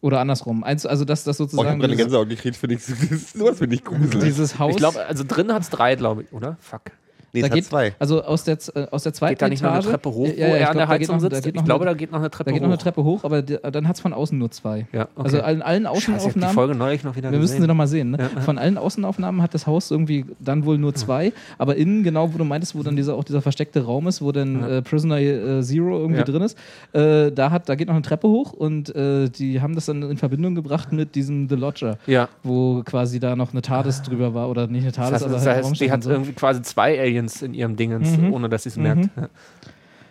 [0.00, 0.64] Oder andersrum.
[0.64, 2.82] Eins, also dass das Oh, ich sozusagen gerade Gänsehaut gekriegt, finde ich.
[3.34, 4.22] Sowas finde ich gruselig.
[4.22, 4.70] dieses Haus.
[4.70, 6.56] Ich glaube, also drin hat es drei, glaube ich, oder?
[6.60, 6.92] Fuck.
[7.32, 7.92] Nee, da es hat geht, zwei.
[7.98, 9.84] Also aus der, äh, aus der zweiten Geht da nicht noch Etage.
[9.86, 11.20] eine Treppe hoch, Ja, ja, wo ich er an glaub, der da geht Heizung noch-
[11.22, 11.46] sitzt?
[11.46, 12.66] noch Ich glaube, eine- da geht noch eine Treppe Da geht hoch.
[12.66, 14.86] noch eine Treppe hoch, aber dann hat es von außen nur zwei.
[14.92, 15.08] Ja, okay.
[15.24, 16.54] Also in allen Scheiße, ich hab die Außenaufnahmen.
[16.54, 17.68] Folge neulich noch wieder Wir müssen sie gesehen.
[17.68, 18.10] noch mal sehen.
[18.12, 18.18] Ne?
[18.18, 18.40] Ja, ja.
[18.40, 22.38] Von allen Außenaufnahmen hat das Haus irgendwie dann wohl nur zwei, aber innen, genau wo
[22.38, 24.68] du meintest, wo dann dieser, auch dieser versteckte Raum ist, wo dann Ja.
[24.78, 26.24] äh, Prisoner äh, Zero irgendwie Ja.
[26.24, 26.58] drin ist,
[26.92, 30.02] äh, da, hat, da geht noch eine Treppe hoch und äh, die haben das dann
[30.02, 32.28] in Verbindung gebracht mit diesem The Lodger, Ja.
[32.42, 35.34] wo quasi da noch eine TARDIS drüber war oder nicht eine Das TARDIS, heißt, aber
[35.34, 36.10] das halt ein heißt die hat so.
[36.10, 38.32] irgendwie quasi zwei Aliens in ihrem Dingens, Mhm.
[38.32, 38.82] ohne dass sie es Mhm.
[38.82, 39.10] merkt.
[39.16, 39.28] Ja.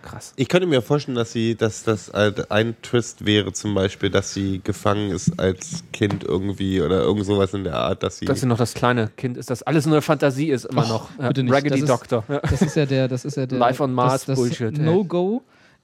[0.01, 0.31] Krass.
[0.37, 4.33] Ich könnte mir vorstellen, dass sie, dass das halt ein Twist wäre, zum Beispiel, dass
[4.33, 8.25] sie gefangen ist als Kind irgendwie oder irgend sowas in der Art, dass sie.
[8.25, 11.09] Dass sie noch das kleine Kind ist, das alles nur eine Fantasie ist, immer noch.
[11.19, 11.31] Ja.
[11.35, 12.23] Raggedy Doctor.
[12.29, 12.39] Ja.
[12.39, 14.85] Das ist ja der, das ist ja der Life on Mars das, das Bullshit, ey.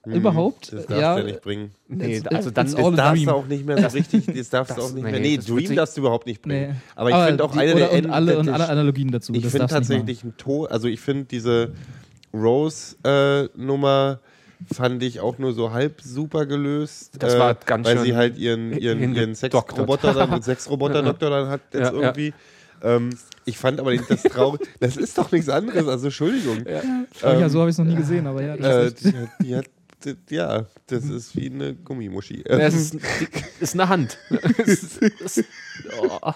[0.06, 0.72] Hm, überhaupt.
[0.72, 1.72] Das darfst ja, du ja nicht bringen.
[1.88, 4.80] Nee, It's- also dann Das darfst du auch nicht mehr so richtig, das darfst du
[4.82, 5.20] auch nicht nee, mehr.
[5.20, 6.70] Nee, Dream darfst du überhaupt nicht bringen.
[6.70, 6.74] Nee.
[6.94, 9.34] Aber ich finde auch die, eine oder, der und alle, und alle Analogien dazu.
[9.34, 11.72] Ich finde tatsächlich ein Tod, also ich finde diese
[12.32, 14.20] Rose-Nummer
[14.72, 17.14] fand ich auch nur so halb super gelöst.
[17.18, 19.34] Das war ganz Weil schön sie halt ihren, ihren, ihren.
[19.34, 22.00] Sexroboter dann, Sexroboter-Doktor dann hat jetzt Ja, ja.
[22.00, 22.32] irgendwie.
[22.82, 23.10] Ähm,
[23.44, 24.60] ich fand aber das traurig.
[24.80, 26.64] Das ist doch nichts anderes, also Entschuldigung.
[26.66, 26.76] Ja.
[26.76, 27.06] machen.
[27.22, 28.54] ja, ähm, so habe ich es noch nie gesehen, aber ja.
[28.54, 29.64] Äh, Das ist die, hat- die hat,
[30.30, 32.42] ja, das ist wie eine Gummimuschi.
[32.44, 32.98] Es ist,
[33.60, 34.18] ist eine Hand.
[34.58, 35.44] Es ist,
[36.00, 36.32] oh.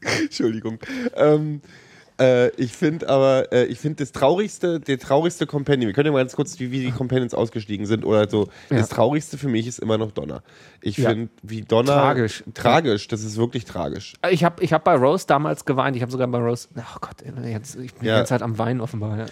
[0.00, 0.78] Entschuldigung.
[1.14, 1.60] Ähm,
[2.20, 6.12] Äh, ich finde aber, äh, ich finde das traurigste, der traurigste Companion, wir können ja
[6.12, 8.48] mal ganz kurz, wie, wie die Companions ausgestiegen sind oder so.
[8.70, 8.76] Ja.
[8.78, 10.42] Das traurigste für mich ist immer noch Donner.
[10.80, 11.10] Ich Ja.
[11.10, 11.92] finde, wie Donner.
[11.92, 12.44] Tragisch.
[12.54, 14.14] Tragisch, das ist wirklich tragisch.
[14.30, 15.96] Ich habe ich hab bei Rose damals geweint.
[15.96, 16.68] Ich habe sogar bei Rose.
[16.76, 18.14] Oh Gott, jetzt, ich bin Ja.
[18.14, 19.18] die ganze Zeit am Weinen offenbar.
[19.18, 19.26] Ja.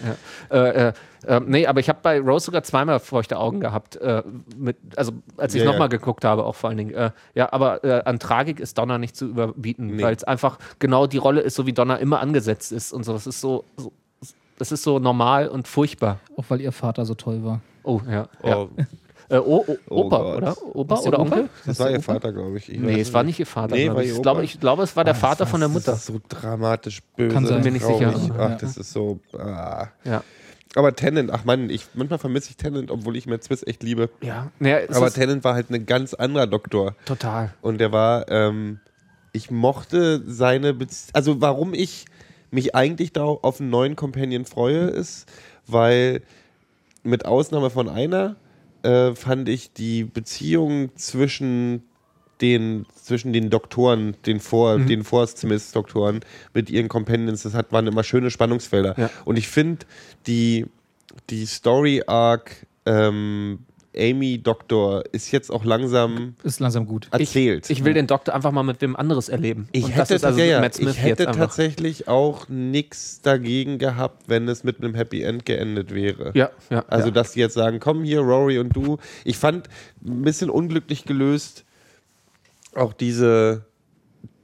[0.57, 0.93] Äh, äh,
[1.25, 3.95] äh, nee, aber ich habe bei Rose sogar zweimal feuchte Augen gehabt.
[3.95, 4.23] Äh,
[4.57, 7.11] mit, also als ich Ja, nochmal geguckt habe, auch vor allen Dingen.
[7.33, 10.03] Ja, aber an Tragik ist Donner nicht zu überbieten, Nee.
[10.03, 13.13] weil es einfach genau die Rolle ist, so wie Donner immer angesetzt ist und so.
[13.13, 13.91] Das ist so, so
[14.57, 16.19] das ist so normal und furchtbar.
[16.37, 17.61] Auch weil ihr Vater so toll war.
[17.83, 18.27] Oh, ja.
[18.43, 18.57] ja.
[18.57, 18.69] Oh,
[19.29, 20.37] Äh, o, o, Oh Opa, Gott.
[20.37, 20.75] oder?
[20.75, 21.35] Opa Ist der oder Opa?
[21.35, 21.49] Onkel?
[21.65, 22.69] das war ihr Vater, glaube ich.
[22.69, 22.79] ich.
[22.79, 23.75] Nee, es war nicht ihr Vater.
[23.75, 24.11] Nee, glaub war ich.
[24.11, 25.91] Ich, glaube, ich glaube, es war der Vater von der Mutter.
[25.93, 27.33] Das ist so dramatisch böse.
[27.33, 27.61] Kann sein.
[27.61, 28.11] Bin mir nicht sicher.
[28.11, 28.27] traurig.
[28.29, 28.49] Ja.
[28.53, 29.19] Ach, das ist so.
[29.37, 29.87] Ah.
[30.03, 30.23] Ja.
[30.75, 34.09] Aber Tennant, ach Mann, ich, manchmal vermisse ich Tennant, obwohl ich Matt Smith echt liebe.
[34.21, 36.95] Ja, naja, Aber ist Tennant war halt ein ganz anderer Doktor.
[37.05, 37.53] total.
[37.61, 38.79] Und der war, ähm,
[39.33, 42.05] ich mochte seine, Bezie also warum ich
[42.53, 45.27] mich eigentlich da auf einen neuen Companion freue, ist,
[45.67, 46.21] weil
[47.03, 48.35] mit Ausnahme von einer
[48.83, 51.83] äh, fand ich die Beziehung zwischen
[52.41, 54.87] den, zwischen den Doktoren, den Vor, Mhm.
[54.87, 56.19] den Forst-Smith-Doktoren
[56.53, 58.95] mit ihren Companions, das hat, waren immer schöne Spannungsfelder.
[58.97, 59.09] Ja.
[59.25, 59.85] Und ich finde,
[60.27, 60.65] die,
[61.29, 63.59] die Story-Arc ähm,
[63.95, 67.07] Amy Doktor ist jetzt auch langsam Ist langsam gut.
[67.11, 67.69] erzählt.
[67.69, 69.67] Ich will den Doktor einfach mal mit wem anderes erleben.
[69.71, 74.23] Ich Und hätte, also ja, ja, Matt Smith ich hätte tatsächlich auch nichts dagegen gehabt,
[74.27, 76.31] wenn es mit einem Happy End geendet wäre.
[76.33, 76.83] Ja, ja.
[76.87, 77.13] Also, ja.
[77.13, 78.97] dass die jetzt sagen, komm hier, Rory und du.
[79.25, 79.69] Ich fand
[80.03, 81.65] ein bisschen unglücklich gelöst
[82.75, 83.65] auch diese,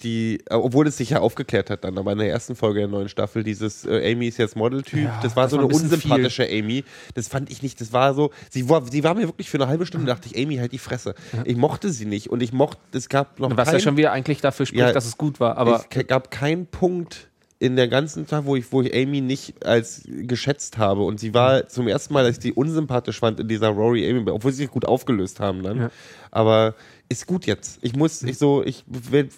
[0.02, 2.88] die, äh, obwohl es sich ja aufgeklärt hat dann, aber in der ersten Folge der
[2.88, 5.74] neuen Staffel, dieses äh, Amy ist jetzt Modeltyp, Ja, das war das so war eine
[5.74, 6.84] ein bisschen unsympathische Amy.
[7.16, 9.68] Das fand ich nicht, das war so, sie war, sie war mir wirklich für eine
[9.68, 11.16] halbe Stunde, dachte ich, Amy, halt die Fresse.
[11.46, 14.12] Ich mochte sie nicht und ich mochte, es gab noch Was ja kein- schon wieder
[14.12, 15.58] eigentlich dafür spricht, Ja, dass es gut war.
[15.58, 17.28] Aber es gab keinen Punkt
[17.62, 21.02] in der ganzen Tag, wo ich, wo ich Amy nicht als geschätzt habe.
[21.04, 24.30] Und sie war zum ersten Mal, dass ich die unsympathisch fand in dieser Rory Amy,
[24.30, 25.78] obwohl sie sich gut aufgelöst haben dann.
[25.78, 25.92] Ja.
[26.32, 26.76] Aber
[27.10, 27.80] ist gut jetzt.
[27.82, 28.84] Ich muss, ich so, ich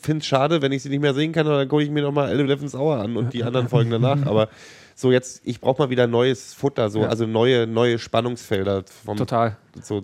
[0.01, 2.29] finde es schade, wenn ich sie nicht mehr sehen kann, dann gucke ich mir nochmal
[2.37, 4.25] Eleven's Hour an und die anderen Folgen danach.
[4.25, 4.49] Aber
[4.93, 7.07] so jetzt, ich brauche mal wieder neues Futter, so, Ja.
[7.07, 9.57] also neue, neue Spannungsfelder vom total.
[9.81, 10.03] So,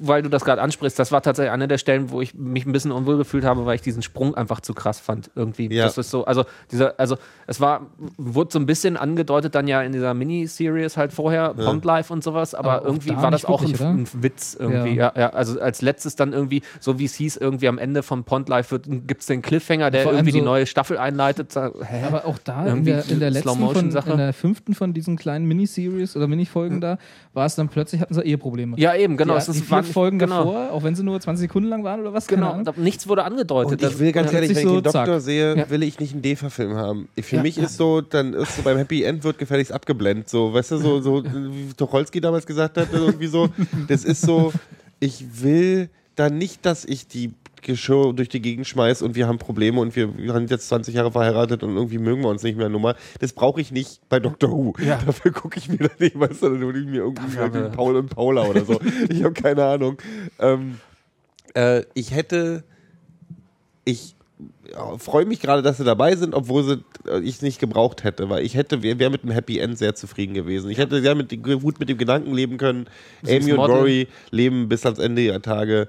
[0.00, 2.72] Weil du das gerade ansprichst, das war tatsächlich eine der Stellen, wo ich mich ein
[2.72, 5.30] bisschen unwohl gefühlt habe, weil ich diesen Sprung einfach zu krass fand.
[5.34, 5.72] Irgendwie.
[5.72, 5.84] Ja.
[5.84, 7.86] Das ist so, also dieser, also es war,
[8.16, 12.22] wurde so ein bisschen angedeutet dann ja in dieser Miniseries halt vorher, Pond Life und
[12.24, 13.90] sowas, aber, Aber irgendwie da war das auch ein, wirklich, oder?
[13.90, 14.96] ein Witz irgendwie.
[14.96, 15.12] Ja.
[15.14, 15.20] Ja.
[15.20, 18.48] Ja, Also als letztes dann irgendwie, so wie es hieß, irgendwie am Ende von Pond
[18.48, 21.54] Life gibt es den Cliffhanger, der irgendwie die so- neue Staffel einleitet.
[21.56, 22.04] Hä?
[22.06, 25.16] Aber auch da in Irgendwie der, in der letzten von, in der fünften von diesen
[25.16, 26.98] kleinen Miniseries oder Minifolgen da,
[27.34, 28.76] war es dann plötzlich, hatten sie Eheprobleme.
[28.78, 29.34] ja, eben, genau.
[29.34, 30.38] die, es ist- die vier war- Folgen genau.
[30.44, 33.72] davor, auch wenn sie nur 20 Sekunden lang waren oder was, Genau, nichts wurde angedeutet.
[33.72, 35.20] Und Das- ich will ganz ja, ehrlich, wenn ich so, den Doktor zack.
[35.20, 35.70] sehe, Ja.
[35.70, 37.08] will ich nicht einen D-Verfilm haben.
[37.20, 37.42] Für Ja.
[37.42, 40.28] mich ist so, dann ist so beim Happy End wird gefälligst abgeblendet.
[40.28, 43.48] So, weißt du, so, so wie Tucholsky damals gesagt hat, irgendwie so.
[43.88, 44.52] Das ist so,
[45.00, 47.32] ich will da nicht, dass ich die
[47.66, 51.10] Geschirr durch die Gegend schmeiß und wir haben Probleme und wir, sind jetzt 20 Jahre
[51.10, 52.94] verheiratet und irgendwie mögen wir uns nicht mehr Nummer.
[53.18, 54.50] Das brauche ich nicht bei Dr.
[54.50, 54.74] Who.
[54.78, 55.00] Ja.
[55.04, 57.96] Dafür gucke ich mir da nicht, weißt du, dann hole ich mir irgendwie, irgendwie Paul
[57.96, 58.80] und Paula oder so.
[59.08, 59.98] ich habe keine Ahnung.
[60.38, 60.78] Ähm,
[61.54, 62.62] äh, ich hätte,
[63.84, 64.14] ich
[64.72, 68.04] ja, freue mich gerade, dass sie dabei sind, obwohl sie äh, ich es nicht gebraucht
[68.04, 70.70] hätte, weil ich hätte wäre wär mit dem Happy End sehr zufrieden gewesen.
[70.70, 72.86] Ich hätte sehr mit, dem- gut mit dem Gedanken leben können,
[73.26, 73.58] Amy und.
[73.58, 75.88] Rory leben bis ans Ende ihrer Tage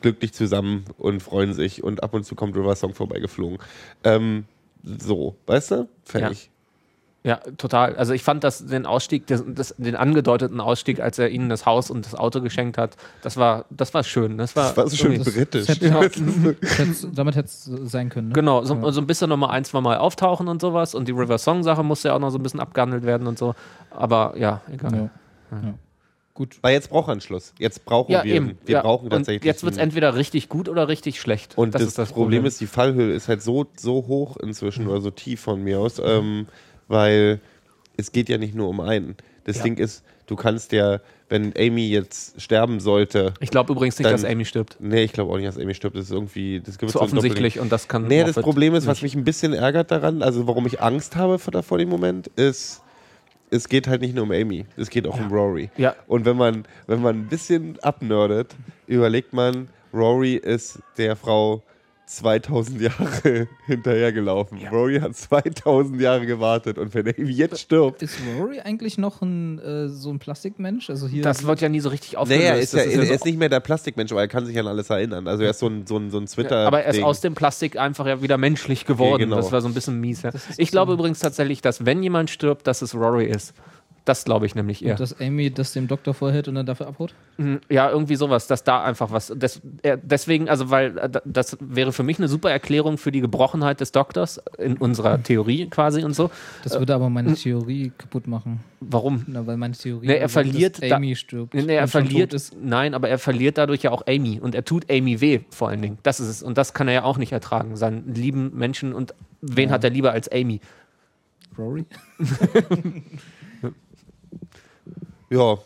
[0.00, 3.58] glücklich zusammen und freuen sich und ab und zu kommt River Song vorbeigeflogen.
[4.04, 4.44] Ähm,
[4.82, 5.88] so, weißt du?
[6.04, 6.50] Fertig.
[7.24, 7.96] Ja, total.
[7.96, 11.66] Also ich fand das, den Ausstieg, das, das, den angedeuteten Ausstieg, als er ihnen das
[11.66, 14.38] Haus und das Auto geschenkt hat, das war, das war schön.
[14.38, 15.66] Das war, Das war so schön britisch.
[15.66, 16.56] Das das hätte,
[17.12, 18.28] damit hätte es sein können.
[18.28, 18.34] Ne?
[18.34, 18.92] Genau, so, Ja.
[18.92, 20.94] so ein bisschen nochmal ein, zwei Mal auftauchen und sowas.
[20.94, 23.54] Und die River Song-Sache musste ja auch noch so ein bisschen abgehandelt werden und so.
[23.90, 24.92] Aber ja, egal.
[24.94, 25.10] Ja.
[25.50, 25.74] Ja.
[26.38, 26.56] Gut.
[26.62, 27.52] Weil jetzt braucht er einen Schluss.
[27.58, 28.58] Jetzt brauchen Ja, wir, eben.
[28.64, 28.82] wir ja.
[28.82, 29.42] brauchen tatsächlich.
[29.42, 31.58] Und jetzt wird es entweder richtig gut oder richtig schlecht.
[31.58, 34.90] Und das, Problem, ist, die Fallhöhe ist halt so, so hoch inzwischen Mhm.
[34.90, 36.46] oder so tief von mir aus, ähm,
[36.86, 37.40] weil
[37.96, 39.16] es geht ja nicht nur um einen.
[39.46, 39.62] Das Ja.
[39.64, 44.12] Ding ist, du kannst ja, wenn Amy jetzt sterben sollte, Ich glaube übrigens nicht, Dann-
[44.12, 44.76] dass Amy stirbt.
[44.78, 47.02] nee, ich glaube auch nicht, dass Amy stirbt, das ist irgendwie, das gibt Zu so
[47.04, 48.06] offensichtlich und das kann.
[48.06, 51.16] Nee, das Moffat Problem ist, was mich ein bisschen ärgert daran, also warum ich Angst
[51.16, 52.82] habe vor, vor dem Moment, ist,
[53.50, 55.70] es geht halt nicht nur um Amy, es geht auch um Rory.
[55.76, 55.94] Ja.
[56.06, 58.54] Und wenn man, wenn man ein bisschen abnördet,
[58.86, 61.62] überlegt man, Rory ist der Frau
[62.08, 64.58] 2000 Jahre hinterhergelaufen.
[64.72, 68.02] Rory hat 2000 Jahre gewartet und wenn Amy jetzt stirbt.
[68.02, 70.88] Ist Rory eigentlich noch ein, äh, so ein Plastikmensch?
[70.88, 72.42] Also hier Das wird ja nie so richtig aufgelöst.
[72.42, 74.46] Naja, er ist, ja, Das er so- ist nicht mehr der Plastikmensch, aber er kann
[74.46, 75.28] sich an alles erinnern.
[75.28, 76.66] Also er ist so ein, so ein, so ein Twitter.
[76.66, 79.20] aber er ist aus dem Plastik einfach ja wieder menschlich geworden.
[79.20, 79.36] Ja, genau.
[79.36, 80.22] Das war so ein bisschen mies.
[80.22, 80.30] Ja.
[80.30, 83.52] ist Ich so- glaube übrigens tatsächlich, dass wenn jemand stirbt, dass es Rory ist.
[84.08, 84.92] Das glaube ich nämlich eher.
[84.92, 87.12] Und dass Amy das dem Doktor vorhält und dann dafür abhaut?
[87.36, 89.26] Mhm, Ja, irgendwie sowas, dass da einfach was.
[89.36, 93.12] Des, er, deswegen, also, weil äh, da- das wäre für mich eine super Erklärung für
[93.12, 96.30] die Gebrochenheit des Doktors in unserer Theorie quasi und so.
[96.64, 98.60] Das würde aber meine Theorie kaputt machen.
[98.80, 99.24] Warum?
[99.26, 101.52] Na, weil meine Theorie Nee, er ist, verliert dass da- Amy stirbt.
[101.52, 102.34] Nee, er verliert.
[102.62, 105.82] Nein, aber er verliert dadurch ja auch Amy und er tut Amy weh, vor allen
[105.82, 105.98] Dingen.
[106.02, 106.42] Das ist es.
[106.42, 108.94] Und das kann er ja auch nicht ertragen, seinen lieben Menschen.
[108.94, 109.74] Und wen Ja.
[109.74, 110.60] hat er lieber als Amy?
[111.58, 111.84] Rory?
[115.30, 115.56] Ja,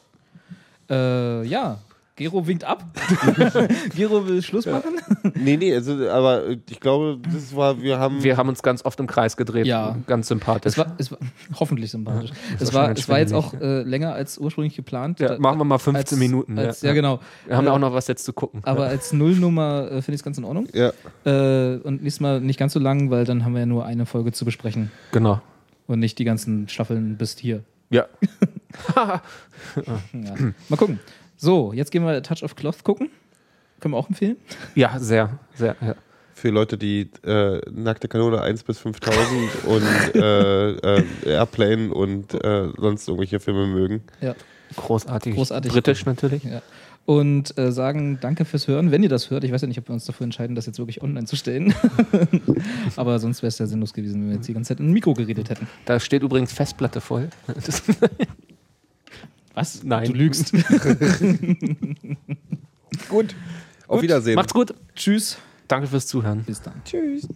[0.90, 1.78] Äh, ja.
[2.14, 2.84] Gero winkt ab.
[3.96, 5.00] Gero will Schluss machen.
[5.34, 8.22] nee, nee, also, aber ich glaube, das war, wir haben.
[8.22, 9.66] Wir haben uns ganz oft im Kreis gedreht.
[9.66, 9.96] Ja.
[10.06, 10.72] Ganz sympathisch.
[10.72, 11.18] Es war, es war
[11.58, 12.30] hoffentlich sympathisch.
[12.58, 15.20] das es war es war jetzt auch äh, länger als ursprünglich geplant.
[15.20, 16.58] ja, Da- machen wir mal 15 als, Minuten.
[16.58, 16.88] Als, ja.
[16.90, 16.94] ja.
[16.94, 17.20] genau.
[17.46, 18.60] Wir haben ja Äh, auch noch was jetzt zu gucken.
[18.64, 20.68] Aber als Nullnummer äh, finde ich es ganz in Ordnung.
[20.74, 20.92] ja,
[21.24, 24.04] Äh, und nächstes Mal nicht ganz so lang, weil dann haben wir ja nur eine
[24.04, 24.90] Folge zu besprechen.
[25.12, 25.40] genau.
[25.86, 27.64] Und nicht die ganzen Staffeln bis hier.
[27.90, 28.04] Ja.
[28.96, 29.22] Ja.
[30.68, 31.00] Mal gucken.
[31.36, 33.10] So, jetzt gehen wir Touch of Cloth gucken.
[33.80, 34.36] Können wir auch empfehlen?
[34.74, 35.76] Ja, sehr, sehr.
[35.80, 35.96] Ja.
[36.34, 42.68] für Leute, die äh, nackte Kanone 1 bis 5000 und äh, äh, Airplane und äh,
[42.78, 44.02] sonst irgendwelche Filme mögen.
[44.20, 44.34] Ja.
[44.76, 45.34] Großartig.
[45.34, 45.72] Großartig.
[45.72, 46.44] Britisch natürlich.
[46.44, 46.62] ja.
[47.04, 49.42] Und äh, sagen danke fürs Hören, wenn ihr das hört.
[49.42, 51.74] Ich weiß ja nicht, ob wir uns dafür entscheiden, das jetzt wirklich online zu stellen.
[52.96, 54.92] Aber sonst wäre es ja sinnlos gewesen, wenn wir jetzt die ganze Zeit in ein
[54.92, 55.66] Mikro geredet hätten.
[55.84, 57.28] Da steht übrigens Festplatte voll.
[59.54, 59.82] Was?
[59.82, 60.08] Nein.
[60.08, 60.52] Du lügst.
[63.08, 63.34] Gut.
[63.86, 64.36] Auf Wiedersehen.
[64.36, 64.74] macht's gut.
[64.94, 65.38] Tschüss.
[65.68, 66.44] Danke fürs Zuhören.
[66.44, 66.82] Bis dann.
[66.84, 67.28] Tschüss.